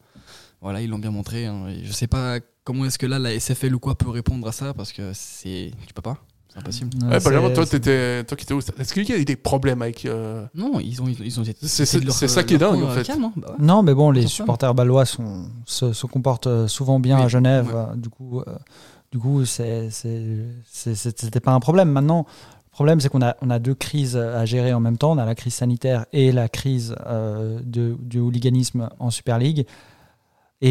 voilà, 0.61 0.81
ils 0.81 0.89
l'ont 0.89 1.01
bien 1.01 1.11
montré. 1.11 1.47
hein. 1.47 1.67
Je 1.83 1.91
sais 1.91 2.07
pas 2.07 2.39
comment 2.69 2.85
est-ce 2.85 2.99
que 2.99 3.07
là 3.07 3.19
la 3.19 3.33
SFL 3.33 3.75
ou 3.75 3.79
quoi 3.79 3.95
peut 3.97 4.11
répondre 4.11 4.47
à 4.47 4.53
ça? 4.53 4.75
Parce 4.75 4.93
que 4.93 5.13
c'est. 5.15 5.73
Tu 5.87 5.95
peux 5.95 6.03
pas 6.03 6.19
C'est 6.53 6.59
impossible. 6.59 6.91
Ouais, 7.03 7.19
Benjamin, 7.19 7.51
toi, 7.55 7.65
t'étais- 7.65 8.25
toi 8.25 8.37
qui 8.37 8.45
étais 8.45 8.53
où? 8.53 8.59
Est-ce 8.61 8.93
qu'il 8.93 9.09
y 9.09 9.13
a 9.13 9.17
eu 9.19 9.25
des 9.25 9.37
problèmes 9.37 9.81
avec. 9.81 10.05
euh, 10.05 10.45
Non, 10.55 10.79
ils 10.79 11.01
ont, 11.01 11.09
ils 11.09 11.41
ont, 11.41 11.43
ont 11.43 11.47
C'est- 11.63 12.29
ça 12.29 12.43
qui 12.45 12.55
est 12.55 12.59
dingue, 12.59 12.83
en 12.83 12.91
fait. 12.91 13.05
calme, 13.05 13.25
hein. 13.25 13.33
Bah 13.37 13.49
ouais. 13.53 13.65
Non, 13.65 13.83
mais 13.83 13.95
bon, 13.95 14.11
les 14.11 14.23
Sans 14.23 14.29
supporters 14.29 14.75
balois 14.75 15.07
sont, 15.07 15.47
se, 15.65 15.95
se 15.95 16.07
comportent 16.07 16.47
euh, 16.47 16.69
souvent 16.69 17.01
bien 17.01 17.17
Oui, 17.19 17.23
à 17.25 17.29
Genève. 17.29 17.69
ouais. 17.69 17.75
euh, 17.75 17.95
Du 17.97 18.11
coup, 18.11 18.41
euh, 18.41 18.45
du 19.13 19.19
coup, 19.19 19.45
c'était 19.47 21.41
pas 21.41 21.53
un 21.53 21.61
problème. 21.61 21.91
Maintenant, 21.91 22.27
le 22.67 22.71
problème, 22.71 23.01
c'est 23.01 23.09
qu'on 23.09 23.23
a, 23.23 23.35
on 23.41 23.49
a 23.51 23.59
deux 23.59 23.75
crises 23.75 24.17
à 24.17 24.45
gérer 24.45 24.73
en 24.75 24.81
même 24.81 24.99
temps. 24.99 25.13
On 25.13 25.19
a 25.19 25.25
la 25.25 25.35
crise 25.35 25.55
sanitaire 25.55 26.05
et 26.13 26.33
la 26.33 26.49
crise 26.49 26.95
euh, 27.07 27.61
de, 27.65 27.97
du 28.01 28.19
hooliganisme 28.21 28.89
en 28.99 29.11
Super 29.11 29.39
League. 29.39 29.67
Et 30.61 30.71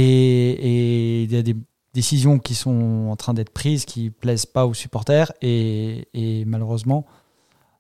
et 0.52 1.24
il 1.24 1.32
y 1.32 1.38
a 1.38 1.41
des 1.41 1.56
décisions 1.98 2.38
qui 2.38 2.54
sont 2.54 3.08
en 3.10 3.16
train 3.16 3.34
d'être 3.34 3.50
prises 3.50 3.84
qui 3.86 4.12
plaisent 4.12 4.45
pas 4.45 4.68
aux 4.68 4.76
supporters. 4.76 5.32
Et, 5.41 6.43
malheureusement, 6.45 7.08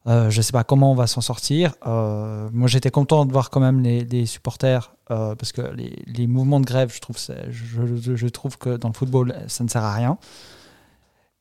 euh, 0.07 0.31
je 0.31 0.41
sais 0.41 0.53
pas 0.53 0.63
comment 0.63 0.91
on 0.91 0.95
va 0.95 1.05
s'en 1.05 1.21
sortir. 1.21 1.75
Euh, 1.85 2.49
moi, 2.51 2.67
j'étais 2.67 2.89
content 2.89 3.25
de 3.27 3.31
voir 3.31 3.51
quand 3.51 3.59
même 3.59 3.79
les, 3.81 4.25
supporters 4.25 4.95
euh, 5.11 5.35
parce 5.35 5.51
que 5.51 5.61
les, 6.07 6.27
mouvements 6.27 6.59
de 6.59 6.65
grève, 6.65 6.91
je 6.91 6.99
trouve, 6.99 7.17
je 7.49 8.27
trouve 8.27 8.57
que 8.57 8.75
dans 8.75 8.87
le 8.87 8.95
football, 8.95 9.35
ça 9.47 9.63
ne 9.63 9.69
sert 9.69 9.83
à 9.83 9.93
rien. 9.93 10.17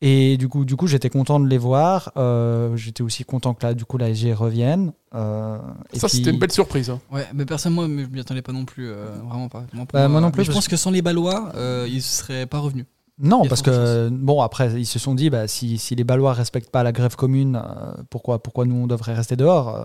Et 0.03 0.37
du 0.37 0.47
coup, 0.49 0.65
du 0.67 0.77
coup, 0.77 0.87
j'étais 0.87 1.09
content 1.09 1.41
de 1.41 1.49
les 1.49 1.57
voir. 1.57 2.13
Euh, 2.19 2.77
j'étais 2.77 3.03
aussi 3.03 3.25
content 3.25 3.55
que 3.55 3.65
là, 3.67 3.73
du 3.75 3.85
coup, 3.87 3.97
la 3.97 4.11
SG 4.11 4.35
revienne. 4.35 4.93
Euh, 5.15 5.57
Ça, 5.95 6.07
puis- 6.09 6.19
c'était 6.19 6.31
une 6.31 6.39
belle 6.39 6.53
surprise. 6.53 6.91
hein. 6.91 7.01
Ouais, 7.11 7.27
mais 7.35 7.47
personne, 7.47 7.73
moi, 7.73 7.87
je 7.87 8.07
m'y 8.07 8.21
attendais 8.21 8.43
pas 8.43 8.53
non 8.53 8.67
plus, 8.67 8.89
euh, 8.91 9.07
vraiment 9.27 9.49
pas. 9.49 9.65
Moi, 9.73 9.87
Bah, 9.93 10.07
moi 10.09 10.21
non 10.21 10.31
plus, 10.31 10.45
Je 10.45 10.53
pense 10.53 10.69
que 10.69 10.77
sans 10.77 10.91
les 10.91 11.01
Ballois, 11.01 11.51
euh, 11.55 11.87
ils 11.91 12.03
seraient 12.03 12.45
pas 12.47 12.59
revenus. 12.59 12.85
Non, 13.19 13.47
parce 13.49 13.63
que, 13.63 14.11
bon, 14.11 14.43
après, 14.43 14.75
ils 14.79 14.85
se 14.85 14.99
sont 14.99 15.15
dit, 15.15 15.31
bah, 15.31 15.49
si, 15.49 15.79
si 15.79 15.95
les 15.95 16.05
Ballois 16.05 16.35
respectent 16.35 16.71
pas 16.71 16.83
la 16.83 16.93
grève 16.93 17.17
commune, 17.17 17.57
euh, 17.57 17.95
pourquoi, 18.11 18.43
pourquoi 18.43 18.67
nous, 18.67 18.75
on 18.77 18.87
devrait 18.87 19.15
rester 19.15 19.37
dehors 19.37 19.75
euh, 19.75 19.85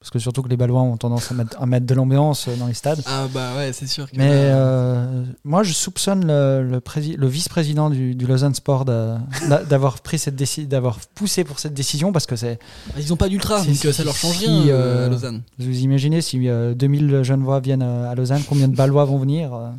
Parce 0.00 0.10
que 0.10 0.20
surtout 0.20 0.42
que 0.42 0.48
les 0.48 0.56
Ballois 0.56 0.80
ont 0.80 0.96
tendance 0.96 1.32
à 1.32 1.34
mettre, 1.34 1.60
à 1.60 1.66
mettre 1.66 1.84
de 1.84 1.92
l'ambiance 1.94 2.46
euh, 2.46 2.54
dans 2.56 2.68
les 2.68 2.74
stades. 2.74 3.02
Ah 3.06 3.26
bah 3.34 3.56
ouais, 3.56 3.72
c'est 3.72 3.88
sûr. 3.88 4.08
Que 4.08 4.16
Mais 4.16 4.28
là- 4.28 4.56
euh, 4.56 5.24
moi, 5.44 5.64
je 5.64 5.72
soupçonne 5.72 6.24
le, 6.24 6.62
le, 6.62 7.16
le 7.16 7.26
vice-président 7.26 7.90
du, 7.90 8.14
du 8.14 8.26
Lausanne 8.26 8.54
Sport 8.54 8.84
d'avoir 8.84 10.00
pris 10.00 10.18
cette 10.20 10.36
décision, 10.36 10.68
d'avoir 10.68 10.98
poussé 11.16 11.42
pour 11.42 11.58
cette 11.58 11.74
décision 11.74 12.12
parce 12.12 12.26
que 12.26 12.36
c'est. 12.36 12.60
Ils 12.96 13.12
ont 13.12 13.16
pas 13.16 13.28
d'ultra, 13.28 13.60
donc 13.64 13.84
euh, 13.84 13.92
ça 13.92 14.04
leur 14.04 14.14
change 14.14 14.36
si, 14.38 14.46
rien 14.46 14.68
euh, 14.68 14.70
euh, 14.70 15.06
à 15.06 15.08
Lausanne. 15.10 15.42
Vous 15.58 15.78
imaginez 15.80 16.20
si 16.22 16.48
euh, 16.48 16.74
2000 16.74 17.22
Genevois 17.24 17.58
viennent 17.58 17.82
euh, 17.82 18.08
à 18.08 18.14
Lausanne, 18.14 18.42
combien 18.48 18.68
de 18.68 18.76
Ballois 18.76 19.04
vont 19.04 19.18
venir 19.18 19.52
euh 19.52 19.70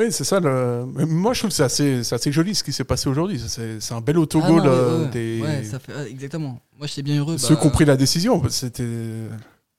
Oui, 0.00 0.10
c'est 0.10 0.24
ça. 0.24 0.40
Le... 0.40 0.86
Moi, 1.06 1.34
je 1.34 1.40
trouve 1.40 1.50
que 1.50 1.56
c'est 1.56 1.62
assez, 1.62 2.00
assez 2.14 2.32
joli 2.32 2.54
ce 2.54 2.64
qui 2.64 2.72
s'est 2.72 2.84
passé 2.84 3.08
aujourd'hui. 3.10 3.38
C'est 3.46 3.92
un 3.92 4.00
bel 4.00 4.16
Ah 4.16 4.20
autogol 4.20 4.62
mais 4.62 4.68
euh, 4.68 5.02
ouais, 5.04 5.10
des. 5.10 5.40
ouais, 5.42 5.64
ça 5.64 5.78
fait, 5.78 5.92
ah, 5.94 6.08
exactement. 6.08 6.58
Moi 6.78 6.86
j'étais 6.86 7.02
bien 7.02 7.18
heureux. 7.18 7.36
Ceux 7.36 7.54
bah, 7.54 7.60
qui 7.60 7.66
ont 7.66 7.70
pris 7.70 7.84
la 7.84 7.96
décision, 7.98 8.42
c'était 8.48 8.88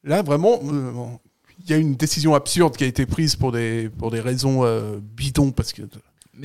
là 0.03 0.22
vraiment. 0.22 0.59
euh, 0.72 0.91
Il 1.65 1.72
y 1.72 1.74
a 1.74 1.78
une 1.78 1.95
décision 1.95 2.36
absurde 2.36 2.78
qui 2.78 2.84
a 2.84 2.88
été 2.88 3.07
prise 3.07 3.36
pour 3.36 3.51
des 3.51 3.89
pour 3.97 4.11
des 4.11 4.19
raisons 4.19 4.63
euh, 4.63 4.99
bidons 5.01 5.51
parce 5.51 5.74
que 5.74 5.82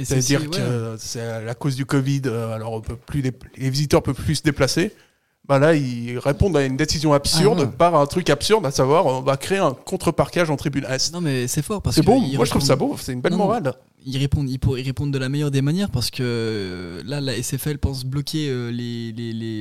c'est-à-dire 0.03 0.49
que 0.51 0.97
c'est 0.99 1.21
à 1.21 1.43
la 1.43 1.55
cause 1.55 1.77
du 1.77 1.85
Covid. 1.85 2.23
euh, 2.27 2.55
alors 2.55 2.73
on 2.73 2.81
peut 2.81 2.97
plus 2.97 3.21
les, 3.21 3.33
les 3.59 3.69
visiteurs 3.71 4.03
peuvent 4.03 4.15
plus 4.15 4.37
se 4.37 4.43
déplacer. 4.43 4.93
Bah 5.49 5.61
là, 5.61 5.75
ils 5.75 6.19
répondent 6.19 6.57
à 6.57 6.65
une 6.65 6.77
décision 6.77 7.13
absurde 7.13 7.69
Ah 7.73 7.77
par 7.79 7.95
un 7.95 8.07
truc 8.07 8.31
absurde, 8.31 8.67
à 8.67 8.73
savoir 8.73 9.07
on 9.07 9.21
va 9.21 9.37
créer 9.37 9.59
un 9.59 9.73
contre-parquage 9.73 10.51
en 10.51 10.57
tribune 10.57 10.85
Est. 10.89 11.13
Non 11.13 11.21
mais 11.21 11.47
c'est 11.47 11.63
fort 11.63 11.81
parce 11.81 11.97
C'est 11.97 12.03
bon, 12.03 12.21
moi 12.21 12.45
je 12.45 12.51
trouve 12.51 12.63
ça 12.63 12.75
beau, 12.75 12.97
c'est 13.01 13.13
une 13.13 13.21
belle 13.21 13.33
non, 13.33 13.39
morale. 13.39 13.73
Ils 14.09 14.19
répondent, 14.19 14.49
ils, 14.49 15.11
de 15.11 15.19
la 15.19 15.29
meilleure 15.29 15.51
des 15.51 15.63
manières 15.63 15.91
parce 15.91 16.13
que 16.13 16.23
euh, 16.23 17.03
là, 17.05 17.21
la 17.21 17.35
SFL 17.43 17.79
pense 17.79 18.05
bloquer 18.05 18.49
euh, 18.49 18.71
les, 18.71 19.13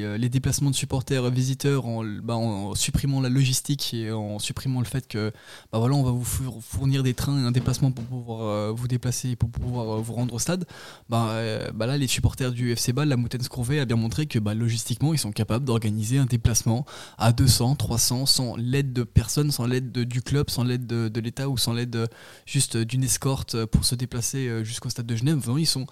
euh, 0.03 0.17
les 0.19 0.29
déplacements 0.29 0.69
de 0.69 0.75
supporters 0.75 1.31
visiteurs 1.31 1.87
en, 1.87 2.03
bah, 2.05 2.35
en 2.35 2.75
supprimant 2.75 3.21
la 3.21 3.29
logistique 3.29 3.95
et 3.95 4.11
en 4.11 4.37
supprimant 4.37 4.81
le 4.81 4.85
fait 4.85 5.07
que 5.07 5.31
bah 5.71 5.79
voilà, 5.79 5.95
on 5.95 6.03
va 6.03 6.11
vous 6.11 6.23
four- 6.23 6.61
fournir 6.63 7.01
des 7.01 7.15
trains 7.15 7.41
et 7.43 7.47
un 7.47 7.51
déplacement 7.51 7.89
pour 7.91 8.03
pouvoir 8.05 8.71
vous 8.75 8.87
déplacer 8.87 9.29
et 9.29 9.35
pour 9.35 9.49
pouvoir 9.49 9.99
vous 9.99 10.13
rendre 10.13 10.35
au 10.35 10.39
stade. 10.39 10.65
Bah, 11.09 11.33
bah 11.73 11.87
là, 11.87 11.97
les 11.97 12.05
supporters 12.07 12.51
du 12.51 12.71
FC 12.71 12.93
Bâle, 12.93 13.09
la 13.09 13.17
Moutaine 13.17 13.41
Scrourvée 13.41 13.79
a 13.79 13.85
bien 13.85 13.97
montré 13.97 14.27
que 14.27 14.37
bah, 14.37 14.53
logistiquement, 14.53 15.11
ils 15.15 15.17
sont 15.19 15.31
capables 15.31 15.65
d'organiser 15.65 16.19
un 16.19 16.25
déplacement 16.27 16.85
à 17.17 17.31
200, 17.31 17.77
300 17.77 18.27
sans 18.27 18.55
l'aide 18.57 18.93
de 18.93 19.01
personne, 19.03 19.49
sans 19.49 19.65
l'aide 19.65 19.91
de- 19.91 20.03
du 20.03 20.21
club, 20.21 20.51
sans 20.51 20.63
l'aide 20.63 20.85
de, 20.85 21.19
l'État 21.19 21.49
ou 21.49 21.57
sans 21.57 21.73
l'aide 21.73 22.07
juste 22.45 22.77
d'une 22.77 23.03
escorte 23.03 23.65
pour 23.65 23.85
se 23.85 23.95
déplacer 23.95 24.34
euh, 24.37 24.63
jusqu'au 24.63 24.89
stade 24.89 25.05
de 25.05 25.15
Genève. 25.15 25.43
Ils, 25.57 25.65
sont, 25.67 25.85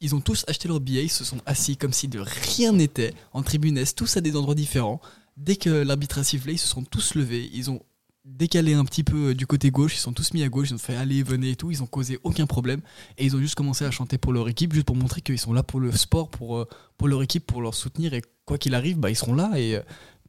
ils 0.00 0.14
ont 0.14 0.20
tous 0.20 0.44
acheté 0.48 0.68
leur 0.68 0.80
billet, 0.80 1.04
ils 1.04 1.10
se 1.10 1.24
sont 1.24 1.38
assis 1.46 1.76
comme 1.76 1.92
si 1.92 2.08
de 2.08 2.20
rien 2.20 2.72
n'était, 2.72 3.14
en 3.32 3.42
tribune 3.42 3.82
tous 3.96 4.16
à 4.16 4.20
des 4.20 4.36
endroits 4.36 4.54
différents. 4.54 5.00
Dès 5.36 5.56
que 5.56 5.70
l'arbitre 5.70 6.18
a 6.18 6.24
sifflé, 6.24 6.54
ils 6.54 6.58
se 6.58 6.68
sont 6.68 6.84
tous 6.84 7.14
levés, 7.14 7.50
ils 7.52 7.70
ont 7.70 7.80
décalé 8.24 8.74
un 8.74 8.84
petit 8.84 9.04
peu 9.04 9.30
euh, 9.30 9.34
du 9.34 9.46
côté 9.46 9.70
gauche, 9.70 9.94
ils 9.94 10.00
sont 10.00 10.12
tous 10.12 10.34
mis 10.34 10.42
à 10.42 10.48
gauche, 10.48 10.70
ils 10.70 10.74
ont 10.74 10.78
fait 10.78 10.96
allez, 10.96 11.22
venez 11.22 11.50
et 11.50 11.56
tout, 11.56 11.70
ils 11.70 11.82
ont 11.82 11.86
causé 11.86 12.18
aucun 12.22 12.46
problème 12.46 12.80
et 13.18 13.24
ils 13.24 13.34
ont 13.34 13.38
juste 13.38 13.54
commencé 13.54 13.84
à 13.84 13.90
chanter 13.90 14.18
pour 14.18 14.32
leur 14.32 14.48
équipe, 14.48 14.72
juste 14.72 14.86
pour 14.86 14.96
montrer 14.96 15.20
qu'ils 15.20 15.38
sont 15.38 15.52
là 15.52 15.62
pour 15.62 15.80
le 15.80 15.92
sport, 15.92 16.28
pour, 16.28 16.58
euh, 16.58 16.68
pour 16.98 17.08
leur 17.08 17.22
équipe, 17.22 17.46
pour 17.46 17.62
leur 17.62 17.74
soutenir 17.74 18.14
et 18.14 18.22
quoi 18.44 18.58
qu'il 18.58 18.74
arrive, 18.74 18.98
bah, 18.98 19.10
ils 19.10 19.16
seront 19.16 19.34
là 19.34 19.52
et, 19.56 19.80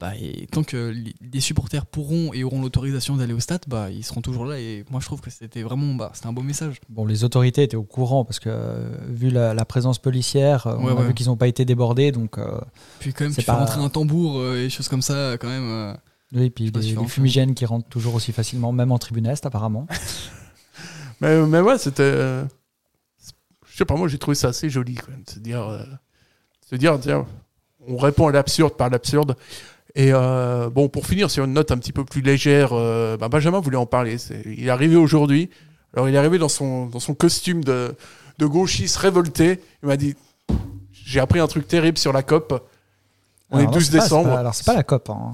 bah, 0.02 0.14
et 0.20 0.48
tant 0.52 0.64
que 0.64 0.94
les- 1.32 1.40
supporters 1.40 1.86
pourront 1.86 2.34
et 2.34 2.44
auront 2.44 2.60
l'autorisation 2.62 3.16
d'aller 3.16 3.34
au 3.34 3.40
stade, 3.40 3.62
bah, 3.68 3.90
ils 3.92 4.04
seront 4.04 4.22
toujours 4.22 4.46
là 4.46 4.60
et 4.60 4.84
moi 4.90 5.00
je 5.00 5.06
trouve 5.06 5.22
que 5.22 5.30
c'était 5.30 5.62
vraiment 5.62 5.94
bah, 5.94 6.12
c'était 6.16 6.28
un 6.28 6.34
beau 6.34 6.42
message. 6.42 6.82
Bon, 6.90 7.06
les 7.06 7.24
autorités 7.24 7.62
étaient 7.64 7.78
au 7.78 7.84
courant 7.84 8.26
parce 8.26 8.40
que, 8.40 8.50
euh, 8.50 8.90
vu 9.08 9.30
la, 9.30 9.54
la 9.54 9.64
présence 9.64 10.00
policière, 10.00 10.66
euh, 10.68 10.76
on 10.80 10.86
Ouais, 10.86 10.92
a 10.92 10.96
ouais. 10.96 11.08
vu 11.08 11.14
qu'ils 11.14 11.28
n'ont 11.28 11.38
pas 11.38 11.48
été 11.48 11.64
débordés. 11.66 12.12
Donc, 12.12 12.38
euh, 12.40 12.60
Puis 13.00 13.14
quand 13.14 13.26
même, 13.26 13.34
tu 13.34 13.42
fais 13.44 13.52
rentrer 13.52 13.80
un 13.80 13.90
tambour 13.90 14.40
euh, 14.40 14.58
et 14.58 14.64
des 14.64 14.70
choses 14.72 14.88
comme 14.90 15.04
ça, 15.04 15.38
quand 15.40 15.48
même. 15.48 15.70
euh, 15.70 15.94
Oui, 16.34 16.50
puis 16.50 16.72
pas 16.72 16.80
tu 16.80 16.88
les 16.88 16.94
vas 16.96 17.02
en 17.02 17.08
fumigènes 17.08 17.54
qui 17.54 17.66
rentrent 17.68 17.88
toujours 17.88 18.16
aussi 18.16 18.32
facilement, 18.32 18.72
même 18.72 18.92
en 18.92 18.98
tribune 18.98 19.28
Est, 19.28 19.46
apparemment. 19.46 19.86
Mais, 21.22 21.46
mais 21.46 21.60
ouais, 21.60 21.78
c'était. 21.78 22.12
Je 23.70 23.78
sais 23.78 23.86
pas, 23.86 23.96
moi 23.96 24.08
j'ai 24.08 24.18
trouvé 24.18 24.34
ça 24.34 24.48
assez 24.48 24.70
joli, 24.72 24.96
quand 24.96 25.12
même. 25.12 25.24
Se 25.28 25.38
dire, 25.40 25.86
se 26.68 26.76
dire 26.76 26.98
tiens, 27.00 27.28
on 27.88 27.98
répond 27.98 28.28
à 28.28 28.32
l'absurde 28.32 28.74
par 28.76 28.90
l'absurde. 28.90 29.36
Et 29.96 30.12
euh, 30.14 30.70
bon, 30.70 30.88
pour 30.90 31.06
finir 31.06 31.30
sur 31.30 31.44
une 31.46 31.54
note 31.54 31.72
un 31.72 31.78
petit 31.78 31.92
peu 31.92 32.06
plus 32.06 32.22
légère, 32.22 32.70
euh, 32.74 33.18
bah, 33.18 33.28
Benjamin 33.30 33.60
voulait 33.60 33.78
en 33.78 33.86
parler. 33.86 34.18
Il 34.46 34.66
est 34.66 34.70
arrivé 34.70 34.96
aujourd'hui. 34.96 35.50
Alors 35.94 36.08
il 36.08 36.16
est 36.16 36.18
arrivé 36.18 36.38
dans 36.38 36.48
son, 36.50 36.86
dans 36.86 37.00
son 37.02 37.14
costume 37.14 37.64
de, 37.64 37.94
de 38.38 38.46
gauchiste 38.46 38.96
révolté. 38.98 39.60
Il 39.84 39.88
m'a 39.88 39.98
dit 39.98 40.16
J'ai 40.94 41.20
appris 41.20 41.40
un 41.40 41.48
truc 41.48 41.68
terrible 41.68 41.98
sur 41.98 42.14
la 42.14 42.24
COP. 42.24 42.64
On 43.50 43.58
Alors 43.58 43.64
est 43.64 43.66
non, 43.66 43.72
12 43.74 43.86
c'est 43.86 43.98
pas- 43.98 44.04
décembre. 44.04 44.30
pas- 44.30 44.40
alors, 44.40 44.56
c'est 44.56 44.66
pas 44.66 44.74
la 44.76 44.84
COP. 44.84 45.10
hein. 45.10 45.32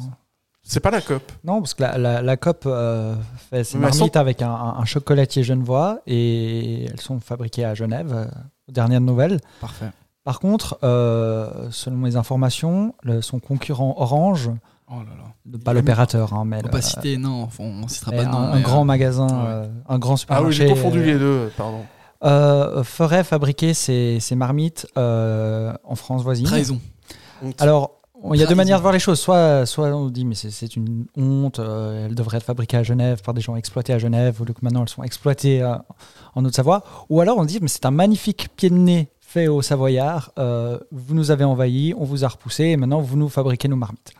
C'est 0.64 0.80
pas 0.80 0.90
la 0.92 1.02
COP. 1.02 1.22
Non, 1.44 1.62
parce 1.62 1.76
que 1.76 1.84
la, 1.84 1.98
la, 2.00 2.22
la 2.24 2.36
COP 2.38 2.64
euh, 2.66 3.16
fait 3.52 3.64
ses 3.64 3.78
marmites 3.78 4.00
sont- 4.00 4.18
avec 4.18 4.42
un, 4.42 4.50
un- 4.50 4.76
un 4.80 4.86
chocolatier 4.86 5.44
genevois 5.44 6.00
et 6.08 6.86
elles 6.86 7.00
sont 7.00 7.20
fabriquées 7.20 7.64
à 7.64 7.74
Genève, 7.76 8.12
euh, 8.12 8.26
aux 8.68 8.72
dernières 8.72 9.00
nouvelles. 9.02 9.40
Parfait. 9.62 9.92
Par 10.28 10.42
contre, 10.42 10.78
euh, 10.84 11.70
selon 11.72 11.96
mes 11.96 12.18
informations, 12.18 12.94
le- 13.02 13.22
son 13.22 13.40
concurrent 13.40 13.96
Orange, 13.98 14.50
Oh 14.92 14.96
là 14.98 15.04
là. 15.18 15.24
le- 15.50 15.58
pas 15.58 15.72
l'opérateur, 15.72 16.34
hein, 16.34 16.44
mais 16.46 16.62
le- 16.62 16.70
pas 16.70 16.82
citer, 16.82 17.16
non, 17.16 17.48
on, 17.60 17.64
on 17.84 17.88
citera 17.88 18.12
pas 18.12 18.26
de 18.26 18.30
nom. 18.30 18.38
un, 18.38 18.52
un 18.52 18.60
grand 18.60 18.82
euh, 18.82 18.84
magasin, 18.84 19.28
ouais. 19.28 19.34
euh, 19.48 19.68
un 19.88 19.98
grand 20.00 20.16
Ah 20.28 20.44
oui, 20.44 20.54
supermarché. 20.54 20.68
j'ai 20.68 20.68
confondu 20.68 21.00
euh, 21.00 21.06
les 21.06 21.18
deux, 21.18 21.52
pardon. 21.56 21.80
euh, 22.26 22.84
ferait 22.84 23.24
fabriquer 23.24 23.74
ses, 23.74 24.20
ses 24.20 24.36
marmites 24.36 24.86
euh, 24.98 25.72
en 25.86 25.96
France 25.96 26.24
voisine. 26.24 26.46
Trahison. 26.46 26.82
Alors, 27.60 27.92
il 28.34 28.40
y 28.40 28.44
a 28.44 28.48
deux 28.48 28.56
manières 28.56 28.80
de 28.80 28.82
voir 28.82 28.92
les 28.94 29.00
choses. 29.00 29.20
Soit, 29.22 29.66
soit 29.66 29.88
on 29.96 30.10
dit, 30.10 30.26
mais 30.26 30.36
c'est- 30.36 30.76
une 30.76 31.06
honte, 31.16 31.60
euh, 31.60 32.06
elles 32.08 32.16
devraient 32.16 32.38
être 32.38 32.44
fabriquées 32.44 32.76
à 32.78 32.84
Genève 32.84 33.22
par 33.22 33.34
des 33.34 33.40
gens 33.42 33.56
exploités 33.56 33.94
à 33.94 33.98
Genève, 34.00 34.42
au 34.42 34.44
lieu 34.46 34.54
que 34.54 34.60
maintenant 34.64 34.82
elles 34.82 34.90
sont 34.90 35.04
exploitées 35.04 35.62
euh, 35.62 35.76
en 36.36 36.44
Haute-Savoie. 36.44 36.84
Ou 37.10 37.22
alors 37.22 37.38
on 37.38 37.46
dit, 37.46 37.60
mais 37.62 37.70
c'est 37.70 37.86
un 37.86 37.92
magnifique 37.92 38.50
pied 38.58 38.70
de 38.70 38.76
nez 38.76 39.10
fait 39.38 39.48
aux 39.48 39.62
Savoyards. 39.62 40.32
Euh, 40.40 40.80
vous 40.92 41.14
nous 41.16 41.30
avez 41.32 41.44
envahis, 41.44 41.94
on 41.98 42.06
vous 42.06 42.26
a 42.26 42.28
repoussés 42.28 42.66
et 42.66 42.78
maintenant 42.78 43.02
vous 43.02 43.18
nous 43.18 43.30
fabriquez 43.30 43.68
nos 43.68 43.76
marmites. 43.76 44.12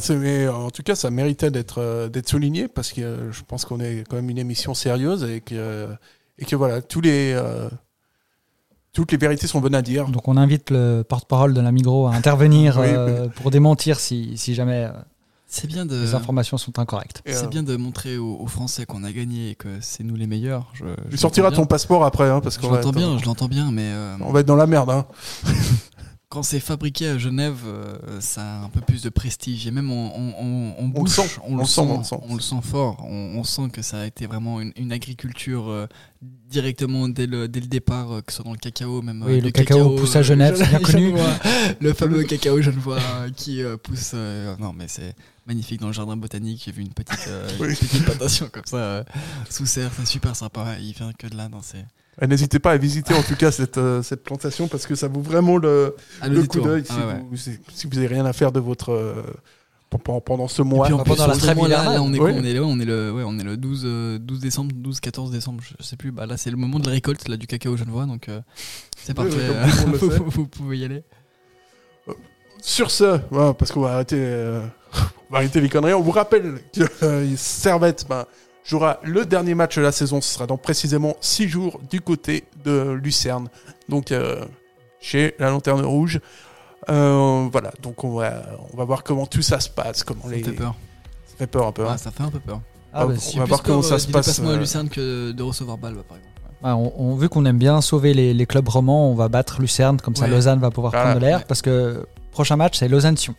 C'est- 0.00 0.16
mais 0.16 0.48
en 0.48 0.70
tout 0.70 0.82
cas, 0.82 0.94
ça 0.94 1.10
méritait 1.10 1.50
d'être 1.50 1.80
euh, 1.80 2.08
souligné 2.26 2.68
parce 2.68 2.92
que 2.92 3.00
euh, 3.00 3.32
je 3.32 3.42
pense 3.42 3.64
qu'on 3.64 3.80
est 3.80 4.04
quand 4.08 4.16
même 4.16 4.28
une 4.30 4.38
émission 4.38 4.74
sérieuse 4.74 5.24
et 5.24 5.40
que, 5.40 5.54
euh, 5.54 5.86
et 6.38 6.44
que 6.44 6.56
voilà, 6.56 6.82
tous 6.82 7.00
les, 7.00 7.32
euh, 7.34 7.68
toutes 8.92 9.12
les 9.12 9.18
vérités 9.18 9.46
sont 9.46 9.60
bonnes 9.60 9.74
à 9.74 9.82
dire. 9.82 10.08
Donc 10.08 10.28
on 10.28 10.36
invite 10.36 10.70
le 10.70 11.02
porte-parole 11.08 11.54
de 11.54 11.60
la 11.60 11.72
Migros 11.72 12.06
à 12.06 12.14
intervenir 12.14 12.76
Oui, 12.80 12.86
euh, 12.88 13.28
pour 13.28 13.50
démentir 13.50 13.98
si, 13.98 14.36
si 14.36 14.54
jamais 14.54 14.84
euh, 14.84 14.92
C'est 15.50 15.66
bien 15.66 15.86
de. 15.86 15.98
les 15.98 16.14
informations 16.14 16.58
sont 16.58 16.78
incorrectes. 16.78 17.22
Et, 17.24 17.32
C'est 17.32 17.46
euh, 17.46 17.48
bien 17.48 17.62
de 17.62 17.74
montrer 17.76 18.18
aux, 18.18 18.36
aux 18.38 18.46
Français 18.46 18.84
qu'on 18.84 19.02
a 19.02 19.10
gagné 19.12 19.50
et 19.50 19.54
que 19.54 19.78
c'est 19.80 20.04
nous 20.04 20.14
les 20.14 20.26
meilleurs. 20.26 20.70
Je, 20.74 20.84
je 21.06 21.10
Tu 21.12 21.16
sortiras 21.16 21.48
l'entends 21.48 21.62
ton 21.62 21.66
passeport 21.66 22.04
après, 22.04 22.28
hein, 22.28 22.40
parce 22.40 22.56
Je 22.56 22.60
qu'on 22.60 22.68
va, 22.68 22.76
l'entends 22.76 22.92
bien, 22.92 23.16
je 23.18 23.24
l'entends 23.24 23.48
bien, 23.48 23.72
mais 23.72 23.86
euh, 23.90 24.16
on 24.20 24.30
va 24.30 24.40
être 24.40 24.46
dans 24.46 24.56
la 24.56 24.66
merde. 24.66 24.90
Hein. 24.90 25.06
quand 26.28 26.42
c'est 26.42 26.60
fabriqué 26.60 27.08
à 27.08 27.16
Genève, 27.16 27.60
euh, 27.66 27.96
ça 28.20 28.42
a 28.42 28.64
un 28.64 28.68
peu 28.68 28.82
plus 28.82 29.00
de 29.02 29.08
prestige. 29.08 29.66
Et 29.66 29.70
même 29.70 29.90
on, 29.90 30.12
on, 30.14 30.34
on, 30.38 30.74
on 30.78 30.86
le 30.88 30.92
bouche, 30.92 31.10
sent, 31.10 31.40
on, 31.46 31.56
le 31.56 31.64
sent, 31.64 31.80
on 31.80 31.98
le 31.98 32.04
sent. 32.04 32.16
on 32.28 32.34
le 32.34 32.40
sent 32.42 32.60
fort. 32.62 33.02
On, 33.08 33.38
on 33.38 33.44
sent 33.44 33.70
que 33.72 33.80
ça 33.80 34.00
a 34.00 34.04
été 34.06 34.26
vraiment 34.26 34.60
une, 34.60 34.72
une 34.76 34.92
agriculture 34.92 35.70
euh, 35.70 35.86
directement 36.22 37.08
dès 37.08 37.26
le, 37.26 37.48
dès 37.48 37.60
le 37.60 37.66
départ, 37.68 38.12
euh, 38.12 38.20
que 38.20 38.32
ce 38.32 38.36
soit 38.36 38.44
dans 38.44 38.52
le 38.52 38.58
cacao, 38.58 39.00
même. 39.00 39.22
Oui, 39.26 39.32
euh, 39.32 39.36
le 39.36 39.42
du 39.42 39.52
cacao 39.52 39.96
pousse 39.96 40.14
à 40.16 40.22
Genève, 40.22 40.56
c'est 40.58 40.68
bien 40.68 40.78
connu. 40.82 41.06
genevois. 41.06 41.30
le 41.80 41.94
fameux 41.94 42.22
cacao 42.24 42.60
genevois 42.60 42.98
qui 43.34 43.62
euh, 43.62 43.78
pousse. 43.78 44.10
euh, 44.14 44.54
non, 44.58 44.74
mais 44.76 44.84
c'est 44.88 45.14
magnifique 45.48 45.80
dans 45.80 45.88
le 45.88 45.92
jardin 45.92 46.16
botanique. 46.16 46.62
J'ai 46.64 46.72
vu 46.72 46.82
une 46.82 46.92
petite, 46.92 47.26
euh, 47.28 47.48
Oui. 47.60 47.68
une 47.70 47.74
petite 47.76 48.04
plantation 48.04 48.48
comme 48.52 48.64
ça 48.66 48.76
euh, 48.76 49.04
sous 49.50 49.66
serre. 49.66 49.90
C'est 49.98 50.06
super 50.06 50.36
sympa. 50.36 50.76
Il 50.80 50.92
vient 50.92 51.12
que 51.18 51.26
de 51.26 51.36
là 51.36 51.48
dans 51.48 51.62
ces. 51.62 51.78
Et 52.20 52.26
N'hésitez 52.26 52.58
pas 52.58 52.72
à 52.72 52.76
visiter 52.76 53.14
en 53.14 53.22
tout 53.22 53.36
cas 53.36 53.50
cette, 53.52 53.78
euh, 53.78 54.02
cette 54.02 54.24
plantation 54.24 54.66
parce 54.68 54.86
que 54.86 54.94
ça 54.94 55.06
vaut 55.08 55.20
vraiment 55.20 55.56
le, 55.56 55.94
Ah, 56.20 56.28
le 56.28 56.42
coup 56.44 56.60
d'œil 56.60 56.82
Ah, 56.88 56.92
si, 56.92 56.98
ouais, 57.00 57.06
ouais. 57.06 57.24
vous, 57.30 57.36
si, 57.36 57.58
vous 57.90 57.98
avez 57.98 58.08
rien 58.08 58.26
à 58.26 58.32
faire 58.32 58.50
de 58.50 58.58
votre 58.58 58.90
euh, 58.92 59.22
pendant, 59.88 60.20
pendant 60.20 60.48
ce 60.48 60.60
Et 60.62 60.64
mois. 60.64 60.86
plus, 60.86 60.96
pendant 60.96 61.26
la 61.28 61.36
trêve 61.36 61.56
moment, 61.56 61.68
là, 61.68 62.02
on 62.02 62.12
est 62.12 62.18
quoi 62.18 62.30
on 62.30 62.42
est, 62.44 62.52
là, 62.54 62.62
on 62.62 62.80
est 62.80 62.84
le, 62.84 63.12
ouais, 63.12 63.22
on 63.24 63.38
est 63.38 63.44
le 63.44 63.56
12, 63.56 63.82
euh, 63.84 64.18
12 64.18 64.40
décembre, 64.40 64.72
12, 64.74 64.98
14 65.00 65.30
décembre, 65.30 65.62
je 65.62 65.82
sais 65.82 65.96
plus. 65.96 66.10
Bah, 66.10 66.26
là, 66.26 66.36
c'est 66.36 66.50
le 66.50 66.56
moment 66.56 66.80
de 66.80 66.86
la 66.86 66.92
récolte 66.92 67.28
là, 67.28 67.36
du 67.36 67.46
cacao 67.46 67.76
genevois, 67.76 68.04
donc 68.06 68.28
euh, 68.28 68.40
c'est 68.98 69.16
Oui, 69.16 69.30
parfait. 69.30 70.18
vous 70.26 70.46
pouvez 70.48 70.78
y 70.78 70.84
aller. 70.84 71.04
Sur 72.62 72.90
ce, 72.90 73.18
parce 73.52 73.72
qu'on 73.72 73.80
va 73.80 73.94
arrêter, 73.94 74.16
euh, 74.18 74.60
on 75.30 75.32
va 75.32 75.38
arrêter 75.38 75.60
les 75.60 75.68
conneries, 75.68 75.94
on 75.94 76.00
vous 76.02 76.10
rappelle 76.10 76.60
que 76.72 76.82
euh, 77.02 77.26
Servette 77.36 78.06
ben, 78.08 78.24
jouera 78.64 78.98
le 79.02 79.24
dernier 79.26 79.54
match 79.54 79.76
de 79.76 79.82
la 79.82 79.92
saison. 79.92 80.20
Ce 80.20 80.34
sera 80.34 80.46
dans 80.46 80.56
précisément 80.56 81.16
6 81.20 81.48
jours 81.48 81.80
du 81.90 82.00
côté 82.00 82.44
de 82.64 82.92
Lucerne, 83.02 83.48
donc 83.88 84.12
euh, 84.12 84.44
chez 85.00 85.34
la 85.38 85.50
Lanterne 85.50 85.84
Rouge. 85.84 86.20
Euh, 86.90 87.48
voilà, 87.52 87.70
donc 87.82 88.02
on 88.04 88.16
va, 88.18 88.42
on 88.72 88.76
va 88.76 88.84
voir 88.84 89.02
comment 89.02 89.26
tout 89.26 89.42
ça 89.42 89.60
se 89.60 89.68
passe, 89.68 90.02
comment 90.04 90.24
Ça 90.24 90.30
les. 90.30 90.42
fait 90.42 90.52
peur. 90.52 90.74
Ça 91.26 91.34
fait 91.36 91.46
peur 91.46 91.66
un 91.66 91.72
peu. 91.72 91.86
hein. 91.86 91.92
Ouais, 91.92 91.98
ça 91.98 92.10
fait 92.10 92.22
un 92.22 92.30
peu 92.30 92.40
peur. 92.40 92.60
Ah, 92.92 93.04
bah, 93.06 93.12
on 93.16 93.20
si. 93.20 93.38
Va 93.38 93.44
voir 93.44 93.62
comment 93.62 93.82
ça 93.82 93.98
se 93.98 94.06
passe. 94.06 94.26
déplacement 94.26 94.50
à 94.50 94.52
euh, 94.54 94.58
Lucerne 94.58 94.88
que 94.88 95.32
de 95.32 95.42
recevoir 95.42 95.76
Balbe, 95.76 96.02
par 96.02 96.16
exemple. 96.16 96.34
Ouais, 96.62 96.70
on, 96.70 97.12
on- 97.12 97.16
vu 97.16 97.28
qu'on 97.28 97.44
aime 97.44 97.58
bien 97.58 97.80
sauver 97.82 98.14
les, 98.14 98.32
les 98.34 98.46
clubs 98.46 98.68
romans, 98.68 99.10
on 99.10 99.14
va 99.14 99.28
battre 99.28 99.60
Lucerne, 99.60 100.00
comme 100.00 100.16
ça 100.16 100.24
Ouais. 100.24 100.30
Lausanne 100.30 100.58
va 100.60 100.70
pouvoir 100.70 100.92
Voilà. 100.92 101.10
prendre 101.10 101.20
l'air, 101.24 101.38
Ouais. 101.40 101.44
parce 101.46 101.60
que 101.62 102.06
prochain 102.38 102.54
match 102.54 102.78
c'est 102.78 102.86
Lausanne-Sion. 102.86 103.34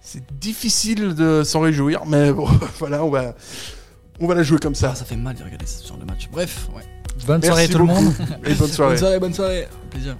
C'est 0.00 0.22
difficile 0.40 1.14
de 1.14 1.42
s'en 1.44 1.60
réjouir, 1.60 2.06
mais 2.06 2.32
bon, 2.32 2.48
voilà, 2.78 3.04
on 3.04 3.10
va, 3.10 3.34
on 4.18 4.26
va 4.26 4.34
la 4.34 4.42
jouer 4.42 4.58
comme 4.58 4.74
ça. 4.74 4.92
Ah, 4.92 4.94
ça 4.94 5.04
fait 5.04 5.14
mal 5.14 5.36
de 5.36 5.44
regarder 5.44 5.66
ce 5.66 5.86
genre 5.86 5.98
de 5.98 6.06
match. 6.06 6.30
Bref, 6.32 6.68
ouais. 6.74 6.82
Bonne 7.26 7.42
soirée 7.42 7.68
tout 7.68 7.76
le 7.76 7.84
monde. 7.84 8.14
et 8.46 8.54
bonne 8.54 8.68
soirée. 8.68 8.92
Bonne 8.92 8.98
soirée, 8.98 9.20
bonne 9.20 9.34
soirée. 9.34 9.68
Plaisir. 9.90 10.16